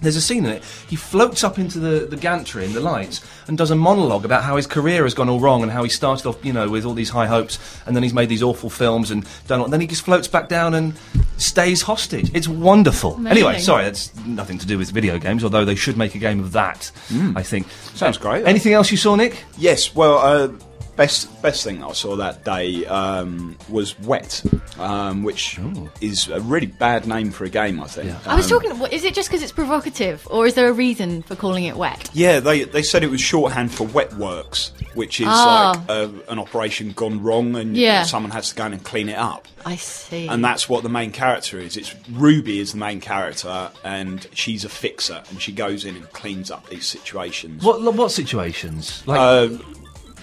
There's 0.00 0.16
a 0.16 0.20
scene 0.20 0.44
in 0.44 0.52
it. 0.52 0.62
He 0.88 0.96
floats 0.96 1.42
up 1.44 1.58
into 1.58 1.78
the, 1.78 2.06
the 2.06 2.16
gantry 2.16 2.64
in 2.64 2.72
the 2.72 2.80
lights 2.80 3.20
and 3.48 3.58
does 3.58 3.70
a 3.70 3.76
monologue 3.76 4.24
about 4.24 4.44
how 4.44 4.56
his 4.56 4.66
career 4.66 5.02
has 5.04 5.14
gone 5.14 5.28
all 5.28 5.40
wrong 5.40 5.62
and 5.62 5.72
how 5.72 5.82
he 5.82 5.88
started 5.90 6.26
off, 6.26 6.44
you 6.44 6.52
know, 6.52 6.68
with 6.68 6.84
all 6.84 6.94
these 6.94 7.10
high 7.10 7.26
hopes 7.26 7.58
and 7.86 7.96
then 7.96 8.02
he's 8.02 8.14
made 8.14 8.28
these 8.28 8.42
awful 8.42 8.70
films 8.70 9.10
and 9.10 9.26
done. 9.46 9.60
all- 9.60 9.68
Then 9.68 9.80
he 9.80 9.86
just 9.86 10.02
floats 10.02 10.28
back 10.28 10.48
down 10.48 10.74
and 10.74 10.94
stays 11.36 11.82
hostage. 11.82 12.30
It's 12.34 12.48
wonderful. 12.48 13.14
Amazing. 13.14 13.38
Anyway, 13.44 13.58
sorry, 13.60 13.84
that's 13.84 14.14
nothing 14.24 14.58
to 14.58 14.66
do 14.66 14.78
with 14.78 14.90
video 14.90 15.18
games. 15.18 15.42
Although 15.44 15.64
they 15.64 15.74
should 15.74 15.96
make 15.96 16.14
a 16.14 16.18
game 16.18 16.40
of 16.40 16.52
that. 16.52 16.90
I 17.36 17.42
think 17.42 17.66
Sounds 17.94 18.18
great. 18.18 18.46
Anything 18.46 18.72
else 18.74 18.90
you 18.90 18.96
saw, 18.96 19.16
Nick? 19.16 19.44
Yes, 19.56 19.94
well, 19.94 20.18
uh, 20.18 20.48
best 20.98 21.40
best 21.40 21.64
thing 21.64 21.82
I 21.82 21.92
saw 21.92 22.16
that 22.16 22.44
day 22.44 22.84
um, 22.86 23.56
was 23.70 23.98
Wet, 24.00 24.42
um, 24.78 25.22
which 25.22 25.58
is 26.02 26.28
a 26.28 26.40
really 26.40 26.66
bad 26.66 27.06
name 27.06 27.30
for 27.30 27.44
a 27.44 27.48
game. 27.48 27.80
I 27.80 27.86
think. 27.86 28.08
Yeah. 28.08 28.18
I 28.26 28.34
was 28.34 28.50
Um, 28.52 28.60
talking. 28.60 28.78
what- 28.78 28.92
Is 28.92 29.04
it 29.04 29.14
just 29.14 29.28
because 29.30 29.42
it's 29.42 29.52
provocative, 29.52 30.26
or 30.30 30.46
is 30.46 30.54
there 30.54 30.68
a 30.68 30.72
reason 30.72 31.22
for 31.22 31.36
calling 31.36 31.64
it 31.64 31.76
wet? 31.76 32.10
Yeah, 32.12 32.40
they 32.40 32.64
they 32.64 32.82
said 32.82 33.02
it 33.02 33.10
was 33.10 33.20
shorthand 33.22 33.72
for 33.72 33.86
Wet 33.86 34.12
Works, 34.16 34.72
which 34.94 35.20
is 35.20 35.28
Ah. 35.30 35.72
like 35.88 35.88
uh, 35.88 36.08
an 36.28 36.38
operation 36.38 36.92
gone 36.92 37.22
wrong, 37.22 37.56
and 37.56 37.76
Yeah. 37.76 38.02
someone 38.02 38.32
has 38.32 38.50
to 38.50 38.54
go 38.56 38.66
in 38.66 38.72
and 38.74 38.82
clean 38.84 39.08
it 39.08 39.16
up. 39.18 39.46
I 39.64 39.76
see. 39.76 40.26
And 40.28 40.44
that's 40.44 40.68
what 40.68 40.82
the 40.82 40.88
main 40.88 41.10
character 41.12 41.58
is. 41.58 41.76
It's 41.76 41.94
Ruby 42.12 42.58
is 42.60 42.72
the 42.72 42.78
main 42.78 43.00
character, 43.00 43.70
and 43.84 44.26
she's 44.34 44.64
a 44.64 44.68
fixer, 44.68 45.22
and 45.30 45.40
she 45.40 45.52
goes 45.52 45.84
in 45.84 45.94
and 45.96 46.10
cleans 46.12 46.50
up 46.50 46.68
these 46.68 46.86
situations. 46.86 47.62
What 47.62 47.80
what 47.94 48.10
situations? 48.10 49.02
Like, 49.06 49.20
Uh, 49.20 49.48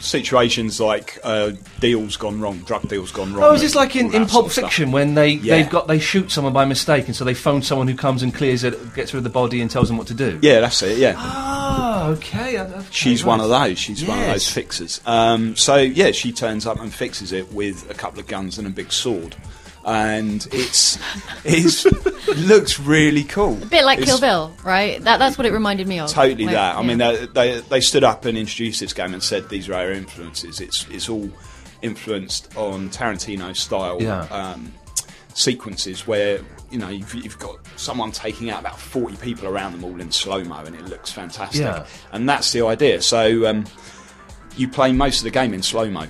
situations 0.06 0.80
like 0.80 1.20
uh, 1.24 1.52
deals 1.80 2.15
gone 2.18 2.39
wrong, 2.39 2.60
drug 2.60 2.88
deals 2.88 3.12
gone 3.12 3.34
wrong. 3.34 3.44
oh, 3.44 3.54
is 3.54 3.62
this 3.62 3.76
like 3.76 3.96
in, 3.96 4.08
in 4.08 4.12
sort 4.12 4.30
Pulp 4.30 4.46
of 4.48 4.52
stuff. 4.54 4.63
Fiction 4.65 4.91
when 4.91 5.15
they 5.15 5.30
Yeah. 5.30 5.56
they've 5.58 5.70
got 5.70 5.88
they 5.88 6.00
shoot 6.00 6.32
someone 6.32 6.54
by 6.54 6.65
mistake 6.65 7.08
and 7.08 7.15
so 7.15 7.26
they 7.26 7.34
phone 7.34 7.62
someone 7.62 7.88
who 7.88 7.96
comes 7.96 8.24
and 8.24 8.34
clears 8.34 8.63
it, 8.63 8.94
gets 8.96 9.13
rid 9.13 9.18
of 9.20 9.24
the 9.24 9.30
body 9.30 9.62
and 9.62 9.70
tells 9.72 9.88
them 9.88 9.98
what 9.98 10.08
to 10.08 10.13
do? 10.13 10.39
Yeah, 10.41 10.60
that's 10.62 10.82
it. 10.84 10.98
Yeah. 10.98 11.15
Ah, 11.18 12.08
okay. 12.10 12.58
I- 12.58 12.84
She's 12.91 13.24
one 13.26 13.39
of 13.41 13.50
those. 13.50 13.78
She's 13.80 14.06
one 14.06 14.20
of 14.20 14.28
those 14.28 14.50
fixers. 14.50 15.02
Um, 15.06 15.56
so 15.56 15.76
yeah, 15.78 16.12
she 16.12 16.32
turns 16.32 16.65
up 16.65 16.80
and 16.80 16.94
fixes 16.94 17.32
it 17.32 17.52
with 17.54 17.89
a 17.89 17.94
couple 17.94 18.20
of 18.20 18.28
guns 18.28 18.58
and 18.58 18.68
a 18.68 18.70
big 18.70 18.91
sword, 18.91 19.36
and 19.86 20.48
it's 20.52 20.98
it's 21.43 21.86
it 21.86 22.38
looks 22.38 22.80
really 22.80 23.24
cool. 23.24 23.62
a 23.62 23.65
bit 23.67 23.86
like 23.86 24.00
It's 24.00 24.08
Kill 24.08 24.19
Bill, 24.19 24.54
right? 24.63 25.02
That, 25.04 25.17
that's 25.19 25.38
what 25.38 25.45
it 25.45 25.54
reminded 25.54 25.88
me 25.88 26.00
of. 26.00 26.10
Totally 26.10 26.45
Like, 26.45 26.56
that. 26.56 26.76
I 26.76 26.82
mean, 26.84 26.98
they, 26.98 27.28
they 27.28 27.60
they 27.62 27.82
stood 27.82 28.04
up 28.04 28.26
and 28.26 28.38
introduced 28.38 28.80
this 28.80 28.93
game 28.93 29.13
and 29.13 29.21
said 29.21 29.50
these 29.50 29.69
are 29.69 29.76
our 29.76 29.91
influences. 29.91 30.60
It's 30.60 30.88
it's 30.89 31.08
all 31.10 31.30
influenced 31.82 32.56
on 32.58 32.89
Tarantino 32.89 33.56
style 33.56 34.02
Yeah. 34.02 34.21
um, 34.32 34.74
sequences 35.36 36.08
where 36.08 36.39
you 36.71 36.80
know 36.80 36.89
you've, 36.89 37.13
you've 37.13 37.38
got 37.39 37.58
someone 37.76 38.12
taking 38.12 38.50
out 38.50 38.62
about 38.62 38.80
forty 38.80 39.15
people 39.17 39.48
around 39.48 39.74
them 39.74 39.84
all 39.84 40.00
in 40.02 40.12
slow 40.12 40.43
mo, 40.43 40.63
and 40.65 40.76
it 40.76 40.86
looks 40.86 41.12
fantastic. 41.12 41.62
Yeah. 41.62 41.86
And 42.12 42.28
that's 42.28 42.52
the 42.54 42.65
idea. 42.65 43.02
So 43.02 43.45
um, 43.48 43.65
you 44.58 44.67
play 44.67 44.91
most 44.93 45.19
of 45.19 45.26
the 45.26 45.32
game 45.32 45.54
in 45.54 45.62
slow 45.62 45.89
mo. 45.91 46.08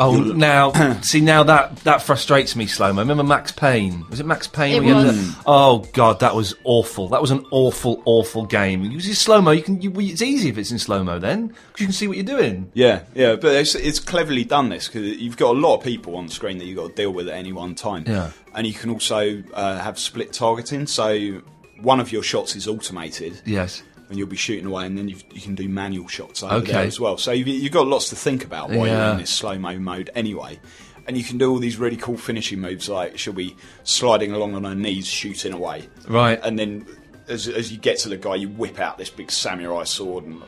Oh, 0.00 0.18
now 0.18 0.72
see 1.02 1.20
now 1.20 1.42
that 1.44 1.76
that 1.84 2.02
frustrates 2.02 2.56
me. 2.56 2.66
Slow 2.66 2.92
mo. 2.92 3.02
Remember 3.02 3.22
Max 3.22 3.52
Payne? 3.52 4.04
Was 4.10 4.20
it 4.20 4.26
Max 4.26 4.46
Payne? 4.46 4.76
It 4.76 4.80
where 4.80 4.88
you 4.88 4.94
had 4.94 5.06
was. 5.06 5.34
the- 5.36 5.42
oh 5.46 5.78
god, 5.92 6.20
that 6.20 6.34
was 6.34 6.54
awful. 6.64 7.08
That 7.08 7.20
was 7.20 7.30
an 7.30 7.44
awful, 7.50 8.02
awful 8.04 8.46
game. 8.46 8.82
Use 8.84 9.06
your 9.06 9.14
slow 9.14 9.40
mo. 9.40 9.50
You 9.50 9.62
can. 9.62 9.80
You, 9.82 9.92
it's 9.96 10.22
easy 10.22 10.48
if 10.48 10.58
it's 10.58 10.70
in 10.70 10.78
slow 10.78 11.04
mo 11.04 11.18
then 11.18 11.48
because 11.48 11.80
you 11.80 11.86
can 11.86 11.92
see 11.92 12.08
what 12.08 12.16
you're 12.16 12.26
doing. 12.26 12.70
Yeah, 12.74 13.02
yeah, 13.14 13.36
but 13.36 13.54
it's, 13.54 13.74
it's 13.74 13.98
cleverly 14.00 14.44
done 14.44 14.68
this 14.70 14.88
because 14.88 15.06
you've 15.20 15.36
got 15.36 15.54
a 15.54 15.58
lot 15.58 15.76
of 15.78 15.84
people 15.84 16.16
on 16.16 16.28
screen 16.28 16.58
that 16.58 16.64
you've 16.64 16.78
got 16.78 16.88
to 16.88 16.94
deal 16.94 17.12
with 17.12 17.28
at 17.28 17.34
any 17.34 17.52
one 17.52 17.74
time. 17.74 18.04
Yeah. 18.06 18.30
and 18.54 18.66
you 18.66 18.72
can 18.74 18.90
also 18.90 19.42
uh, 19.54 19.78
have 19.78 19.98
split 19.98 20.32
targeting. 20.32 20.86
So 20.86 21.42
one 21.80 22.00
of 22.00 22.12
your 22.12 22.22
shots 22.22 22.54
is 22.56 22.66
automated, 22.68 23.40
Yes. 23.44 23.82
And 24.12 24.18
you'll 24.18 24.28
be 24.28 24.36
shooting 24.36 24.66
away, 24.66 24.86
and 24.86 24.96
then 24.96 25.08
you 25.08 25.16
you 25.32 25.40
can 25.40 25.54
do 25.56 25.68
manual 25.68 26.06
shots 26.06 26.42
over 26.42 26.64
there 26.64 26.84
as 26.84 27.00
well. 27.00 27.16
So 27.18 27.32
you've, 27.32 27.48
you've 27.48 27.72
got 27.72 27.86
lots 27.88 28.08
to 28.10 28.16
think 28.16 28.44
about 28.44 28.68
while 28.68 28.86
you're 28.86 28.96
Yeah. 28.96 29.12
in 29.12 29.18
this 29.18 29.30
slow 29.30 29.58
mo 29.58 29.78
mode 29.78 30.10
anyway. 30.14 30.60
And 31.08 31.18
you 31.18 31.24
can 31.24 31.36
do 31.36 31.50
all 31.50 31.58
these 31.58 31.78
really 31.78 31.96
cool 31.96 32.16
finishing 32.16 32.60
moves, 32.60 32.88
like 32.88 33.18
she'll 33.18 33.32
be 33.32 33.56
sliding 33.82 34.30
along 34.30 34.54
on 34.54 34.62
her 34.62 34.74
knees, 34.76 35.06
shooting 35.08 35.52
away, 35.52 35.88
Right. 36.06 36.38
and 36.44 36.56
then 36.56 36.86
as, 37.26 37.48
as 37.48 37.72
you 37.72 37.78
get 37.78 37.98
to 38.00 38.08
the 38.08 38.16
guy, 38.16 38.36
you 38.36 38.48
whip 38.48 38.78
out 38.78 38.98
this 38.98 39.10
big 39.10 39.30
samurai 39.32 39.82
sword 39.84 40.24
and 40.24 40.42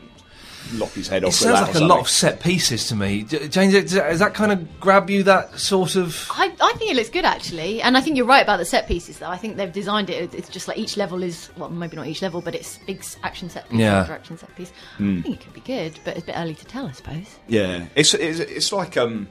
lop 0.75 0.91
his 0.93 1.09
head 1.09 1.25
off. 1.25 1.29
with 1.29 1.35
sounds 1.37 1.61
like 1.69 1.75
a 1.77 1.81
lot 1.85 2.01
of 2.01 2.09
set 2.09 2.41
pieces 2.41 2.89
to 2.89 2.97
me. 2.97 3.23
James, 3.25 3.73
does 3.93 4.19
that- 4.21 4.35
kind 4.35 4.51
of 4.53 4.81
grab 4.81 5.11
you? 5.11 5.23
That 5.23 5.59
sort 5.59 5.97
of. 5.97 6.27
I, 6.31 6.47
I 6.61 6.73
think 6.79 6.91
it 6.91 6.97
looks 6.97 7.11
good 7.11 7.25
actually, 7.25 7.83
and 7.83 7.97
I 7.97 8.01
think 8.01 8.17
you're 8.17 8.27
right 8.27 8.43
about 8.43 8.59
the 8.59 8.65
set 8.65 8.87
pieces. 8.89 9.19
Though 9.19 9.29
I 9.29 9.37
think 9.37 9.57
they've 9.57 9.73
designed 9.73 10.11
it. 10.11 10.35
It's 10.35 10.49
just 10.49 10.67
like 10.69 10.79
each 10.79 10.97
level 10.97 11.23
is 11.23 11.51
well, 11.57 11.69
maybe 11.71 11.97
not 11.97 12.07
each 12.07 12.23
level, 12.23 12.41
but 12.41 12.55
it's 12.55 12.79
big 12.87 13.05
action 13.23 13.49
set 13.51 13.69
piece, 13.69 13.81
Yeah. 13.81 14.07
yeah. 14.07 14.13
action 14.15 14.39
set 14.39 14.55
piece. 14.57 14.73
Hmm. 14.97 15.19
I 15.19 15.23
think 15.23 15.35
it 15.41 15.45
could 15.45 15.55
be 15.55 15.61
good, 15.61 15.99
but 16.05 16.17
it's 16.17 16.25
a 16.25 16.27
bit 16.27 16.37
early 16.39 16.55
to 16.55 16.65
tell, 16.65 16.87
I 16.87 16.93
suppose. 16.93 17.27
Yeah, 17.49 17.87
it's 17.95 18.15
it's, 18.15 18.39
it's 18.41 18.73
like 18.73 18.97
um, 18.97 19.29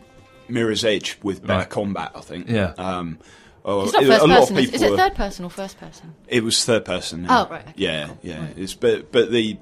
Mirror's 0.47 0.83
Edge 0.85 1.17
with 1.23 1.41
better 1.41 1.59
Right. 1.59 1.69
combat. 1.69 2.11
I 2.15 2.21
think. 2.21 2.49
Yeah. 2.49 2.73
Um, 2.77 3.19
oh, 3.65 3.83
It's 3.83 3.93
not 3.93 4.03
first 4.03 4.23
a 4.23 4.27
lot 4.27 4.39
person. 4.41 4.57
of 4.57 4.63
Is, 4.63 4.71
people. 4.71 4.85
is 4.85 4.91
it 4.93 4.97
third 4.97 5.15
person 5.15 5.45
or 5.45 5.49
first 5.49 5.79
person? 5.79 6.13
It 6.27 6.43
was 6.43 6.63
third 6.63 6.85
person. 6.85 7.25
Oh, 7.29 7.47
right, 7.49 7.61
okay, 7.61 7.73
Yeah, 7.75 8.11
yeah. 8.21 8.47
It's 8.55 8.73
but 8.73 9.11
but 9.11 9.31
the 9.31 9.57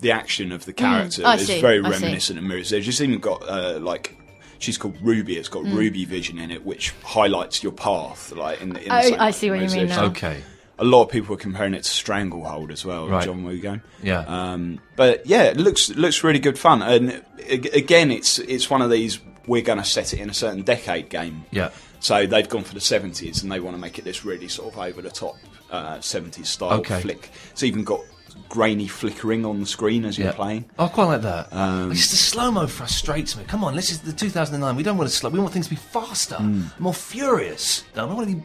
the 0.00 0.10
action 0.12 0.52
of 0.52 0.64
the 0.64 0.72
character 0.72 1.24
I 1.26 1.34
is 1.36 1.46
see, 1.46 1.60
very 1.60 1.78
I 1.80 1.82
see. 1.84 1.90
reminiscent 1.90 2.38
of 2.38 2.44
Mirror's 2.44 2.72
Edge. 2.72 2.88
It's 2.88 3.00
even 3.00 3.18
got 3.20 3.42
uh, 3.48 3.78
like. 3.80 4.16
She's 4.58 4.78
called 4.78 4.96
Ruby. 5.02 5.36
It's 5.36 5.48
got 5.48 5.64
Hmm. 5.64 5.76
Ruby 5.76 6.06
vision 6.06 6.38
in 6.38 6.50
it, 6.50 6.64
which 6.64 6.92
highlights 7.04 7.62
your 7.62 7.72
path. 7.72 8.32
Like 8.32 8.62
in 8.62 8.70
the, 8.70 8.82
in 8.82 8.88
the 8.88 8.98
Oh, 8.98 9.02
same 9.02 9.20
I 9.20 9.30
see 9.30 9.50
what 9.50 9.60
you 9.60 9.66
mean 9.68 9.78
Edge. 9.80 9.88
now. 9.90 10.04
Okay. 10.06 10.42
A 10.78 10.84
lot 10.84 11.02
of 11.04 11.10
people 11.10 11.34
are 11.34 11.38
comparing 11.38 11.74
it 11.74 11.82
to 11.84 11.90
Stranglehold 11.90 12.70
as 12.70 12.84
well, 12.84 13.06
Right. 13.08 13.24
John 13.24 13.44
Woo 13.44 13.58
game. 13.58 13.82
Yeah. 14.02 14.20
Um, 14.26 14.78
but 14.94 15.26
yeah, 15.26 15.44
it 15.44 15.56
looks 15.58 15.90
looks 15.90 16.24
really 16.24 16.38
good 16.38 16.58
fun. 16.58 16.80
And 16.82 17.22
again, 17.50 18.10
it's 18.10 18.38
it's 18.38 18.70
one 18.70 18.80
of 18.82 18.90
these 18.90 19.18
we're 19.46 19.62
going 19.62 19.78
to 19.78 19.84
set 19.84 20.12
it 20.14 20.20
in 20.20 20.28
a 20.30 20.34
certain 20.34 20.62
decade 20.62 21.08
game. 21.10 21.44
Yeah. 21.50 21.70
So 22.00 22.26
they've 22.26 22.48
gone 22.48 22.64
for 22.64 22.74
the 22.74 22.80
seventies, 22.80 23.42
and 23.42 23.52
they 23.52 23.60
want 23.60 23.76
to 23.76 23.80
make 23.80 23.98
it 23.98 24.04
this 24.06 24.24
really 24.24 24.48
sort 24.48 24.72
of 24.72 24.78
over 24.80 25.02
the 25.02 25.10
top 25.10 25.36
uh, 25.70 26.00
seventies 26.00 26.48
style 26.48 26.78
Okay. 26.80 27.00
flick. 27.00 27.30
It's 27.52 27.62
even 27.62 27.84
got 27.84 28.00
grainy 28.48 28.86
flickering 28.88 29.44
on 29.44 29.60
the 29.60 29.66
screen 29.66 30.04
as 30.04 30.18
you're 30.18 30.32
playing. 30.32 30.64
Oh, 30.78 30.86
I 30.86 30.88
quite 30.88 31.04
like 31.06 31.22
that. 31.22 31.52
Um, 31.52 31.92
it's 31.92 32.10
the 32.10 32.16
slow 32.16 32.50
mo 32.50 32.66
frustrates 32.66 33.36
me. 33.36 33.44
Come 33.46 33.64
on, 33.64 33.74
this 33.76 33.90
is 33.90 34.00
the 34.00 34.12
2009. 34.12 34.76
We 34.76 34.82
don't 34.82 34.96
want 34.98 35.10
to 35.10 35.16
slow. 35.16 35.30
We 35.30 35.38
want 35.38 35.52
things 35.52 35.66
to 35.66 35.70
be 35.70 35.76
faster, 35.76 36.36
Mm. 36.36 36.78
more 36.78 36.94
furious. 36.94 37.84
I 37.94 37.98
don't 38.00 38.16
want 38.16 38.28
to 38.28 38.36
be 38.36 38.42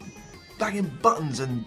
banging 0.58 0.90
buttons 1.02 1.40
and 1.40 1.64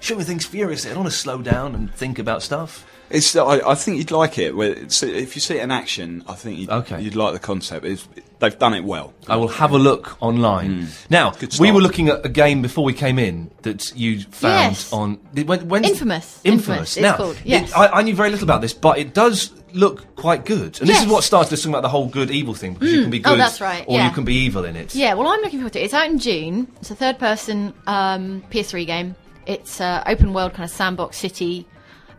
shooting 0.00 0.24
things 0.24 0.44
furiously. 0.46 0.90
I 0.90 0.94
don't 0.94 1.02
want 1.04 1.12
to 1.12 1.18
slow 1.18 1.42
down 1.42 1.74
and 1.74 1.92
think 1.94 2.18
about 2.18 2.42
stuff. 2.42 2.84
It's. 3.10 3.34
I, 3.36 3.60
I 3.70 3.74
think 3.74 3.98
you'd 3.98 4.10
like 4.10 4.38
it. 4.38 4.54
If 4.56 5.34
you 5.34 5.40
see 5.40 5.56
it 5.58 5.62
in 5.62 5.70
action, 5.70 6.22
I 6.28 6.34
think 6.34 6.58
you'd, 6.58 6.70
Okay. 6.70 7.00
you'd 7.00 7.16
like 7.16 7.32
the 7.32 7.38
concept. 7.38 7.84
It's, 7.86 8.06
they've 8.38 8.58
done 8.58 8.74
it 8.74 8.84
well. 8.84 9.14
I 9.28 9.36
will 9.36 9.48
have 9.48 9.72
a 9.72 9.78
look 9.78 10.16
online. 10.22 10.88
Now, 11.10 11.34
we 11.58 11.72
were 11.72 11.80
looking 11.80 12.08
at 12.08 12.24
a 12.24 12.28
game 12.28 12.62
before 12.62 12.84
we 12.84 12.92
came 12.92 13.18
in 13.18 13.50
that 13.62 13.96
you 13.96 14.20
found 14.20 14.72
Yes. 14.74 14.92
on. 14.92 15.18
did- 15.34 15.48
When, 15.48 15.68
when's- 15.68 15.88
Infamous. 15.88 16.40
Infamous. 16.44 16.68
Infamous, 16.68 16.96
it's 16.96 17.02
now, 17.02 17.16
called, 17.16 17.36
it- 17.44 17.76
I, 17.76 17.86
I 17.88 18.02
knew 18.02 18.14
very 18.14 18.30
little 18.30 18.44
about 18.44 18.60
this, 18.60 18.72
but 18.74 18.98
it 18.98 19.14
does 19.14 19.52
look 19.72 20.14
quite 20.16 20.44
good. 20.44 20.78
And 20.80 20.88
this 20.88 21.02
is 21.02 21.08
what 21.08 21.24
started 21.24 21.52
us 21.52 21.60
talking 21.60 21.72
about 21.74 21.82
the 21.82 21.88
whole 21.88 22.06
good 22.08 22.30
evil 22.30 22.54
thing 22.54 22.74
because 22.74 22.92
you 22.92 23.02
can 23.02 23.10
be 23.10 23.20
Oh, 23.24 23.30
good, 23.30 23.40
that's 23.40 23.60
right, 23.60 23.84
or 23.88 24.00
you 24.00 24.10
can 24.10 24.24
be 24.24 24.34
evil 24.34 24.64
in 24.64 24.76
it. 24.76 24.94
Yeah, 24.94 25.14
well, 25.14 25.28
I'm 25.28 25.40
looking 25.40 25.58
forward 25.58 25.72
to 25.74 25.80
it. 25.80 25.84
It's 25.84 25.94
out 25.94 26.06
in 26.06 26.18
June. 26.18 26.68
It's 26.80 26.90
a 26.90 26.94
third 26.94 27.18
person 27.18 27.72
um, 27.86 28.42
PS3 28.50 28.86
game. 28.86 29.14
It's 29.46 29.80
uh, 29.80 30.02
open 30.06 30.32
world, 30.34 30.52
kind 30.54 30.64
of 30.64 30.70
sandbox 30.70 31.16
city. 31.16 31.66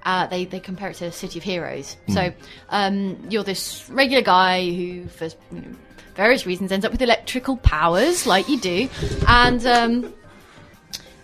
Uh, 0.04 0.28
they, 0.28 0.46
they 0.46 0.60
compare 0.60 0.90
it 0.90 0.96
to 0.96 1.12
City 1.12 1.40
of 1.40 1.44
Heroes. 1.44 1.98
So 2.14 2.32
um, 2.70 3.18
you're 3.30 3.44
this 3.44 3.90
regular 3.90 4.22
guy 4.24 4.70
who, 4.72 5.08
for 5.08 5.26
you 5.26 5.62
know, 5.62 5.76
various 6.16 6.46
reasons, 6.46 6.72
ends 6.72 6.86
up 6.86 6.92
with 6.92 7.02
electrical 7.02 7.58
powers, 7.58 8.26
like 8.26 8.48
you 8.50 8.60
do. 8.60 8.90
And 9.28 9.66
um, 9.66 10.14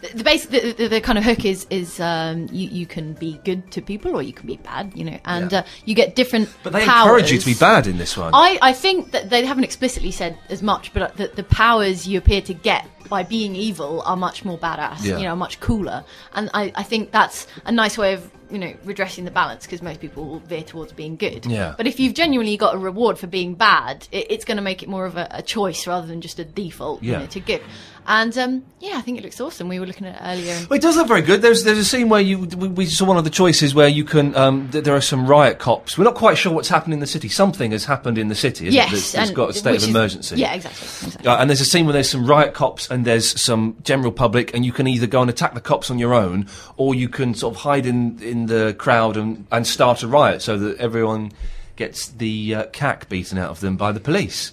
the, 0.02 0.18
the 0.18 0.24
basic, 0.24 0.50
the, 0.52 0.72
the, 0.74 0.88
the 0.90 1.02
kind 1.02 1.18
of 1.18 1.24
hook 1.24 1.46
is 1.46 1.66
is 1.70 2.00
um, 2.00 2.48
you, 2.52 2.68
you 2.70 2.86
can 2.86 3.14
be 3.14 3.40
good 3.46 3.72
to 3.72 3.82
people 3.82 4.16
or 4.16 4.22
you 4.22 4.34
can 4.34 4.46
be 4.48 4.58
bad, 4.58 4.92
you 4.96 5.04
know, 5.06 5.20
and 5.26 5.52
Yeah. 5.52 5.60
uh, 5.60 5.64
you 5.86 5.96
get 5.96 6.16
different. 6.16 6.50
But 6.64 6.74
they 6.74 6.86
powers. 6.86 7.06
encourage 7.06 7.32
you 7.32 7.40
to 7.40 7.46
be 7.46 7.54
bad 7.56 7.88
in 7.88 7.98
this 7.98 8.16
one. 8.18 8.32
I, 8.34 8.60
I 8.62 8.74
think 8.74 9.12
that 9.12 9.30
they 9.30 9.46
haven't 9.46 9.64
explicitly 9.64 10.12
said 10.12 10.38
as 10.50 10.62
much, 10.62 10.94
but 10.94 11.02
uh, 11.02 11.12
the, 11.16 11.28
the 11.36 11.44
powers 11.44 12.08
you 12.08 12.18
appear 12.18 12.42
to 12.42 12.54
get 12.54 12.86
by 13.10 13.22
being 13.24 13.56
evil 13.56 14.02
are 14.02 14.18
much 14.18 14.44
more 14.44 14.58
badass, 14.58 15.04
Yeah. 15.04 15.18
you 15.18 15.24
know, 15.24 15.36
much 15.36 15.60
cooler. 15.60 16.04
And 16.34 16.50
I, 16.54 16.72
I 16.76 16.84
think 16.84 17.12
that's 17.12 17.48
a 17.66 17.72
nice 17.72 17.98
way 17.98 18.14
of, 18.14 18.32
you 18.52 18.60
know, 18.60 18.74
redressing 18.84 19.26
the 19.26 19.32
balance 19.32 19.66
because 19.66 19.82
most 19.82 20.00
people 20.00 20.26
will 20.26 20.40
veer 20.40 20.64
towards 20.64 20.94
being 20.94 21.16
good. 21.16 21.46
Yeah. 21.46 21.74
But 21.78 21.88
if 21.88 22.00
you've 22.00 22.14
genuinely 22.14 22.58
got 22.58 22.76
a 22.76 22.78
reward 22.78 23.18
for 23.18 23.28
being 23.28 23.56
bad, 23.56 24.08
it, 24.12 24.28
it's 24.30 24.46
going 24.46 24.58
to 24.58 24.64
make 24.64 24.84
it 24.84 24.90
more 24.90 25.06
of 25.06 25.18
a, 25.18 25.28
a 25.32 25.42
choice 25.42 25.88
rather 25.88 26.08
than 26.08 26.22
just 26.22 26.40
a 26.40 26.46
default, 26.46 27.02
Yeah. 27.04 27.14
you 27.14 27.20
know, 27.20 27.26
to 27.28 27.40
good. 27.40 27.62
And 28.08 28.38
um, 28.38 28.64
yeah, 28.82 28.98
I 28.98 29.02
think 29.02 29.18
it 29.18 29.24
looks 29.24 29.42
awesome. 29.42 29.68
We 29.68 29.80
were 29.80 29.88
looking 29.88 30.06
at 30.06 30.16
it 30.16 30.22
earlier. 30.24 30.68
Well, 30.70 30.78
it 30.78 30.82
does 30.84 30.96
look 30.96 31.08
very 31.08 31.24
good. 31.24 31.42
There's 31.42 31.64
there's 31.64 31.80
a 31.80 31.84
scene 31.86 32.08
where 32.08 32.22
you 32.22 32.38
we, 32.42 32.68
we 32.68 32.86
saw 32.86 33.04
one 33.06 33.18
of 33.18 33.24
the 33.24 33.32
choices 33.32 33.74
where 33.74 33.88
you 33.88 34.04
can 34.04 34.36
um, 34.36 34.70
th- 34.70 34.84
there 34.84 34.96
are 34.96 35.02
some 35.02 35.26
riot 35.26 35.58
cops. 35.58 35.98
We're 35.98 36.04
not 36.04 36.14
quite 36.14 36.38
sure 36.38 36.54
what's 36.54 36.70
happened 36.70 36.94
in 36.94 37.00
the 37.00 37.08
city. 37.08 37.30
Something 37.30 37.72
has 37.72 37.86
happened 37.86 38.20
in 38.20 38.28
the 38.28 38.36
city. 38.36 38.68
Isn't 38.68 38.80
it? 38.80 38.92
yes, 38.92 39.12
that's 39.12 39.30
and 39.30 39.36
got 39.36 39.50
a 39.50 39.54
state 39.54 39.78
of 39.78 39.82
is- 39.82 39.88
emergency. 39.90 40.36
Yeah, 40.36 40.54
exactly. 40.54 40.86
exactly. 41.08 41.28
Uh, 41.28 41.38
and 41.38 41.50
there's 41.50 41.62
a 41.62 41.66
scene 41.66 41.86
where 41.88 41.94
there's 41.94 42.12
some 42.12 42.28
riot 42.28 42.54
cops 42.54 42.92
and 42.92 43.06
there's 43.06 43.42
some 43.44 43.76
general 43.82 44.12
public, 44.12 44.54
and 44.54 44.64
you 44.64 44.72
can 44.72 44.86
either 44.86 45.08
go 45.08 45.22
and 45.22 45.30
attack 45.32 45.56
the 45.56 45.62
cops 45.62 45.90
on 45.90 45.98
your 45.98 46.14
own, 46.14 46.48
or 46.78 46.94
you 46.94 47.10
can 47.10 47.34
sort 47.34 47.56
of 47.56 47.62
hide 47.64 47.88
in, 47.88 48.22
in 48.22 48.35
the 48.48 48.76
crowd 48.78 49.18
and, 49.18 49.48
and 49.52 49.66
start 49.66 50.04
a 50.04 50.08
riot 50.08 50.42
so 50.42 50.58
that 50.58 50.78
everyone 50.78 51.32
gets 51.76 52.08
the 52.10 52.56
uh, 52.56 52.66
cack 52.68 53.10
beaten 53.10 53.38
out 53.38 53.50
of 53.52 53.60
them 53.60 53.76
by 53.78 53.92
the 53.92 54.00
police. 54.00 54.52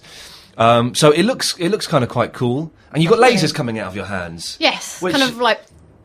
Um, 0.57 0.93
so 0.95 1.11
it 1.11 1.23
looks 1.23 1.57
it 1.57 1.69
looks 1.69 1.87
kind 1.87 2.03
of 2.03 2.09
quite 2.09 2.33
cool, 2.33 2.71
and 2.91 3.01
you've 3.01 3.09
got 3.11 3.19
Definitely. 3.19 3.47
lasers 3.47 3.53
coming 3.55 3.79
out 3.79 3.87
of 3.87 3.95
your 3.95 4.05
hands. 4.05 4.57
Yes, 4.59 5.01
Which- 5.01 5.15
kind 5.15 5.29
of 5.29 5.37
like 5.37 5.61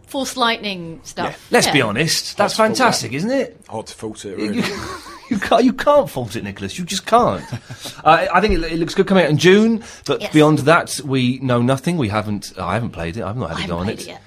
force 0.07 0.37
lightning 0.39 1.01
stuff. 1.05 1.47
Let's 1.51 1.69
be 1.71 1.83
honest, 1.83 2.37
that's 2.39 2.57
fault 2.57 2.69
that. 2.69 2.77
fantastic, 2.79 3.13
isn't 3.13 3.31
it? 3.31 3.61
Hard 3.69 3.87
to 3.89 3.95
fault 3.95 4.25
it. 4.25 4.39
You, 4.39 4.49
Really. 4.63 4.63
you 5.31 5.39
can't, 5.39 5.65
you 5.65 5.75
can't 5.75 6.09
fault 6.09 6.35
it, 6.35 6.45
Nicholas. 6.45 6.79
You 6.79 6.87
just 6.87 7.05
can't. 7.05 7.45
uh, 8.05 8.27
I 8.33 8.41
think 8.41 8.55
it, 8.55 8.73
it 8.73 8.79
looks 8.79 8.95
good 8.95 9.07
coming 9.07 9.25
out 9.25 9.29
in 9.31 9.37
June, 9.37 9.85
but 10.07 10.23
Yes. 10.23 10.33
beyond 10.33 10.61
that, 10.61 10.99
we 11.05 11.39
know 11.41 11.61
nothing. 11.61 11.99
We 11.99 12.09
haven't. 12.09 12.55
I 12.59 12.73
haven't 12.73 12.93
played 12.93 13.19
it. 13.19 13.23
I've 13.23 13.37
not 13.37 13.51
had 13.51 13.59
I 13.59 13.65
a 13.65 13.69
go 13.69 13.77
on 13.79 13.89
it. 13.91 14.01
it 14.01 14.07
yet. 14.07 14.23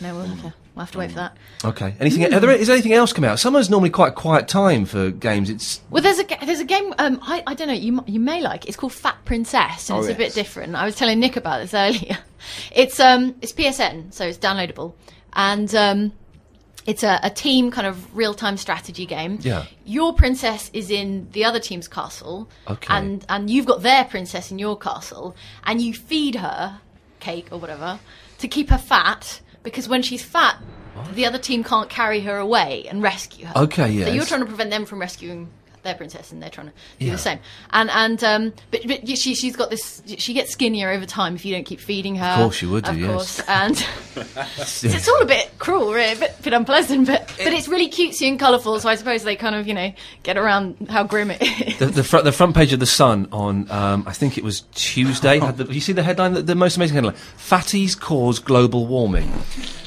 No, 0.00 0.08
no, 0.08 0.14
we'll 0.18 0.26
have 0.26 0.42
to, 0.42 0.54
we'll 0.74 0.84
have 0.84 0.92
to 0.92 0.98
wait 0.98 1.10
for 1.10 1.16
that. 1.16 1.36
Okay. 1.64 1.94
Anything? 2.00 2.32
Are 2.32 2.40
there, 2.40 2.50
is 2.50 2.66
there 2.66 2.74
anything 2.74 2.92
else 2.92 3.12
come 3.12 3.24
out? 3.24 3.38
Summer's 3.38 3.70
normally 3.70 3.90
quite 3.90 4.08
a 4.08 4.12
quiet 4.12 4.48
time 4.48 4.84
for 4.84 5.10
games. 5.10 5.50
It's 5.50 5.80
Well, 5.90 6.02
there's 6.02 6.18
a 6.18 6.24
there's 6.44 6.60
a 6.60 6.64
game. 6.64 6.94
Um, 6.98 7.18
I, 7.22 7.42
I 7.46 7.54
don't 7.54 7.68
know. 7.68 7.74
You 7.74 8.02
you 8.06 8.20
may 8.20 8.40
like. 8.40 8.64
it. 8.64 8.68
It's 8.68 8.76
called 8.76 8.92
Fat 8.92 9.16
Princess, 9.24 9.88
and 9.90 9.98
Oh, 9.98 10.02
it's 10.02 10.10
a 10.10 10.14
bit 10.14 10.34
different. 10.34 10.74
I 10.74 10.84
was 10.84 10.96
telling 10.96 11.20
Nick 11.20 11.36
about 11.36 11.60
this 11.60 11.74
earlier. 11.74 12.18
It's 12.72 12.98
um 13.00 13.34
it's 13.40 13.52
PSN, 13.52 14.12
so 14.12 14.26
it's 14.26 14.38
downloadable, 14.38 14.94
and 15.32 15.74
um. 15.74 16.12
It's 16.86 17.02
a, 17.02 17.18
a 17.22 17.30
team 17.30 17.70
kind 17.70 17.86
of 17.86 18.14
real 18.14 18.34
time 18.34 18.58
strategy 18.58 19.06
game. 19.06 19.38
Yeah. 19.40 19.64
Your 19.86 20.12
princess 20.12 20.70
is 20.74 20.90
in 20.90 21.28
the 21.32 21.46
other 21.46 21.58
team's 21.58 21.88
castle. 21.88 22.50
Okay. 22.68 22.94
And 22.94 23.24
and 23.30 23.48
you've 23.48 23.64
got 23.64 23.80
their 23.80 24.04
princess 24.04 24.50
in 24.50 24.58
your 24.58 24.76
castle, 24.76 25.34
and 25.64 25.80
you 25.80 25.94
feed 25.94 26.34
her 26.34 26.80
cake 27.20 27.48
or 27.50 27.58
whatever 27.58 27.98
to 28.36 28.48
keep 28.48 28.68
her 28.68 28.76
fat 28.76 29.40
because 29.64 29.88
when 29.88 30.02
she's 30.02 30.22
fat, 30.22 30.56
the 31.14 31.26
other 31.26 31.38
team 31.38 31.64
can't 31.64 31.90
carry 31.90 32.20
her 32.20 32.36
away 32.36 32.86
and 32.88 33.02
rescue 33.02 33.46
her. 33.46 33.62
Okay, 33.64 34.04
So 34.04 34.12
you're 34.12 34.24
trying 34.24 34.40
to 34.40 34.46
prevent 34.46 34.70
them 34.70 34.84
from 34.84 35.00
rescuing 35.00 35.50
their 35.84 35.94
princess, 35.94 36.32
and 36.32 36.42
they're 36.42 36.50
trying 36.50 36.66
to 36.68 36.72
do 36.98 37.06
Yeah. 37.06 37.12
the 37.12 37.18
same. 37.18 37.38
And 37.70 37.90
and 37.90 38.24
um, 38.24 38.52
but, 38.70 38.80
but 38.86 39.06
she 39.08 39.34
she's 39.34 39.54
got 39.56 39.70
this. 39.70 40.02
She 40.18 40.32
gets 40.34 40.50
skinnier 40.52 40.90
over 40.90 41.06
time 41.06 41.34
if 41.36 41.44
you 41.44 41.54
don't 41.54 41.64
keep 41.64 41.80
feeding 41.80 42.16
her. 42.16 42.26
Of 42.26 42.38
course 42.38 42.62
you 42.62 42.70
would 42.70 42.84
do, 42.84 42.90
Of 42.90 42.98
yes. 42.98 43.10
course, 43.10 43.40
and 43.48 43.76
so 44.66 44.88
it's 44.88 45.08
all 45.08 45.22
a 45.22 45.26
bit 45.26 45.52
cruel, 45.58 45.92
really, 45.92 46.12
a 46.14 46.16
bit, 46.16 46.42
bit 46.42 46.52
unpleasant, 46.52 47.06
but 47.06 47.32
but 47.38 47.52
it's 47.52 47.68
really 47.68 47.88
cutesy 47.88 48.28
and 48.28 48.38
colourful. 48.38 48.80
So 48.80 48.88
I 48.88 48.96
suppose 48.96 49.22
they 49.22 49.36
kind 49.36 49.54
of 49.54 49.66
you 49.66 49.74
know 49.74 49.92
get 50.22 50.36
around 50.36 50.88
how 50.90 51.04
grim 51.04 51.30
it 51.30 51.42
is. 51.42 51.78
the, 51.78 51.86
the, 51.86 52.04
front, 52.04 52.24
the 52.24 52.32
front 52.32 52.54
page 52.56 52.72
of 52.72 52.80
the 52.80 52.86
Sun 52.86 53.28
on 53.32 53.70
um, 53.70 54.04
I 54.06 54.12
think 54.12 54.36
it 54.38 54.44
was 54.44 54.62
Tuesday. 54.74 55.38
Had 55.38 55.58
the, 55.58 55.72
you 55.72 55.80
see 55.80 55.92
the 55.92 56.02
headline, 56.02 56.32
the, 56.34 56.42
the 56.42 56.54
most 56.54 56.76
amazing 56.76 56.94
headline: 56.94 57.14
"Fatties 57.36 57.98
cause 57.98 58.38
global 58.38 58.86
warming." 58.86 59.30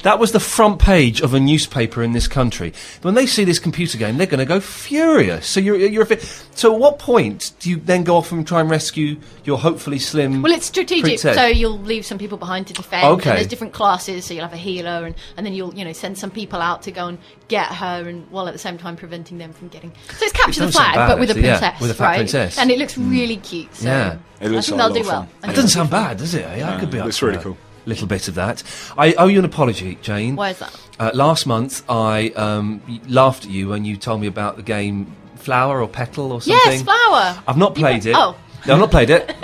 That 0.02 0.18
was 0.20 0.30
the 0.32 0.40
front 0.40 0.78
page 0.78 1.20
of 1.20 1.34
a 1.34 1.40
newspaper 1.40 2.02
in 2.04 2.12
this 2.12 2.28
country. 2.28 2.72
When 3.02 3.14
they 3.14 3.26
see 3.26 3.44
this 3.44 3.58
computer 3.58 3.98
game, 3.98 4.16
they're 4.16 4.28
going 4.28 4.38
to 4.38 4.44
go 4.46 4.60
furious. 4.60 5.46
So 5.46 5.58
you're, 5.58 5.76
you're 5.92 6.02
a 6.02 6.06
bit, 6.06 6.22
so 6.54 6.74
at 6.74 6.80
what 6.80 6.98
point 6.98 7.52
do 7.60 7.70
you 7.70 7.76
then 7.76 8.04
go 8.04 8.16
off 8.16 8.32
and 8.32 8.46
try 8.46 8.60
and 8.60 8.70
rescue 8.70 9.16
your 9.44 9.58
hopefully 9.58 9.98
slim? 9.98 10.42
Well, 10.42 10.52
it's 10.52 10.66
strategic, 10.66 11.04
princess? 11.04 11.36
so 11.36 11.46
you'll 11.46 11.78
leave 11.78 12.04
some 12.04 12.18
people 12.18 12.38
behind 12.38 12.66
to 12.68 12.74
defend. 12.74 13.06
Okay. 13.06 13.30
And 13.30 13.38
there's 13.38 13.46
different 13.46 13.72
classes, 13.72 14.24
so 14.24 14.34
you'll 14.34 14.44
have 14.44 14.52
a 14.52 14.56
healer, 14.56 15.06
and, 15.06 15.14
and 15.36 15.46
then 15.46 15.54
you'll 15.54 15.74
you 15.74 15.84
know 15.84 15.92
send 15.92 16.18
some 16.18 16.30
people 16.30 16.60
out 16.60 16.82
to 16.82 16.90
go 16.90 17.06
and 17.06 17.18
get 17.48 17.66
her, 17.66 18.08
and 18.08 18.30
while 18.30 18.46
at 18.46 18.52
the 18.52 18.58
same 18.58 18.78
time 18.78 18.96
preventing 18.96 19.38
them 19.38 19.52
from 19.52 19.68
getting. 19.68 19.92
So 20.18 20.24
it's 20.24 20.32
capture 20.32 20.66
the 20.66 20.72
flag, 20.72 20.94
bad, 20.94 21.08
but 21.08 21.18
with 21.18 21.30
a 21.30 21.32
actually, 21.32 21.46
yeah, 21.46 21.58
princess, 21.58 21.80
with 21.80 21.90
a 21.90 21.94
fat 21.94 22.04
right? 22.04 22.16
princess. 22.16 22.58
And 22.58 22.70
it 22.70 22.78
looks 22.78 22.96
really 22.98 23.36
cute. 23.36 23.74
So 23.74 23.86
Yeah. 23.86 24.18
It 24.40 24.50
looks 24.50 24.68
I 24.68 24.76
think 24.76 24.78
they'll 24.80 25.02
do 25.02 25.08
well. 25.08 25.28
of 25.42 25.50
It 25.50 25.54
doesn't 25.54 25.70
sound 25.70 25.90
bad, 25.90 26.18
does 26.18 26.34
it? 26.34 26.42
Yeah, 26.42 26.74
I 26.74 26.78
could 26.78 26.90
be 26.90 26.98
up 26.98 27.06
looks 27.06 27.18
for 27.18 27.26
really 27.26 27.38
a 27.38 27.42
cool. 27.42 27.58
Little 27.86 28.06
bit 28.06 28.28
of 28.28 28.34
that. 28.34 28.62
I 28.98 29.14
owe 29.14 29.28
you 29.28 29.38
an 29.38 29.46
apology, 29.46 29.96
Jane. 30.02 30.36
Why 30.36 30.50
is 30.50 30.58
that? 30.58 30.78
Uh, 31.00 31.10
last 31.14 31.46
month, 31.46 31.82
I 31.88 32.28
um, 32.30 32.82
laughed 33.08 33.46
at 33.46 33.50
you 33.50 33.68
when 33.68 33.86
you 33.86 33.96
told 33.96 34.20
me 34.20 34.26
about 34.26 34.56
the 34.56 34.62
game 34.62 35.16
Flower 35.38 35.80
or 35.82 35.88
Petal 35.88 36.32
or 36.32 36.40
something. 36.40 36.72
Yes, 36.72 36.82
flower. 36.82 37.42
I've 37.46 37.56
not 37.56 37.74
played 37.74 38.02
pla- 38.02 38.10
it. 38.10 38.16
Oh. 38.16 38.36
No, 38.66 38.74
I've 38.74 38.80
not 38.80 38.90
played 38.90 39.10
it. 39.10 39.34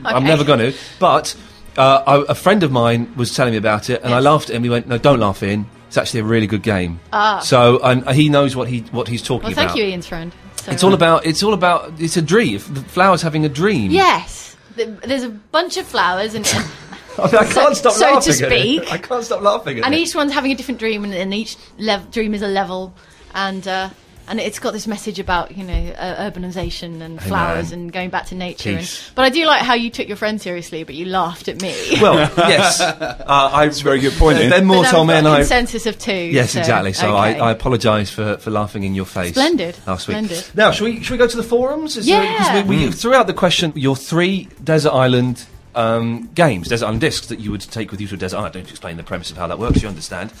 I'm 0.04 0.24
never 0.24 0.44
going 0.44 0.58
to. 0.58 0.74
But 0.98 1.34
uh, 1.76 2.02
I, 2.06 2.24
a 2.28 2.34
friend 2.34 2.62
of 2.62 2.72
mine 2.72 3.14
was 3.16 3.34
telling 3.34 3.52
me 3.52 3.58
about 3.58 3.88
it, 3.90 4.02
and 4.02 4.12
I 4.12 4.20
laughed 4.20 4.50
at 4.50 4.56
him. 4.56 4.64
He 4.64 4.70
went, 4.70 4.86
"No, 4.88 4.98
don't 4.98 5.20
laugh, 5.20 5.42
Ian. 5.42 5.66
It's 5.88 5.96
actually 5.96 6.20
a 6.20 6.24
really 6.24 6.46
good 6.46 6.62
game." 6.62 6.98
Ah. 7.12 7.38
So 7.40 7.78
and 7.82 8.08
he 8.10 8.28
knows 8.28 8.56
what 8.56 8.68
he 8.68 8.80
what 8.90 9.08
he's 9.08 9.22
talking 9.22 9.44
Well, 9.44 9.52
about. 9.52 9.68
thank 9.68 9.78
you, 9.78 9.84
Ian's 9.84 10.06
friend. 10.06 10.32
So, 10.56 10.72
It's 10.72 10.82
all 10.82 10.90
uh, 10.92 10.96
about. 10.96 11.24
It's 11.26 11.42
all 11.42 11.54
about. 11.54 11.92
It's 12.00 12.16
a 12.16 12.22
dream. 12.22 12.58
The 12.58 12.82
Flower's 12.82 13.22
having 13.22 13.44
a 13.44 13.48
dream. 13.48 13.92
Yes. 13.92 14.56
There's 14.74 15.22
a 15.22 15.30
bunch 15.30 15.76
of 15.78 15.86
flowers, 15.86 16.34
and, 16.34 16.44
I, 17.18 17.26
mean, 17.26 17.36
I 17.36 17.44
can't 17.50 17.74
stop 17.74 17.92
so 17.94 18.08
to 18.08 18.14
laughing. 18.16 18.44
at 18.44 18.52
it. 18.52 18.60
speak. 18.60 18.92
I 18.92 18.98
can't 18.98 19.24
stop 19.24 19.40
laughing 19.40 19.78
at 19.78 19.86
and 19.86 19.94
it. 19.94 19.98
each 19.98 20.14
one's 20.14 20.32
having 20.34 20.50
a 20.52 20.54
different 20.54 20.80
dream, 20.80 21.02
and, 21.04 21.14
and 21.14 21.32
each 21.32 21.56
lev- 21.78 22.10
dream 22.10 22.34
is 22.34 22.42
a 22.42 22.48
level, 22.48 22.92
and 23.32 23.66
uh, 23.66 23.88
and 24.28 24.40
it's 24.40 24.58
got 24.58 24.72
this 24.72 24.86
message 24.86 25.18
about 25.18 25.56
you 25.56 25.64
know 25.64 25.72
uh, 25.98 26.30
urbanization 26.30 27.00
and 27.00 27.20
flowers 27.22 27.72
and 27.72 27.92
going 27.92 28.10
back 28.10 28.26
to 28.26 28.34
nature. 28.34 28.70
And, 28.78 29.00
but 29.14 29.24
I 29.24 29.30
do 29.30 29.44
like 29.46 29.62
how 29.62 29.74
you 29.74 29.90
took 29.90 30.08
your 30.08 30.16
friend 30.16 30.40
seriously, 30.40 30.84
but 30.84 30.94
you 30.94 31.06
laughed 31.06 31.48
at 31.48 31.60
me. 31.62 31.74
Well, 32.00 32.14
yes. 32.36 32.80
Uh, 32.80 33.24
I, 33.26 33.66
It's 33.66 33.80
a 33.80 33.84
very 33.84 34.00
good 34.00 34.12
point. 34.14 34.38
Ian. 34.38 34.50
Ben 34.50 34.64
Moore 34.64 34.82
But 34.82 34.90
told 34.90 35.08
me, 35.08 35.14
I've 35.14 35.18
and 35.18 35.26
got 35.26 35.36
consensus 35.38 35.86
of 35.86 35.98
two. 35.98 36.12
Yes, 36.12 36.52
so, 36.52 36.60
exactly. 36.60 36.92
So 36.92 37.08
okay. 37.16 37.38
I, 37.38 37.48
I 37.48 37.52
apologise 37.52 38.10
for, 38.10 38.36
for 38.38 38.50
laughing 38.50 38.84
in 38.84 38.94
your 38.94 39.06
face. 39.06 39.30
Splendid. 39.30 39.76
Last 39.86 40.08
week. 40.08 40.16
Splendid. 40.16 40.44
Now, 40.54 40.70
should 40.70 40.84
we 40.84 41.02
should 41.02 41.12
we 41.12 41.18
go 41.18 41.26
to 41.26 41.36
the 41.36 41.42
forums? 41.42 41.96
Is 41.96 42.06
there- 42.06 42.22
'cause 42.36 42.46
Yeah. 42.48 42.66
we, 42.66 42.86
we 42.86 42.92
threw 42.92 43.14
out 43.14 43.26
the 43.26 43.34
question: 43.34 43.72
your 43.76 43.96
three 43.96 44.48
desert 44.62 44.92
island 44.92 45.44
um, 45.76 46.28
games, 46.34 46.68
desert 46.68 46.86
island 46.86 47.00
discs 47.00 47.26
that 47.28 47.38
you 47.38 47.50
would 47.52 47.60
take 47.60 47.90
with 47.90 48.00
you 48.00 48.08
to 48.08 48.14
a 48.14 48.18
desert 48.18 48.38
island. 48.38 48.56
I 48.56 48.58
don't 48.60 48.70
explain 48.70 48.96
the 48.96 49.02
premise 49.04 49.30
of 49.30 49.36
how 49.36 49.46
that 49.46 49.58
works. 49.58 49.82
You 49.82 49.88
understand? 49.88 50.32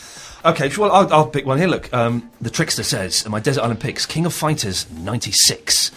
Okay, 0.44 0.68
sure, 0.68 0.88
well, 0.88 0.92
I'll, 0.96 1.12
I'll 1.12 1.26
pick 1.28 1.46
one 1.46 1.58
here. 1.58 1.68
Look, 1.68 1.92
um, 1.92 2.30
the 2.40 2.50
trickster 2.50 2.82
says 2.82 3.28
my 3.28 3.38
desert 3.40 3.62
island 3.62 3.80
picks: 3.80 4.06
King 4.06 4.26
of 4.26 4.34
Fighters 4.34 4.90
'96, 4.90 5.90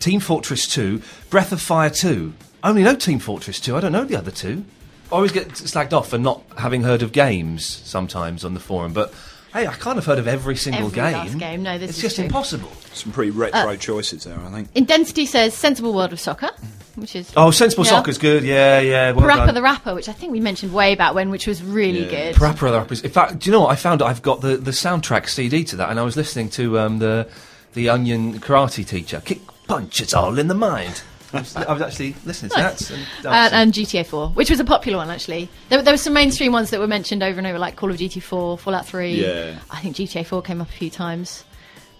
Team 0.00 0.20
Fortress 0.20 0.66
2, 0.66 1.00
Breath 1.30 1.52
of 1.52 1.60
Fire 1.60 1.90
2. 1.90 2.32
I 2.62 2.70
only 2.70 2.82
know 2.82 2.94
Team 2.96 3.18
Fortress 3.18 3.60
2. 3.60 3.76
I 3.76 3.80
don't 3.80 3.92
know 3.92 4.04
the 4.04 4.16
other 4.16 4.30
two. 4.30 4.64
I 5.10 5.14
always 5.14 5.30
get 5.32 5.50
slagged 5.50 5.92
off 5.92 6.08
for 6.10 6.18
not 6.18 6.42
having 6.58 6.82
heard 6.82 7.02
of 7.02 7.12
games 7.12 7.64
sometimes 7.64 8.44
on 8.44 8.54
the 8.54 8.60
forum, 8.60 8.92
but 8.92 9.14
Hey, 9.52 9.66
I 9.66 9.72
can't 9.72 9.96
have 9.96 10.04
heard 10.04 10.18
of 10.18 10.28
every 10.28 10.54
single 10.56 10.86
Every 10.88 10.96
game. 10.96 11.12
last 11.14 11.38
game, 11.38 11.62
no, 11.62 11.78
this 11.78 11.90
it's 11.90 11.98
is 11.98 12.02
just 12.02 12.16
true. 12.16 12.24
impossible. 12.26 12.70
Some 12.92 13.10
pretty 13.12 13.30
retro 13.30 13.60
Uh, 13.70 13.76
choices 13.76 14.24
there, 14.24 14.38
I 14.38 14.50
think. 14.50 14.68
Intensity 14.74 15.24
says 15.24 15.54
Sensible 15.54 15.94
World 15.94 16.12
of 16.12 16.20
Soccer, 16.20 16.50
which 16.96 17.14
is 17.16 17.32
Oh, 17.36 17.50
Sensible 17.50 17.84
Yeah. 17.84 17.90
Soccer's 17.90 18.18
good. 18.18 18.42
Yeah, 18.44 18.80
yeah. 18.80 19.12
Well 19.12 19.24
Parappa 19.26 19.46
done. 19.46 19.54
the 19.54 19.62
Rapper, 19.62 19.94
which 19.94 20.08
I 20.08 20.12
think 20.12 20.32
we 20.32 20.40
mentioned 20.40 20.72
way 20.72 20.94
back 20.94 21.14
when, 21.14 21.30
which 21.30 21.46
was 21.46 21.62
really 21.62 22.04
Yeah. 22.04 22.10
good. 22.32 22.34
Parappa 22.36 22.70
the 22.70 22.78
Rapper. 22.78 22.94
In 23.04 23.10
fact, 23.10 23.38
do 23.40 23.48
you 23.48 23.52
know 23.52 23.60
what? 23.60 23.70
I 23.70 23.76
found 23.76 24.02
I've 24.02 24.22
got 24.22 24.40
the, 24.40 24.56
the 24.56 24.70
soundtrack 24.72 25.28
CD 25.28 25.62
to 25.64 25.76
that, 25.76 25.90
and 25.90 25.98
I 26.00 26.02
was 26.02 26.16
listening 26.16 26.48
to 26.50 26.78
um, 26.78 26.98
the 26.98 27.28
the 27.74 27.88
Onion 27.88 28.40
karate 28.40 28.86
teacher. 28.86 29.20
Kick 29.24 29.40
punch, 29.68 30.00
it's 30.00 30.14
all 30.14 30.38
in 30.38 30.48
the 30.48 30.54
mind. 30.54 31.02
I 31.32 31.40
was, 31.40 31.56
I 31.56 31.72
was 31.72 31.82
actually 31.82 32.14
listening 32.24 32.50
to 32.50 32.56
that. 32.56 32.90
And, 32.90 32.98
and, 33.00 33.22
dancing. 33.22 33.58
and 33.58 33.72
GTA 33.72 34.06
4, 34.06 34.28
which 34.30 34.48
was 34.48 34.60
a 34.60 34.64
popular 34.64 34.96
one 34.98 35.10
actually. 35.10 35.48
There, 35.68 35.82
there 35.82 35.92
were 35.92 35.98
some 35.98 36.12
mainstream 36.14 36.52
ones 36.52 36.70
that 36.70 36.78
were 36.80 36.86
mentioned 36.86 37.22
over 37.22 37.36
and 37.38 37.46
over, 37.46 37.58
like 37.58 37.74
Call 37.76 37.90
of 37.90 37.96
Duty 37.98 38.20
4, 38.20 38.56
Fallout 38.56 38.86
3. 38.86 39.10
Yeah. 39.12 39.58
I 39.70 39.80
think 39.80 39.96
GTA 39.96 40.24
4 40.24 40.40
came 40.42 40.60
up 40.62 40.68
a 40.68 40.72
few 40.72 40.88
times. 40.88 41.44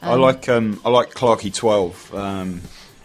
I 0.00 0.14
like 0.14 0.48
um, 0.48 0.80
I 0.84 0.90
like 0.90 1.10
Clarky 1.14 1.52
Twelve, 1.52 2.14
um, 2.14 2.60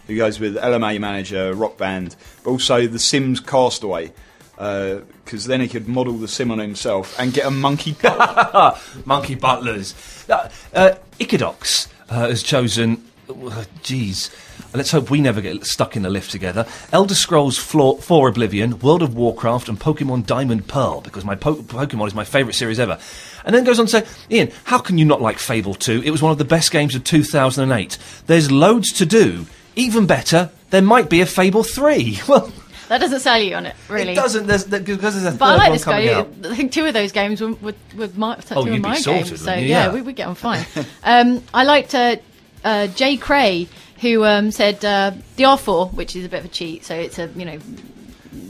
who 0.06 0.16
goes 0.16 0.40
with 0.40 0.56
LMA 0.56 0.98
Manager, 1.00 1.54
Rock 1.54 1.76
Band, 1.78 2.16
but 2.44 2.50
also 2.50 2.86
The 2.86 2.98
Sims 2.98 3.40
Castaway, 3.40 4.12
because 4.56 5.46
then 5.46 5.60
he 5.60 5.68
could 5.68 5.88
model 5.88 6.14
the 6.14 6.28
sim 6.28 6.50
on 6.50 6.58
himself 6.58 7.18
and 7.18 7.32
get 7.32 7.46
a 7.46 7.50
monkey 7.50 7.92
butt. 8.02 8.80
Monkey 9.04 9.34
Butlers. 9.34 9.94
Uh, 10.28 10.48
uh, 10.74 10.92
Icadox 11.18 11.88
uh, 12.08 12.28
has 12.28 12.42
chosen. 12.42 13.04
uh, 13.28 13.64
Jeez. 13.82 14.30
Let's 14.74 14.90
hope 14.90 15.10
we 15.10 15.20
never 15.20 15.42
get 15.42 15.66
stuck 15.66 15.96
in 15.96 16.02
the 16.02 16.08
lift 16.08 16.30
together. 16.30 16.66
Elder 16.92 17.14
Scrolls 17.14 17.58
4, 17.58 17.98
4 17.98 18.28
Oblivion, 18.28 18.78
World 18.78 19.02
of 19.02 19.14
Warcraft, 19.14 19.68
and 19.68 19.78
Pokemon 19.78 20.24
Diamond 20.24 20.66
Pearl, 20.66 21.02
because 21.02 21.26
my 21.26 21.34
po- 21.34 21.56
Pokemon 21.56 22.06
is 22.06 22.14
my 22.14 22.24
favourite 22.24 22.54
series 22.54 22.80
ever. 22.80 22.98
And 23.44 23.54
then 23.54 23.64
goes 23.64 23.78
on 23.78 23.84
to 23.86 23.90
say, 24.00 24.06
Ian, 24.30 24.50
how 24.64 24.78
can 24.78 24.96
you 24.96 25.04
not 25.04 25.20
like 25.20 25.38
Fable 25.38 25.74
2? 25.74 26.02
It 26.04 26.10
was 26.10 26.22
one 26.22 26.32
of 26.32 26.38
the 26.38 26.44
best 26.46 26.70
games 26.70 26.94
of 26.94 27.04
2008. 27.04 27.98
There's 28.26 28.50
loads 28.50 28.92
to 28.92 29.04
do. 29.04 29.44
Even 29.76 30.06
better, 30.06 30.50
there 30.70 30.82
might 30.82 31.08
be 31.08 31.20
a 31.20 31.26
Fable 31.26 31.62
3. 31.64 32.18
Well, 32.28 32.52
That 32.88 32.98
doesn't 33.00 33.20
sell 33.20 33.38
you 33.40 33.54
on 33.54 33.64
it, 33.66 33.74
really. 33.88 34.12
it 34.12 34.16
doesn't, 34.16 34.46
there's, 34.46 34.66
there, 34.66 34.80
because 34.80 35.14
there's 35.22 35.34
a 35.34 35.38
But 35.38 35.46
I 35.46 35.54
like 35.56 35.62
one 35.68 35.72
this 35.72 35.84
guy. 35.84 36.08
out. 36.12 36.28
I 36.44 36.54
think 36.54 36.72
two 36.72 36.84
of 36.84 36.92
those 36.92 37.10
games 37.12 37.40
were, 37.40 37.52
were, 37.54 37.74
were 37.96 38.08
my, 38.16 38.34
two 38.36 38.54
Oh, 38.54 38.60
of 38.62 38.66
you'd 38.66 38.74
be 38.74 38.78
my 38.80 38.96
sorted, 38.98 39.28
games. 39.28 39.42
So 39.42 39.54
yeah, 39.54 39.86
Yeah. 39.86 39.92
we 39.94 40.02
would 40.02 40.14
get 40.16 40.26
on 40.28 40.34
fine. 40.34 40.66
um, 41.04 41.42
I 41.54 41.64
liked 41.64 41.94
uh, 41.94 42.16
uh, 42.64 42.88
Jay 42.88 43.16
Cray, 43.16 43.68
who 44.00 44.24
um, 44.24 44.50
said 44.50 44.84
uh, 44.84 45.12
the 45.36 45.44
R4, 45.44 45.94
which 45.94 46.14
is 46.16 46.26
a 46.26 46.28
bit 46.28 46.40
of 46.40 46.44
a 46.46 46.48
cheat. 46.48 46.84
So 46.84 46.94
it's 46.94 47.18
a 47.18 47.28
you 47.28 47.46
know 47.46 47.58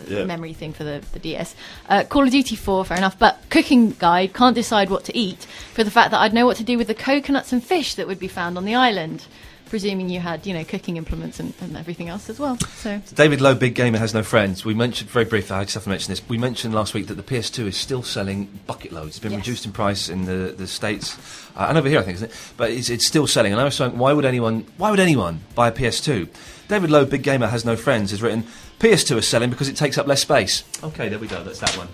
Yeah. 0.09 0.25
memory 0.25 0.55
thing 0.55 0.73
for 0.73 0.83
the, 0.83 1.03
the 1.13 1.21
DS. 1.21 1.55
Uh, 1.89 2.03
Call 2.03 2.25
of 2.25 2.31
Duty 2.31 2.57
4, 2.57 2.85
fair 2.85 2.97
enough. 2.99 3.17
But 3.19 3.39
cooking 3.49 3.91
guide 3.91 4.33
can't 4.35 4.55
decide 4.57 4.91
what 4.91 5.05
to 5.05 5.17
eat 5.17 5.45
for 5.73 5.85
the 5.85 5.91
fact 5.91 6.11
that 6.11 6.21
I'd 6.21 6.33
know 6.35 6.47
what 6.47 6.57
to 6.57 6.65
do 6.65 6.77
with 6.79 6.89
the 6.89 6.95
coconuts 6.95 7.53
and 7.53 7.63
fish 7.63 7.95
that 7.95 8.09
would 8.09 8.19
be 8.19 8.29
found 8.29 8.59
on 8.59 8.65
the 8.65 8.75
island. 8.75 9.27
Presuming 9.73 10.11
you 10.11 10.21
had, 10.21 10.47
you 10.47 10.53
know, 10.53 10.65
cooking 10.65 10.99
implements 10.99 11.41
and, 11.41 11.55
and 11.63 11.79
everything 11.79 12.11
else 12.11 12.29
as 12.29 12.39
well. 12.39 12.59
So 12.59 13.01
David 13.15 13.41
Lowe, 13.41 13.55
big 13.55 13.75
gamer, 13.75 13.97
has 13.97 14.13
no 14.13 14.23
friends. 14.23 14.67
We 14.67 14.75
mentioned 14.75 15.09
very 15.09 15.25
briefly. 15.25 15.57
I 15.57 15.65
just 15.65 15.73
have 15.73 15.85
to 15.85 15.89
mention 15.89 16.13
this. 16.13 16.21
We 16.29 16.37
mentioned 16.37 16.75
last 16.75 16.93
week 16.93 17.07
that 17.07 17.15
the 17.15 17.23
PS2 17.23 17.69
is 17.69 17.77
still 17.79 18.03
selling 18.03 18.51
bucket 18.67 18.93
loads. 18.93 19.13
It's 19.13 19.19
been 19.19 19.33
Yes. 19.33 19.39
reduced 19.39 19.65
in 19.65 19.73
price 19.73 20.11
in 20.11 20.27
the, 20.27 20.55
the 20.55 20.67
states 20.67 21.17
uh, 21.57 21.69
and 21.71 21.79
over 21.79 21.89
here, 21.89 22.01
I 22.01 22.03
think, 22.03 22.17
isn't 22.17 22.31
it? 22.31 22.37
But 22.59 22.71
it's, 22.71 22.91
it's 22.91 23.07
still 23.07 23.27
selling. 23.27 23.51
And 23.53 23.61
I 23.63 23.65
was 23.65 23.75
saying, 23.75 23.97
why 23.97 24.13
would 24.13 24.27
anyone? 24.27 24.67
Why 24.77 24.91
would 24.91 25.01
anyone 25.01 25.41
buy 25.55 25.69
a 25.69 25.73
PS2? 25.73 26.29
David 26.69 26.91
Lowe, 26.91 27.07
big 27.07 27.23
gamer, 27.23 27.47
has 27.47 27.65
no 27.65 27.75
friends. 27.75 28.11
Has 28.11 28.21
written 28.21 28.45
PS2 28.79 29.17
is 29.17 29.27
selling 29.27 29.49
because 29.49 29.69
it 29.71 29.77
takes 29.77 29.97
up 29.97 30.07
less 30.07 30.21
space. 30.21 30.65
Okay, 30.85 31.09
there 31.09 31.19
we 31.19 31.29
go. 31.29 31.43
That's 31.43 31.61
that 31.61 31.75
one. 31.79 31.89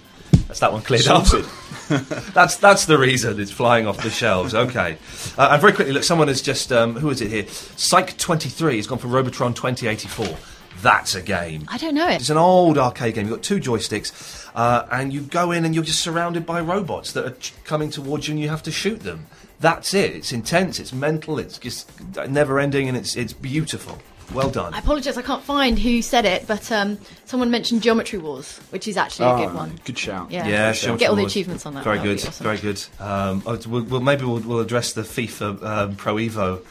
That's 0.49 0.61
that 0.61 0.72
one 0.72 0.82
cleared 0.82 1.07
up. 1.07 1.26
That's 2.34 2.57
that's 2.57 2.84
the 2.86 2.99
reason 2.99 3.40
it's 3.40 3.51
flying 3.51 3.86
off 3.86 4.03
the 4.03 4.11
shelves. 4.11 4.55
Okay, 4.55 4.99
uh, 5.38 5.49
and 5.53 5.61
very 5.61 5.72
quickly, 5.72 5.92
look, 5.92 6.05
someone 6.05 6.28
has 6.28 6.42
just 6.42 6.72
um, 6.72 6.94
who 6.96 7.09
is 7.11 7.20
it 7.20 7.30
here? 7.30 7.46
Psych 7.49 8.16
twenty 8.18 8.49
three 8.49 8.76
has 8.76 8.86
gone 8.86 8.99
for 8.99 9.09
Robotron 9.09 9.55
twenty 9.55 9.86
eighty 9.86 10.09
four. 10.09 10.36
That's 10.82 11.14
a 11.14 11.22
game. 11.22 11.64
I 11.68 11.76
don't 11.76 11.94
know 11.94 12.09
it. 12.09 12.16
It's 12.16 12.30
an 12.30 12.36
old 12.36 12.78
arcade 12.78 13.14
game. 13.14 13.26
You've 13.26 13.36
got 13.36 13.42
two 13.42 13.59
joysticks, 13.59 14.49
uh, 14.55 14.86
and 14.92 15.12
you 15.12 15.22
go 15.22 15.51
in 15.51 15.64
and 15.64 15.74
you're 15.74 15.84
just 15.84 16.01
surrounded 16.01 16.46
by 16.46 16.61
robots 16.61 17.12
that 17.12 17.26
are 17.26 17.30
ch- 17.36 17.53
coming 17.64 17.90
towards 17.90 18.28
you, 18.28 18.32
and 18.32 18.40
you 18.40 18.49
have 18.49 18.62
to 18.64 18.70
shoot 18.70 19.01
them. 19.01 19.26
That's 19.61 19.92
it. 19.92 20.14
It's 20.14 20.32
intense. 20.32 20.78
It's 20.78 20.92
mental. 20.92 21.38
It's 21.38 21.59
just 21.59 21.90
never 22.28 22.59
ending, 22.59 22.88
and 22.88 22.96
it's 22.96 23.16
it's 23.16 23.32
beautiful. 23.32 23.99
Well 24.35 24.51
done. 24.51 24.74
I 24.74 24.79
apologise, 24.81 25.16
I 25.16 25.22
can't 25.22 25.43
find 25.43 25.79
who 25.79 26.03
said 26.03 26.24
it, 26.26 26.47
but 26.47 26.70
um, 26.70 26.99
someone 27.24 27.51
mentioned 27.51 27.83
Geometry 27.83 28.18
Wars, 28.18 28.59
which 28.70 28.87
is 28.87 28.97
actually 28.97 29.26
a 29.26 29.33
Oh, 29.33 29.47
good 29.47 29.55
one. 29.55 29.81
Good 29.85 29.99
shout. 29.99 30.31
Yeah. 30.31 30.47
Yeah, 30.47 30.68
Get 30.72 30.76
sure. 30.76 31.09
all 31.09 31.16
the 31.16 31.24
achievements 31.24 31.64
on 31.64 31.74
that. 31.74 31.85
Very 31.85 31.97
That 31.99 32.07
would 32.07 32.18
good, 32.18 32.29
awesome. 32.29 32.45
very 32.45 32.59
good. 32.59 32.85
Um, 33.01 33.43
oh, 33.47 33.59
we'll, 33.66 33.85
we'll, 33.85 34.01
maybe 34.01 34.24
we'll, 34.24 34.41
we'll 34.41 34.61
address 34.61 34.93
the 34.93 35.03
FIFA 35.03 35.62
um, 35.62 35.97
Pro 35.97 36.16
Evo 36.16 36.62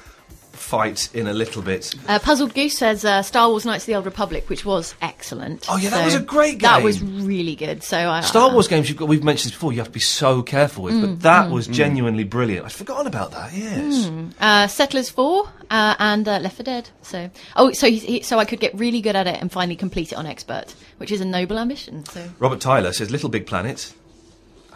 fight 0.57 1.09
in 1.13 1.27
a 1.27 1.33
little 1.33 1.61
bit. 1.61 1.93
Uh, 2.07 2.19
Puzzled 2.19 2.53
Goose 2.53 2.77
says 2.77 3.05
uh, 3.05 3.21
Star 3.21 3.49
Wars 3.49 3.65
Knights 3.65 3.83
of 3.83 3.87
the 3.87 3.95
Old 3.95 4.05
Republic, 4.05 4.49
which 4.49 4.65
was 4.65 4.95
excellent. 5.01 5.65
Oh, 5.69 5.77
yeah, 5.77 5.89
that 5.91 5.99
So 5.99 6.05
was 6.05 6.15
a 6.15 6.19
great 6.19 6.51
game. 6.53 6.69
That 6.69 6.83
was 6.83 7.01
really 7.01 7.55
good. 7.55 7.83
So 7.83 7.97
I, 7.97 8.21
Star 8.21 8.51
Wars 8.51 8.67
games, 8.67 8.89
you've 8.89 8.97
got, 8.97 9.07
we've 9.07 9.23
mentioned 9.23 9.51
this 9.51 9.55
before, 9.57 9.71
you 9.71 9.77
have 9.79 9.87
to 9.87 9.93
be 9.93 9.99
so 9.99 10.41
careful 10.41 10.83
with, 10.83 10.95
Mm, 10.95 11.01
but 11.01 11.19
that 11.21 11.51
was 11.51 11.67
genuinely 11.67 12.23
brilliant. 12.23 12.65
I'd 12.65 12.71
forgotten 12.71 13.07
about 13.07 13.31
that, 13.31 13.53
yes. 13.53 14.09
Uh, 14.39 14.67
Settlers 14.67 15.09
Four 15.09 15.49
uh, 15.69 15.95
and 15.99 16.27
uh, 16.27 16.39
Left 16.39 16.57
4 16.57 16.63
Dead. 16.63 16.89
So 17.01 17.29
oh, 17.55 17.71
so 17.71 17.87
he, 17.87 17.97
he, 17.97 18.21
so 18.21 18.39
I 18.39 18.45
could 18.45 18.59
get 18.59 18.73
really 18.77 19.01
good 19.01 19.15
at 19.15 19.27
it 19.27 19.39
and 19.41 19.51
finally 19.51 19.75
complete 19.75 20.11
it 20.11 20.15
on 20.15 20.25
expert, 20.25 20.73
which 20.97 21.11
is 21.11 21.21
a 21.21 21.25
noble 21.25 21.57
ambition. 21.59 22.03
So 22.05 22.29
Robert 22.39 22.59
Tyler 22.59 22.91
says 22.93 23.11
Little 23.11 23.29
Big 23.29 23.45
Planet. 23.45 23.93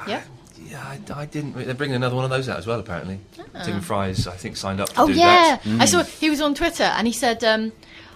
yeah. 0.08 0.24
Yeah, 0.72 0.82
I, 0.84 0.99
I 1.13 1.26
didn't. 1.26 1.53
They're 1.53 1.74
bringing 1.74 1.97
another 1.97 2.15
one 2.15 2.24
of 2.24 2.32
those 2.32 2.47
out 2.47 2.57
as 2.57 2.65
well, 2.65 2.80
apparently. 2.80 3.19
Tim 3.65 3.82
Fry's, 3.82 4.26
I 4.26 4.38
think, 4.38 4.55
signed 4.55 4.80
up 4.80 4.88
to 4.89 5.01
Oh 5.01 5.07
yeah, 5.09 5.57
that. 5.63 5.82
I 5.82 5.86
saw 5.86 6.01
he 6.03 6.30
was 6.30 6.39
on 6.39 6.55
Twitter 6.55 6.84
and 6.84 7.05
he 7.05 7.11
said, 7.11 7.43
um, 7.43 7.74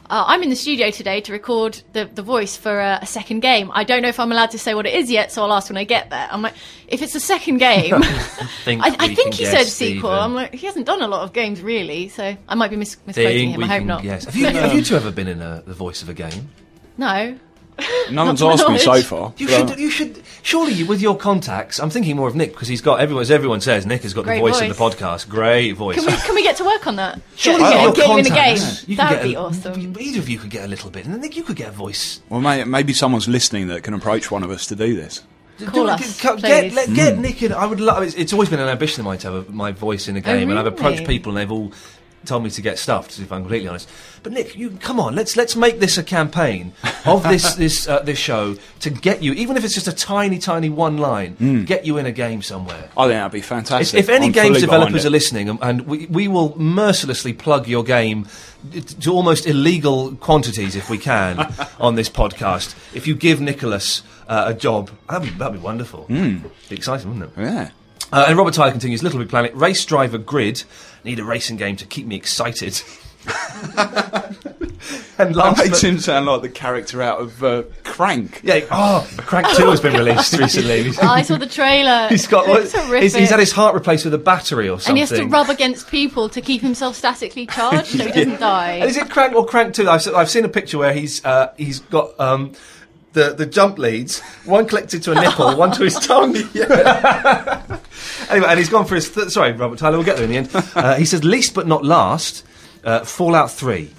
uh, 0.09 0.23
"I'm 0.25 0.41
in 0.41 0.49
the 0.49 0.55
studio 0.55 0.89
today 0.89 1.19
to 1.19 1.33
record 1.33 1.81
the 1.91 2.05
the 2.05 2.21
voice 2.21 2.55
for 2.55 2.79
uh, 2.79 2.99
a 3.01 3.05
second 3.05 3.41
game. 3.41 3.71
I 3.73 3.83
don't 3.83 4.01
know 4.01 4.07
if 4.07 4.21
I'm 4.21 4.31
allowed 4.31 4.51
to 4.51 4.57
say 4.59 4.73
what 4.73 4.85
it 4.85 4.93
is 4.93 5.11
yet, 5.11 5.33
so 5.33 5.43
I'll 5.43 5.51
ask 5.51 5.69
when 5.69 5.75
I 5.75 5.83
get 5.83 6.11
there." 6.11 6.29
I'm 6.31 6.41
like, 6.41 6.53
"If 6.87 7.01
it's 7.01 7.13
a 7.13 7.19
second 7.19 7.57
game, 7.57 8.01
Think 8.63 8.81
I, 8.81 8.95
I 8.99 9.13
think 9.13 9.33
he 9.33 9.43
said 9.45 9.65
sequel." 9.65 10.11
Stephen. 10.11 10.11
I'm 10.11 10.33
like, 10.33 10.53
he 10.55 10.65
hasn't 10.65 10.85
done 10.85 11.01
a 11.01 11.07
lot 11.09 11.23
of 11.23 11.33
games 11.33 11.61
really, 11.61 12.07
so 12.07 12.37
I 12.47 12.55
might 12.55 12.69
be 12.69 12.77
mis- 12.77 12.95
misquoting 13.05 13.49
him. 13.49 13.63
I 13.63 13.67
hope 13.67 13.83
not. 13.83 14.05
Yes. 14.05 14.23
Have 14.33 14.35
you, 14.37 14.45
have 14.47 14.73
you 14.73 14.81
two 14.81 14.95
ever 14.95 15.11
been 15.11 15.27
in 15.27 15.41
a, 15.41 15.61
the 15.65 15.73
voice 15.73 16.01
of 16.01 16.07
a 16.07 16.13
game? 16.13 16.49
No, 16.97 17.37
No 18.11 18.25
one's 18.25 18.41
asked 18.41 18.69
me 18.69 18.77
so 18.77 19.01
far. 19.01 19.33
You 19.37 19.47
should, 19.47 19.71
uh, 19.71 19.75
you 19.75 19.89
should, 19.89 20.23
surely 20.43 20.73
you, 20.73 20.85
with 20.85 21.01
your 21.01 21.17
contacts, 21.17 21.79
I'm 21.79 21.89
thinking 21.89 22.15
more 22.15 22.27
of 22.27 22.35
Nick 22.35 22.51
because 22.51 22.67
he's 22.67 22.81
got, 22.81 22.99
everyone, 22.99 23.21
as 23.21 23.31
everyone 23.31 23.61
says, 23.61 23.85
Nick 23.85 24.03
has 24.03 24.13
got 24.13 24.25
Great 24.25 24.35
the 24.35 24.41
voice, 24.41 24.59
voice. 24.59 24.69
of 24.71 24.77
the 24.77 24.83
podcast. 24.83 25.29
Great 25.29 25.71
voice. 25.71 25.95
can 25.95 26.05
we 26.05 26.11
can 26.11 26.35
we 26.35 26.43
get 26.43 26.55
to 26.57 26.63
work 26.63 26.87
on 26.87 26.95
that? 26.97 27.19
Surely 27.35 27.61
get, 27.61 27.69
you 27.69 27.77
get, 27.77 27.85
have 27.85 27.95
get 27.95 28.19
in 28.19 28.31
a 28.31 28.35
game. 28.35 28.77
You 28.87 28.95
That 28.97 29.11
would 29.11 29.23
be 29.23 29.33
a- 29.33 29.39
awesome. 29.39 29.97
Either 29.99 30.19
of 30.19 30.29
you 30.29 30.37
could 30.37 30.49
get 30.49 30.63
a 30.63 30.67
little 30.67 30.89
bit, 30.89 31.05
and 31.05 31.13
then 31.13 31.21
Nick, 31.21 31.35
you 31.35 31.43
could 31.43 31.55
get 31.55 31.69
a 31.69 31.71
voice. 31.71 32.21
Well, 32.29 32.41
may, 32.41 32.63
maybe 32.63 32.93
someone's 32.93 33.27
listening 33.27 33.67
that 33.67 33.83
can 33.83 33.93
approach 33.93 34.31
one 34.31 34.43
of 34.43 34.51
us 34.51 34.67
to 34.67 34.75
do 34.75 34.95
this. 34.95 35.23
Call 35.65 35.85
Do- 35.85 35.91
us, 35.91 36.21
get, 36.21 36.39
please. 36.39 36.75
let, 36.75 36.93
get 36.93 37.15
hmm. 37.15 37.21
Nick 37.21 37.41
in. 37.41 37.53
I 37.53 37.65
would 37.65 37.79
love. 37.79 38.03
It's, 38.03 38.15
it's 38.15 38.33
always 38.33 38.49
been 38.49 38.59
an 38.59 38.67
ambition 38.67 39.01
of 39.01 39.05
mine 39.05 39.19
to 39.19 39.31
have 39.31 39.49
a, 39.49 39.51
my 39.51 39.71
voice 39.71 40.07
in 40.07 40.15
a 40.15 40.21
game, 40.21 40.49
and 40.49 40.59
I've 40.59 40.65
approached 40.65 41.07
people, 41.07 41.31
and 41.31 41.37
they've 41.37 41.51
all 41.51 41.71
told 42.25 42.43
me 42.43 42.49
to 42.49 42.61
get 42.61 42.77
stuffed. 42.79 43.19
If 43.19 43.31
I'm 43.31 43.41
completely 43.41 43.67
honest, 43.67 43.89
but 44.23 44.33
Nick, 44.33 44.55
you 44.55 44.71
come 44.71 44.99
on. 44.99 45.15
Let's 45.15 45.37
let's 45.37 45.55
make 45.55 45.79
this 45.79 45.97
a 45.97 46.03
campaign 46.03 46.73
of 47.05 47.23
this 47.29 47.53
this 47.55 47.87
uh, 47.87 47.99
this 47.99 48.17
show 48.19 48.55
to 48.81 48.89
get 48.89 49.23
you, 49.23 49.33
even 49.33 49.57
if 49.57 49.63
it's 49.63 49.73
just 49.73 49.87
a 49.87 49.95
tiny 49.95 50.39
tiny 50.39 50.69
one 50.69 50.97
line, 50.97 51.65
get 51.65 51.85
you 51.85 51.97
in 51.97 52.05
a 52.05 52.11
game 52.11 52.41
somewhere. 52.41 52.89
I 52.97 53.03
think 53.07 53.13
that'd 53.13 53.31
be 53.31 53.41
fantastic. 53.41 53.99
if 53.99 54.09
any 54.09 54.27
I'm 54.27 54.31
games 54.31 54.59
developers 54.61 55.05
are 55.05 55.09
listening, 55.09 55.49
um, 55.49 55.59
and 55.61 55.87
we, 55.87 56.05
we 56.07 56.27
will 56.27 56.57
mercilessly 56.59 57.33
plug 57.33 57.67
your 57.67 57.83
game 57.83 58.27
to 59.01 59.11
almost 59.11 59.45
illegal 59.45 60.15
quantities 60.15 60.75
if 60.75 60.89
we 60.89 60.97
can 60.97 61.39
on 61.79 61.95
this 61.95 62.09
podcast. 62.09 62.75
If 62.93 63.07
you 63.07 63.15
give 63.15 63.41
Nicholas 63.41 64.01
uh, 64.27 64.45
a 64.47 64.53
job, 64.53 64.89
that'd 65.09 65.29
be, 65.29 65.37
that'd 65.37 65.53
be 65.53 65.59
wonderful. 65.59 66.05
Be 66.07 66.41
exciting, 66.71 67.19
wouldn't 67.19 67.37
it? 67.37 67.41
Yeah. 67.41 67.69
Uh, 68.15 68.25
and 68.29 68.37
Robert 68.37 68.53
Tyler 68.53 68.71
continues, 68.71 69.03
Little 69.03 69.19
Big 69.19 69.27
Planet, 69.27 69.53
Race 69.53 69.83
Driver 69.83 70.17
Grid, 70.17 70.63
need 71.03 71.19
a 71.19 71.23
racing 71.25 71.57
game 71.57 71.75
to 71.75 71.85
keep 71.85 72.07
me 72.07 72.15
excited. 72.15 72.81
and 75.17 75.33
That 75.33 75.35
last 75.35 75.57
makes 75.57 75.81
but- 75.81 75.83
him 75.89 75.99
sound 75.99 76.25
like 76.25 76.41
the 76.41 76.47
character 76.49 77.01
out 77.01 77.19
of 77.19 77.43
uh, 77.43 77.63
Crank. 77.83 78.39
Yeah, 78.43 78.61
oh, 78.71 79.05
Crank 79.17 79.47
2 79.57 79.65
has 79.69 79.81
been 79.81 79.93
released 79.93 80.31
recently. 80.39 80.91
Oh, 81.01 81.07
I 81.07 81.23
saw 81.23 81.37
the 81.37 81.45
trailer. 81.47 82.07
He's 82.07 82.27
got 82.27 82.47
It's 82.47 82.73
what, 82.73 82.85
horrific. 82.85 83.03
he's, 83.03 83.15
he's 83.15 83.29
had 83.31 83.39
his 83.39 83.51
heart 83.51 83.73
replaced 83.75 84.05
with 84.05 84.13
a 84.13 84.17
battery 84.19 84.69
or 84.69 84.79
something. 84.79 84.91
and 84.91 84.97
he 84.97 85.01
has 85.01 85.09
to 85.09 85.25
rub 85.27 85.49
against 85.49 85.89
people 85.89 86.29
to 86.29 86.39
keep 86.39 86.61
himself 86.61 86.95
statically 86.95 87.47
charged 87.47 87.87
so 87.87 88.05
he 88.05 88.11
doesn't 88.11 88.39
die. 88.39 88.73
And 88.75 88.89
is 88.89 88.95
it 88.95 89.09
Crank 89.09 89.35
or 89.35 89.45
Crank 89.45 89.73
2? 89.73 89.89
I've, 89.89 90.07
I've 90.15 90.29
seen 90.29 90.45
a 90.45 90.49
picture 90.49 90.77
where 90.77 90.93
he's 90.93 91.23
uh, 91.25 91.53
he's 91.57 91.79
got 91.79 92.17
um, 92.19 92.53
the 93.15 93.33
the 93.33 93.47
jump 93.47 93.79
leads, 93.79 94.19
one 94.45 94.67
connected 94.67 95.01
to 95.03 95.11
a 95.11 95.15
nipple, 95.15 95.57
one 95.57 95.71
to 95.71 95.83
his 95.83 95.95
tongue. 95.95 96.35
anyway, 98.29 98.47
and 98.47 98.59
he's 98.59 98.69
gone 98.69 98.85
for 98.85 98.95
his. 98.95 99.09
Th- 99.09 99.29
sorry, 99.29 99.51
Robert 99.53 99.79
Tyler. 99.79 99.97
We'll 99.97 100.05
get 100.05 100.17
there 100.17 100.25
in 100.25 100.31
the 100.31 100.37
end. 100.37 100.49
Uh, 100.75 100.95
he 100.95 101.05
says, 101.05 101.23
least 101.23 101.55
but 101.55 101.65
not 101.65 101.83
last, 101.83 102.45
uh, 102.83 103.03
Fallout 103.03 103.49
3 103.51 103.89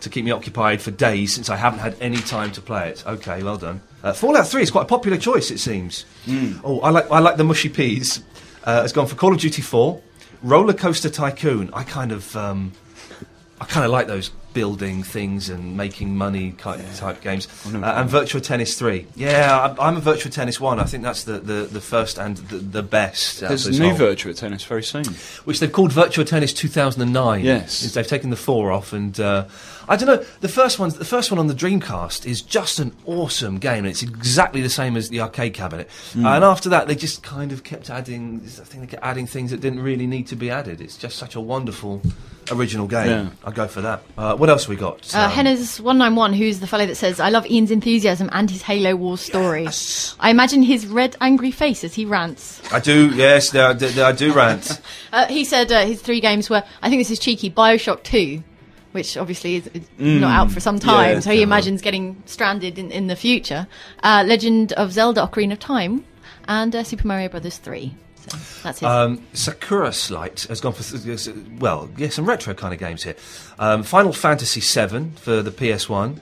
to 0.00 0.10
keep 0.10 0.24
me 0.24 0.30
occupied 0.30 0.80
for 0.80 0.90
days 0.92 1.34
since 1.34 1.48
I 1.50 1.56
haven't 1.56 1.80
had 1.80 1.96
any 2.00 2.18
time 2.18 2.52
to 2.52 2.60
play 2.60 2.90
it. 2.90 3.02
Okay, 3.06 3.42
well 3.42 3.56
done. 3.56 3.80
Uh, 4.04 4.12
Fallout 4.12 4.46
3 4.46 4.62
is 4.62 4.70
quite 4.70 4.82
a 4.82 4.86
popular 4.86 5.16
choice, 5.18 5.50
it 5.50 5.58
seems. 5.58 6.04
Oh, 6.62 6.80
I 6.80 6.90
like 6.90 7.10
I 7.10 7.18
like 7.18 7.36
the 7.38 7.44
mushy 7.44 7.68
peas. 7.68 8.22
uh, 8.64 8.82
has 8.82 8.92
gone 8.92 9.06
for 9.06 9.16
Call 9.16 9.32
of 9.32 9.40
Duty 9.40 9.62
4, 9.62 10.00
Roller 10.42 10.74
Coaster 10.74 11.08
Tycoon. 11.08 11.70
I 11.72 11.82
kind 11.84 12.12
of, 12.12 12.36
um, 12.36 12.72
I 13.60 13.64
kind 13.64 13.84
of 13.86 13.90
like 13.90 14.06
those 14.06 14.30
building 14.60 15.02
things 15.02 15.50
and 15.50 15.76
making 15.76 16.16
money 16.16 16.52
ki- 16.56 16.80
type 16.96 17.20
games. 17.20 17.46
Uh, 17.66 17.76
and 17.84 18.08
Virtua 18.08 18.42
Tennis 18.42 18.78
3. 18.78 19.06
Yeah, 19.14 19.74
I, 19.78 19.86
I'm 19.88 19.98
a 19.98 20.00
Virtua 20.00 20.32
Tennis 20.32 20.58
1. 20.58 20.80
I 20.80 20.84
think 20.84 21.02
that's 21.04 21.24
the, 21.24 21.38
the, 21.38 21.68
the 21.70 21.80
first 21.82 22.18
and 22.18 22.38
the, 22.38 22.56
the 22.56 22.82
best. 22.82 23.40
There's 23.40 23.68
new 23.78 23.90
whole- 23.90 23.98
Virtua 23.98 24.34
Tennis 24.34 24.64
very 24.64 24.82
soon. 24.82 25.04
which 25.44 25.60
they've 25.60 25.70
called 25.70 25.90
Virtua 25.90 26.24
Tennis 26.26 26.54
2009. 26.54 27.44
Yes. 27.44 27.82
Is 27.82 27.92
they've 27.92 28.06
taken 28.06 28.30
the 28.30 28.36
four 28.36 28.72
off, 28.72 28.94
and 28.94 29.20
uh, 29.20 29.44
I 29.88 29.96
don't 29.96 30.06
know. 30.08 30.24
The 30.40 30.48
first 30.48 30.78
one, 30.78 30.88
the 30.88 31.04
first 31.04 31.30
one 31.30 31.38
on 31.38 31.48
the 31.48 31.54
Dreamcast, 31.54 32.24
is 32.24 32.40
just 32.40 32.78
an 32.78 32.96
awesome 33.04 33.58
game, 33.58 33.84
and 33.84 33.88
it's 33.88 34.02
exactly 34.02 34.62
the 34.62 34.70
same 34.70 34.96
as 34.96 35.10
the 35.10 35.20
arcade 35.20 35.52
cabinet. 35.52 35.90
Hmm. 36.14 36.24
Uh, 36.24 36.34
and 36.36 36.44
after 36.44 36.70
that, 36.70 36.88
they 36.88 36.94
just 36.94 37.22
kind 37.22 37.52
of 37.52 37.62
kept 37.62 37.90
adding. 37.90 38.40
I 38.42 38.48
think 38.64 38.80
they 38.84 38.90
kept 38.92 39.04
adding 39.04 39.26
things 39.26 39.50
that 39.50 39.60
didn't 39.60 39.80
really 39.82 40.06
need 40.06 40.26
to 40.28 40.36
be 40.36 40.50
added. 40.50 40.80
It's 40.80 40.96
just 40.96 41.16
such 41.18 41.34
a 41.34 41.40
wonderful 41.42 42.00
original 42.50 42.86
game. 42.86 43.08
Yeah. 43.08 43.30
I'll 43.44 43.52
go 43.52 43.66
for 43.66 43.80
that. 43.82 44.02
Uh, 44.16 44.36
what 44.46 44.52
else 44.52 44.68
we 44.68 44.76
got? 44.76 45.12
Uh, 45.12 45.22
Um, 45.24 45.32
Hennes191, 45.32 46.36
who's 46.36 46.60
the 46.60 46.68
fellow 46.68 46.86
that 46.86 46.94
says, 46.94 47.18
I 47.18 47.30
love 47.30 47.46
Ian's 47.50 47.72
enthusiasm 47.72 48.30
and 48.32 48.48
his 48.48 48.62
Halo 48.62 48.94
Wars 48.94 49.20
story. 49.20 49.66
I 50.20 50.30
imagine 50.30 50.62
his 50.62 50.86
red, 50.86 51.16
angry 51.20 51.50
face 51.50 51.82
as 51.82 51.94
he 51.94 52.04
rants. 52.04 52.62
I 52.72 52.78
do. 52.78 53.10
Yes, 53.10 53.52
I 53.52 53.72
do, 53.72 54.02
I 54.02 54.12
do 54.12 54.32
rant. 54.32 54.80
Uh, 55.12 55.24
he 55.28 55.44
said 55.44 55.72
uh, 55.72 55.86
his 55.86 56.02
three 56.02 56.20
games 56.20 56.50
were, 56.50 56.62
I 56.82 56.90
think 56.90 57.00
this 57.00 57.10
is 57.10 57.18
cheeky, 57.18 57.48
Bioshock 57.50 58.02
2, 58.02 58.42
which 58.92 59.16
obviously 59.16 59.56
is, 59.56 59.66
is 59.68 59.88
not 59.98 60.30
out 60.30 60.50
for 60.50 60.60
some 60.60 60.78
time, 60.78 61.14
yeah, 61.14 61.20
so 61.20 61.30
he 61.30 61.40
imagines 61.40 61.80
getting 61.80 62.22
stranded 62.26 62.78
in, 62.78 62.90
in 62.90 63.06
the 63.06 63.16
future. 63.16 63.66
Uh, 64.02 64.24
Legend 64.26 64.74
of 64.74 64.92
Zelda 64.92 65.22
Ocarina 65.26 65.52
of 65.52 65.58
Time, 65.58 66.04
and 66.48 66.76
uh, 66.76 66.84
Super 66.84 67.06
Mario 67.06 67.30
Brothers 67.30 67.56
3. 67.56 67.94
So 68.28 68.38
that's 68.62 68.80
his. 68.80 68.88
Um, 68.88 69.26
Sakura 69.32 69.92
Slight 69.92 70.42
has 70.48 70.60
gone 70.60 70.72
for 70.72 70.82
well, 71.58 71.88
yeah, 71.96 72.08
some 72.08 72.26
retro 72.26 72.54
kind 72.54 72.74
of 72.74 72.80
games 72.80 73.02
here. 73.02 73.16
Um, 73.58 73.82
Final 73.82 74.12
Fantasy 74.12 74.60
VII 74.60 75.10
for 75.16 75.42
the 75.42 75.50
PS1. 75.50 76.20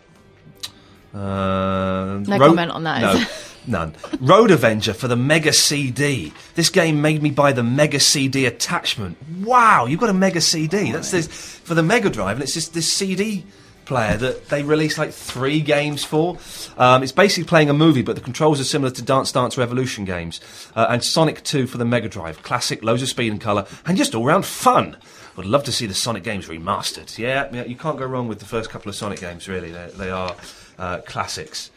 Uh, 1.15 2.19
No 2.27 2.39
comment 2.39 2.71
on 2.73 2.85
that, 2.85 3.01
No, 3.03 3.25
none. 3.67 3.95
Road 4.21 4.51
Avenger 4.51 4.93
for 4.93 5.09
the 5.09 5.17
Mega 5.17 5.53
CD. 5.53 6.33
This 6.57 6.71
game 6.71 7.01
made 7.01 7.23
me 7.23 7.31
buy 7.31 7.53
the 7.53 7.63
Mega 7.63 8.01
CD 8.01 8.47
attachment. 8.47 9.17
Wow, 9.41 9.87
you've 9.87 10.01
got 10.01 10.11
a 10.11 10.15
Mega 10.15 10.41
CD. 10.41 10.91
That's 10.93 11.11
this 11.13 11.27
for 11.29 11.75
the 11.75 11.83
Mega 11.83 12.11
Drive, 12.11 12.37
and 12.37 12.43
it's 12.43 12.55
just 12.55 12.75
this 12.75 12.93
CD 12.93 13.45
player 13.85 14.17
that 14.17 14.49
they 14.49 14.63
released 14.63 14.99
like 14.99 15.13
three 15.13 15.61
games 15.61 16.05
for. 16.05 16.39
Um, 16.77 17.03
it's 17.03 17.13
basically 17.13 17.45
playing 17.45 17.71
a 17.71 17.75
movie, 17.75 18.03
but 18.03 18.15
the 18.15 18.23
controls 18.23 18.61
are 18.61 18.65
similar 18.65 18.91
to 18.93 19.03
Dance 19.03 19.33
Dance 19.33 19.57
Revolution 19.57 20.05
games. 20.05 20.41
Uh, 20.75 20.87
and 20.89 21.03
Sonic 21.05 21.43
2 21.45 21.67
for 21.67 21.79
the 21.79 21.85
Mega 21.85 22.09
Drive. 22.09 22.43
Classic, 22.43 22.83
loads 22.83 23.03
of 23.03 23.09
speed 23.09 23.33
and 23.33 23.41
colour, 23.41 23.67
and 23.87 23.97
just 23.97 24.15
all 24.15 24.25
round 24.25 24.45
fun. 24.47 24.97
Would 25.37 25.47
love 25.47 25.65
to 25.65 25.73
see 25.73 25.87
the 25.87 25.95
Sonic 25.95 26.23
games 26.23 26.49
remastered. 26.49 27.19
Yeah, 27.19 27.49
yeah, 27.53 27.65
you 27.65 27.77
can't 27.77 27.99
go 27.99 28.07
wrong 28.07 28.29
with 28.29 28.39
the 28.39 28.45
first 28.45 28.71
couple 28.71 28.89
of 28.89 28.95
Sonic 28.95 29.21
games, 29.21 29.49
really. 29.49 29.73
They, 29.73 29.91
they 29.97 30.11
are 30.11 30.37
uh, 30.79 30.99
classics. 30.99 31.71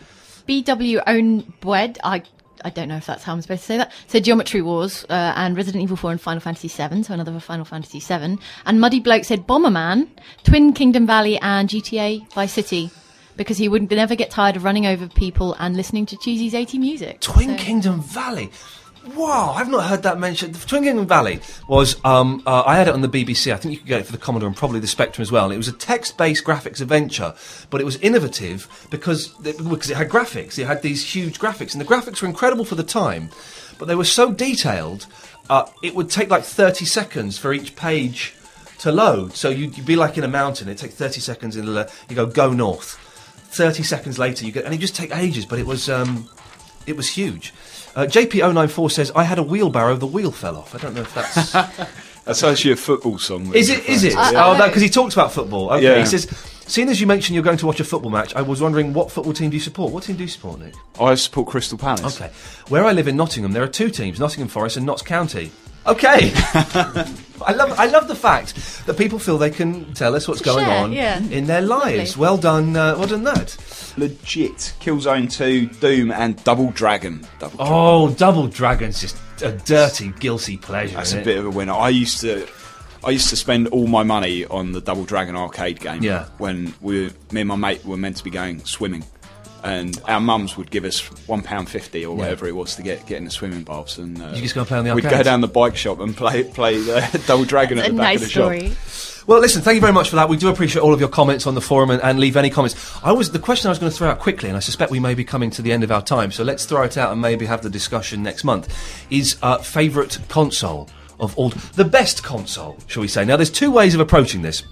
BW 0.47 1.01
Own 1.07 1.53
Bwed, 1.59 1.97
I 2.03 2.23
I 2.65 2.69
don't 2.69 2.87
know 2.87 2.97
if 2.97 3.05
that's 3.05 3.23
how 3.23 3.33
I'm 3.33 3.41
supposed 3.41 3.61
to 3.61 3.65
say 3.67 3.77
that. 3.77 3.91
So 4.07 4.19
Geometry 4.19 4.61
Wars 4.61 5.05
uh, 5.09 5.33
and 5.35 5.55
Resident 5.55 5.83
Evil 5.83 5.97
4 5.97 6.11
and 6.11 6.21
Final 6.21 6.39
Fantasy 6.41 6.67
7, 6.67 7.03
so 7.03 7.13
another 7.13 7.31
for 7.33 7.39
Final 7.39 7.65
Fantasy 7.65 7.99
7. 7.99 8.39
And 8.65 8.81
Muddy 8.81 8.99
Bloke 8.99 9.23
said 9.23 9.47
Bomberman, 9.47 10.07
Twin 10.43 10.73
Kingdom 10.73 11.05
Valley 11.05 11.37
and 11.39 11.69
GTA 11.69 12.31
Vice 12.33 12.53
City 12.53 12.89
because 13.35 13.57
he 13.57 13.69
would 13.69 13.89
never 13.91 14.15
get 14.15 14.31
tired 14.31 14.55
of 14.55 14.63
running 14.63 14.85
over 14.87 15.07
people 15.07 15.53
and 15.59 15.77
listening 15.77 16.05
to 16.07 16.17
cheesy 16.17 16.55
80 16.57 16.79
music. 16.79 17.19
Twin 17.21 17.57
So- 17.57 17.63
Kingdom 17.63 18.01
Valley. 18.01 18.49
Wow, 19.15 19.53
I've 19.55 19.69
not 19.69 19.85
heard 19.85 20.03
that 20.03 20.19
mentioned. 20.19 20.55
The 20.55 20.67
Twin 20.67 21.07
Valley 21.07 21.39
was, 21.67 22.03
um, 22.03 22.43
uh, 22.45 22.63
I 22.65 22.75
had 22.75 22.87
it 22.87 22.93
on 22.93 23.01
the 23.01 23.07
BBC. 23.07 23.53
I 23.53 23.57
think 23.57 23.71
you 23.73 23.77
could 23.77 23.87
get 23.87 24.01
it 24.01 24.05
for 24.05 24.11
the 24.11 24.17
Commodore 24.17 24.47
and 24.47 24.55
probably 24.55 24.79
the 24.79 24.87
Spectrum 24.87 25.21
as 25.21 25.31
well. 25.31 25.45
And 25.45 25.53
it 25.53 25.57
was 25.57 25.69
a 25.69 25.73
text-based 25.73 26.43
graphics 26.43 26.81
adventure, 26.81 27.33
but 27.69 27.79
it 27.79 27.85
was 27.85 27.95
innovative 27.97 28.67
because 28.89 29.29
because 29.29 29.89
it 29.89 29.97
had 29.97 30.09
graphics. 30.09 30.59
It 30.59 30.65
had 30.65 30.81
these 30.81 31.13
huge 31.15 31.39
graphics, 31.39 31.71
and 31.71 31.81
the 31.81 31.85
graphics 31.85 32.21
were 32.21 32.27
incredible 32.27 32.65
for 32.65 32.75
the 32.75 32.83
time, 32.83 33.29
but 33.79 33.87
they 33.87 33.95
were 33.95 34.05
so 34.05 34.31
detailed. 34.31 35.07
Uh, 35.49 35.65
it 35.81 35.95
would 35.95 36.09
take 36.09 36.29
like 36.29 36.43
30 36.43 36.83
seconds 36.83 37.37
for 37.37 37.53
each 37.53 37.75
page 37.75 38.33
to 38.79 38.91
load. 38.91 39.33
So 39.33 39.49
you'd, 39.49 39.77
you'd 39.77 39.85
be 39.85 39.95
like 39.95 40.17
in 40.17 40.25
a 40.25 40.27
mountain. 40.27 40.67
It'd 40.67 40.79
take 40.79 40.91
30 40.91 41.21
seconds, 41.21 41.55
and 41.55 41.65
you 42.09 42.15
go 42.15 42.25
go 42.25 42.51
north. 42.51 43.03
30 43.51 43.83
seconds 43.83 44.19
later, 44.19 44.45
you 44.45 44.51
get, 44.51 44.65
and 44.65 44.73
it 44.73 44.79
just 44.79 44.95
take 44.95 45.15
ages, 45.15 45.45
but 45.45 45.59
it 45.59 45.65
was. 45.65 45.89
Um, 45.89 46.29
it 46.87 46.95
was 46.95 47.09
huge. 47.09 47.53
Uh, 47.97 48.05
JP094 48.05 48.91
says, 48.91 49.11
I 49.15 49.23
had 49.23 49.39
a 49.39 49.43
wheelbarrow, 49.43 49.95
the 49.95 50.05
wheel 50.05 50.31
fell 50.31 50.55
off. 50.55 50.75
I 50.75 50.77
don't 50.77 50.93
know 50.93 51.01
if 51.01 51.13
that's. 51.15 51.51
That's 52.25 52.43
actually 52.43 52.73
a 52.73 52.75
football 52.75 53.17
song. 53.17 53.55
is 53.55 53.69
it? 53.69 53.87
Is 53.87 54.03
it? 54.03 54.13
I- 54.17 54.35
oh, 54.35 54.51
I- 54.51 54.67
because 54.67 54.81
he 54.81 54.89
talks 54.89 55.13
about 55.13 55.31
football. 55.31 55.71
Okay. 55.71 55.83
Yeah. 55.85 55.99
He 55.99 56.05
says, 56.05 56.27
seeing 56.67 56.89
as 56.89 56.99
you 56.99 57.07
mentioned 57.07 57.35
you're 57.35 57.43
going 57.43 57.57
to 57.57 57.65
watch 57.65 57.79
a 57.79 57.85
football 57.85 58.11
match, 58.11 58.35
I 58.35 58.41
was 58.41 58.61
wondering 58.61 58.93
what 58.93 59.09
football 59.11 59.31
team 59.31 59.49
do 59.49 59.55
you 59.55 59.61
support? 59.61 59.93
What 59.93 60.03
team 60.03 60.17
do 60.17 60.23
you 60.23 60.27
support, 60.29 60.59
Nick? 60.59 60.73
I 60.99 61.15
support 61.15 61.47
Crystal 61.47 61.77
Palace. 61.77 62.19
Okay. 62.21 62.29
Where 62.67 62.83
I 62.83 62.91
live 62.91 63.07
in 63.07 63.15
Nottingham, 63.15 63.53
there 63.53 63.63
are 63.63 63.67
two 63.67 63.89
teams, 63.89 64.19
Nottingham 64.19 64.49
Forest 64.49 64.75
and 64.75 64.85
Notts 64.85 65.03
County. 65.03 65.51
Okay. 65.87 66.31
I 67.45 67.53
love 67.55 67.79
I 67.79 67.85
love 67.85 68.09
the 68.09 68.15
fact 68.15 68.85
that 68.87 68.97
people 68.97 69.19
feel 69.19 69.37
they 69.37 69.49
can 69.51 69.93
tell 69.93 70.13
us 70.13 70.27
what's 70.27 70.41
To 70.41 70.45
going 70.45 70.65
share, 70.65 70.83
on 70.83 70.91
yeah. 70.91 71.19
in 71.29 71.45
their 71.47 71.61
lives. 71.61 72.17
Lovely. 72.17 72.21
Well 72.21 72.37
done, 72.37 72.75
uh, 72.75 72.95
well 72.97 73.07
done 73.07 73.23
that. 73.23 73.86
Legit. 73.97 74.73
Killzone 74.79 75.31
2, 75.31 75.67
Doom, 75.79 76.11
and 76.11 76.41
Double 76.43 76.71
Dragon. 76.71 77.25
Double 77.39 77.57
Dragon. 77.57 77.73
Oh, 77.75 78.13
Double 78.13 78.47
Dragon's 78.47 79.01
just 79.01 79.17
a 79.41 79.51
dirty, 79.51 80.09
guilty 80.19 80.57
pleasure. 80.57 80.95
That's 80.95 81.09
isn't 81.09 81.19
a 81.19 81.21
it? 81.21 81.25
bit 81.25 81.37
of 81.39 81.45
a 81.45 81.49
winner. 81.49 81.73
I 81.73 81.89
used 81.89 82.21
to. 82.21 82.47
I 83.03 83.11
used 83.11 83.29
to 83.29 83.35
spend 83.35 83.67
all 83.67 83.87
my 83.87 84.03
money 84.03 84.45
on 84.45 84.71
the 84.71 84.81
Double 84.81 85.05
Dragon 85.05 85.35
arcade 85.35 85.79
game. 85.79 86.01
Yeah. 86.03 86.25
When 86.39 86.73
we, 86.81 87.11
me 87.31 87.41
and 87.41 87.47
my 87.47 87.55
mate 87.55 87.85
were 87.85 87.95
meant 87.95 88.17
to 88.17 88.23
be 88.23 88.31
going 88.31 88.65
swimming, 88.65 89.03
and 89.63 89.99
our 90.07 90.19
mums 90.19 90.57
would 90.57 90.71
give 90.71 90.83
us 90.83 90.99
one 91.27 91.41
pound 91.43 91.69
fifty 91.69 92.05
or 92.05 92.15
whatever 92.17 92.47
it 92.47 92.55
was 92.55 92.75
to 92.75 92.81
get 92.81 93.05
get 93.05 93.17
in 93.19 93.25
the 93.25 93.31
swimming 93.31 93.63
baths, 93.63 93.97
and 93.99 94.19
uh, 94.21 94.29
You 94.33 94.41
just 94.41 94.55
go 94.55 94.61
and 94.61 94.67
play 94.67 94.79
on 94.79 94.85
the 94.85 94.95
We'd 94.95 95.03
go 95.03 95.21
down 95.23 95.41
the 95.41 95.47
bike 95.47 95.77
shop 95.77 95.99
and 95.99 96.17
play 96.17 96.43
play 96.43 96.79
the 96.79 97.23
Double 97.27 97.45
Dragon 97.45 97.77
at 97.77 97.85
the 97.91 97.93
back 97.93 98.19
nice 98.19 98.21
of 98.21 98.21
the 98.23 98.29
shop. 98.29 99.16
Well, 99.27 99.41
listen, 99.41 99.61
thank 99.61 99.75
you 99.75 99.81
very 99.81 99.91
much 99.91 100.09
for 100.09 100.15
that. 100.15 100.29
We 100.29 100.37
do 100.37 100.47
appreciate 100.47 100.81
all 100.81 100.93
of 100.93 101.01
your 101.01 101.09
comments 101.09 101.45
on 101.45 101.53
the 101.53 101.59
forum 101.59 101.89
and, 101.89 102.01
and 102.01 102.17
leave 102.17 102.37
any 102.37 102.49
comments. 102.49 102.97
I 103.03 103.11
was 103.11 103.29
the 103.29 103.39
question 103.39 103.67
I 103.67 103.71
was 103.71 103.77
going 103.77 103.91
to 103.91 103.97
throw 103.97 104.09
out 104.09 104.19
quickly, 104.19 104.47
and 104.47 104.55
I 104.55 104.61
suspect 104.61 104.89
we 104.89 105.01
may 105.01 105.15
be 105.15 105.25
coming 105.25 105.49
to 105.51 105.61
the 105.61 105.73
end 105.73 105.83
of 105.83 105.91
our 105.91 106.01
time, 106.01 106.31
so 106.31 106.45
let's 106.45 106.63
throw 106.63 106.83
it 106.83 106.97
out 106.97 107.11
and 107.11 107.19
maybe 107.19 107.45
have 107.45 107.61
the 107.61 107.69
discussion 107.69 108.23
next 108.23 108.45
month. 108.45 108.73
Is 109.09 109.35
uh, 109.41 109.57
favourite 109.57 110.17
console 110.29 110.89
of 111.19 111.37
all 111.37 111.49
the 111.49 111.83
best 111.83 112.23
console, 112.23 112.77
shall 112.87 113.01
we 113.01 113.09
say? 113.09 113.25
Now, 113.25 113.35
there's 113.35 113.51
two 113.51 113.69
ways 113.69 113.93
of 113.93 113.99
approaching 113.99 114.43
this, 114.43 114.63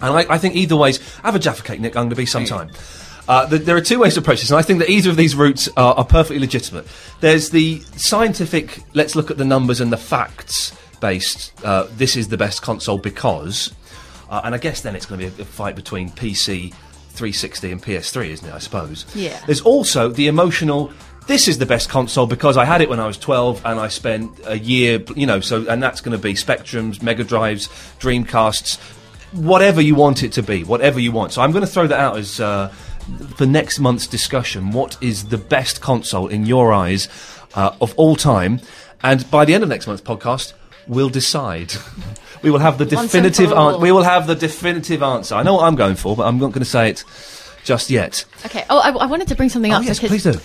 and 0.00 0.16
I, 0.16 0.34
I 0.34 0.38
think 0.38 0.54
either 0.54 0.76
ways. 0.76 0.98
Have 1.24 1.34
a 1.34 1.40
Jaffa 1.40 1.64
cake, 1.64 1.80
Nick. 1.80 1.96
I'm 1.96 2.04
going 2.04 2.10
to 2.10 2.16
be 2.16 2.26
sometime. 2.26 2.70
Uh, 3.26 3.48
th- 3.48 3.62
there 3.62 3.76
are 3.76 3.80
two 3.80 3.98
ways 3.98 4.14
to 4.14 4.20
approach 4.20 4.38
this, 4.38 4.50
and 4.50 4.58
I 4.60 4.62
think 4.62 4.78
that 4.78 4.88
either 4.88 5.10
of 5.10 5.16
these 5.16 5.34
routes 5.34 5.68
are, 5.76 5.94
are 5.94 6.04
perfectly 6.04 6.38
legitimate. 6.38 6.86
There's 7.18 7.50
the 7.50 7.80
scientific, 7.96 8.84
let's 8.94 9.16
look 9.16 9.32
at 9.32 9.36
the 9.36 9.44
numbers 9.44 9.80
and 9.80 9.92
the 9.92 9.96
facts 9.96 10.76
based, 11.00 11.52
uh, 11.64 11.88
this 11.96 12.14
is 12.14 12.28
the 12.28 12.36
best 12.36 12.62
console 12.62 12.98
because, 12.98 13.74
uh, 14.30 14.40
and 14.44 14.54
I 14.54 14.58
guess 14.58 14.80
then 14.80 14.96
it's 14.96 15.04
going 15.04 15.20
to 15.20 15.30
be 15.30 15.36
a, 15.38 15.42
a 15.42 15.44
fight 15.44 15.76
between 15.76 16.08
PC 16.10 16.72
360 17.10 17.72
and 17.72 17.82
PS3, 17.82 18.28
isn't 18.28 18.48
it, 18.48 18.54
I 18.54 18.58
suppose? 18.58 19.04
Yeah. 19.14 19.38
There's 19.44 19.60
also 19.60 20.08
the 20.08 20.28
emotional, 20.28 20.92
this 21.26 21.48
is 21.48 21.58
the 21.58 21.66
best 21.66 21.88
console 21.88 22.26
because 22.26 22.56
I 22.56 22.64
had 22.64 22.80
it 22.80 22.88
when 22.88 23.00
I 23.00 23.06
was 23.06 23.18
12 23.18 23.66
and 23.66 23.80
I 23.80 23.88
spent 23.88 24.40
a 24.46 24.58
year, 24.58 25.04
you 25.16 25.26
know, 25.26 25.40
so, 25.40 25.66
and 25.68 25.82
that's 25.82 26.00
going 26.00 26.16
to 26.16 26.22
be 26.22 26.34
Spectrums, 26.34 27.02
Mega 27.02 27.24
Drives, 27.24 27.68
Dreamcasts, 27.98 28.78
whatever 29.32 29.80
you 29.80 29.96
want 29.96 30.22
it 30.22 30.32
to 30.32 30.42
be, 30.42 30.64
whatever 30.64 31.00
you 31.00 31.12
want. 31.12 31.32
So 31.32 31.42
I'm 31.42 31.50
going 31.50 31.64
to 31.64 31.70
throw 31.70 31.88
that 31.88 31.98
out 31.98 32.16
as 32.16 32.40
uh, 32.40 32.68
for 33.36 33.46
next 33.46 33.80
month's 33.80 34.06
discussion. 34.06 34.70
What 34.70 34.96
is 35.00 35.26
the 35.28 35.38
best 35.38 35.80
console 35.80 36.28
in 36.28 36.46
your 36.46 36.72
eyes 36.72 37.08
uh, 37.54 37.74
of 37.80 37.94
all 37.96 38.14
time? 38.14 38.60
And 39.02 39.28
by 39.30 39.44
the 39.44 39.54
end 39.54 39.64
of 39.64 39.68
next 39.68 39.86
month's 39.86 40.02
podcast, 40.02 40.52
we'll 40.90 41.08
decide. 41.08 41.72
we 42.42 42.50
will 42.50 42.58
have 42.58 42.76
the 42.76 42.84
Once 42.84 43.12
definitive 43.12 43.52
answer. 43.52 43.78
We 43.78 43.92
will 43.92 44.02
have 44.02 44.26
the 44.26 44.34
definitive 44.34 45.02
answer. 45.02 45.36
I 45.36 45.42
know 45.42 45.54
what 45.54 45.64
I'm 45.64 45.76
going 45.76 45.94
for, 45.94 46.14
but 46.16 46.26
I'm 46.26 46.38
not 46.38 46.48
going 46.48 46.60
to 46.60 46.70
say 46.70 46.90
it 46.90 47.04
just 47.64 47.88
yet. 47.88 48.24
Okay. 48.44 48.64
Oh, 48.68 48.80
I, 48.80 48.90
I 48.90 49.06
wanted 49.06 49.28
to 49.28 49.34
bring 49.36 49.48
something 49.48 49.72
Oh 49.72 49.76
up 49.76 49.84
yes, 49.84 49.98
because 49.98 50.22
please 50.22 50.36
do. 50.36 50.40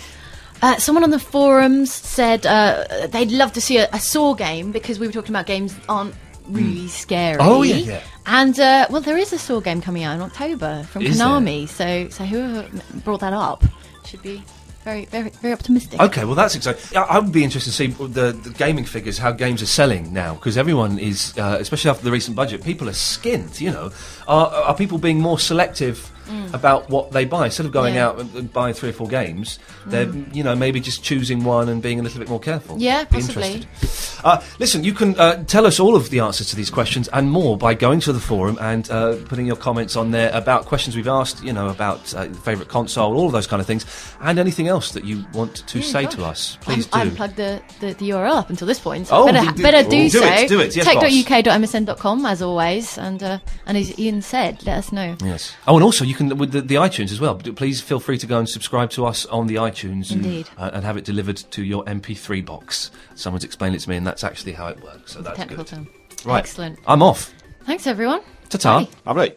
Uh, 0.61 0.77
someone 0.77 1.03
on 1.03 1.09
the 1.09 1.19
forums 1.19 1.91
said 1.91 2.45
uh, 2.45 3.07
they'd 3.07 3.31
love 3.31 3.51
to 3.53 3.61
see 3.61 3.77
a, 3.77 3.89
a 3.91 3.99
Saw 3.99 4.33
game 4.35 4.71
because 4.71 4.99
we 4.99 5.07
were 5.07 5.13
talking 5.13 5.31
about 5.31 5.45
games 5.45 5.75
that 5.75 5.83
aren't 5.89 6.15
really 6.47 6.87
scary. 6.87 7.37
Oh, 7.41 7.63
yeah, 7.63 7.75
yeah. 7.75 8.01
And 8.25 8.57
uh, 8.59 8.87
well, 8.89 9.01
there 9.01 9.17
is 9.17 9.33
a 9.33 9.37
Saw 9.37 9.59
game 9.59 9.81
coming 9.81 10.03
out 10.03 10.15
in 10.15 10.21
October 10.21 10.83
from 10.83 11.01
Is 11.01 11.17
there? 11.17 11.27
Konami. 11.27 11.67
So, 11.67 12.07
so 12.09 12.23
whoever 12.23 12.67
brought 13.03 13.19
that 13.19 13.33
up 13.33 13.63
should 14.05 14.21
be 14.21 14.43
very, 14.85 15.05
very, 15.05 15.29
very 15.41 15.53
optimistic. 15.53 15.99
Okay, 15.99 16.23
well 16.23 16.35
that's 16.35 16.55
exciting. 16.55 16.95
I, 16.95 17.01
I 17.01 17.19
would 17.19 17.31
be 17.31 17.43
interested 17.43 17.71
to 17.71 17.75
see 17.75 17.87
the, 17.87 18.31
the 18.31 18.51
gaming 18.51 18.85
figures, 18.85 19.17
how 19.17 19.31
games 19.31 19.61
are 19.61 19.65
selling 19.81 20.13
now, 20.13 20.35
because 20.35 20.57
everyone 20.57 20.99
is, 20.99 21.37
uh, 21.37 21.57
especially 21.59 21.89
after 21.89 22.05
the 22.05 22.11
recent 22.11 22.35
budget, 22.35 22.63
people 22.63 22.87
are 22.87 22.93
skint. 22.93 23.59
You 23.59 23.71
know, 23.71 23.91
are, 24.27 24.47
are 24.47 24.75
people 24.75 24.97
being 24.97 25.19
more 25.19 25.39
selective 25.39 26.11
about 26.53 26.89
what 26.89 27.11
they 27.11 27.23
buy. 27.23 27.45
Instead 27.45 27.67
of 27.67 27.71
going 27.71 27.93
Mm. 27.93 27.97
Yeah. 27.97 28.07
out 28.07 28.19
and, 28.19 28.51
buying 28.51 28.73
three 28.73 28.89
or 28.89 28.93
four 28.93 29.07
games, 29.07 29.59
they're 29.85 30.09
you 30.33 30.43
know 30.43 30.55
maybe 30.55 30.79
just 30.79 31.03
choosing 31.03 31.43
one 31.43 31.69
and 31.69 31.83
being 31.83 31.99
a 31.99 32.03
little 32.03 32.17
bit 32.17 32.27
more 32.29 32.39
careful. 32.39 32.77
Yeah, 32.79 33.03
Be 33.03 33.17
possibly. 33.17 33.53
interested. 33.53 34.25
Uh, 34.25 34.41
listen, 34.57 34.83
you 34.83 34.93
can 34.93 35.19
uh, 35.19 35.43
tell 35.43 35.67
us 35.67 35.79
all 35.79 35.95
of 35.95 36.09
the 36.09 36.19
answers 36.21 36.47
to 36.49 36.55
these 36.55 36.71
questions 36.71 37.07
and 37.13 37.29
more 37.29 37.57
by 37.59 37.75
going 37.75 37.99
to 37.99 38.11
the 38.13 38.19
forum 38.19 38.57
and 38.59 38.89
uh, 38.89 39.17
putting 39.25 39.45
your 39.45 39.55
comments 39.55 39.95
on 39.95 40.09
there 40.09 40.31
about 40.33 40.65
questions 40.65 40.95
we've 40.95 41.07
asked, 41.07 41.43
you 41.43 41.53
know, 41.53 41.67
about 41.69 42.11
uh, 42.15 42.25
favourite 42.41 42.69
console, 42.69 43.15
all 43.15 43.27
of 43.27 43.31
those 43.31 43.45
kind 43.45 43.59
of 43.61 43.67
things, 43.67 43.85
and 44.21 44.39
anything 44.39 44.67
else 44.67 44.93
that 44.93 45.05
you 45.05 45.23
want 45.33 45.57
to 45.67 45.77
Yeah, 45.79 45.85
say 45.85 46.03
gosh. 46.05 46.15
to 46.15 46.25
us. 46.25 46.57
Please 46.61 46.85
haven't- 46.87 46.93
I 46.93 46.97
do. 46.97 46.97
haven't 47.09 47.15
plugged 47.17 47.35
the, 47.35 47.61
the, 47.81 47.93
the 47.93 48.09
URL 48.09 48.35
up 48.35 48.49
until 48.49 48.65
this 48.65 48.79
point. 48.79 49.09
Oh, 49.11 49.27
better, 49.31 49.51
do- 49.51 49.61
better 49.61 49.83
do, 49.83 49.89
do 49.89 50.09
so. 50.09 50.23
it, 50.25 50.49
do 50.49 50.59
it, 50.59 50.75
yes. 50.75 50.85
Tech.uk.msn.com 50.85 52.25
as 52.25 52.41
always, 52.41 52.97
and 52.97 53.21
uh, 53.21 53.37
and 53.67 53.77
as 53.77 53.91
Ian 54.15 54.21
said, 54.21 54.63
let 54.65 54.77
us 54.77 54.93
know. 54.93 55.17
Yes. 55.21 55.53
Oh, 55.67 55.75
and 55.75 55.83
also 55.83 56.05
you 56.05 56.15
can 56.15 56.37
with 56.37 56.53
the, 56.53 56.61
the 56.61 56.75
iTunes 56.75 57.11
as 57.11 57.19
well. 57.19 57.35
D- 57.35 57.51
Please 57.51 57.81
feel 57.81 57.99
free 57.99 58.17
to 58.19 58.25
go 58.25 58.39
and 58.39 58.47
subscribe 58.47 58.89
to 58.91 59.05
us 59.05 59.25
on 59.25 59.47
the 59.47 59.55
iTunes, 59.55 60.09
Indeed. 60.09 60.47
uh, 60.57 60.69
and 60.73 60.85
have 60.85 60.95
it 60.95 61.03
delivered 61.03 61.35
to 61.51 61.61
your 61.61 61.83
MP3 61.83 62.45
box. 62.45 62.91
Someone's 63.15 63.43
explained 63.43 63.75
it 63.75 63.79
to 63.79 63.89
me, 63.89 63.97
and 63.97 64.07
that's 64.07 64.23
actually 64.23 64.53
how 64.53 64.67
it 64.67 64.81
works. 64.81 65.11
So 65.11 65.21
that's 65.21 65.35
Technical 65.37 65.65
good. 65.65 65.75
term. 65.75 65.89
Right. 66.23 66.39
Excellent. 66.39 66.79
I'm 66.87 67.03
off. 67.03 67.33
Thanks, 67.65 67.87
everyone. 67.87 68.21
Ta-ta. 68.47 68.85
Bye. 68.85 68.89
Lovely. 69.05 69.31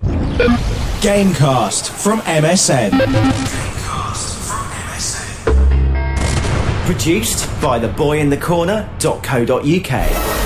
Gamecast 1.03 1.89
from 1.89 2.21
MSN. 2.21 2.91
Gamecast 2.91 4.47
from 4.47 4.65
MSN. 4.93 6.87
Produced 6.87 7.49
by 7.61 7.81
theboyinthecorner.co.uk. 7.81 10.38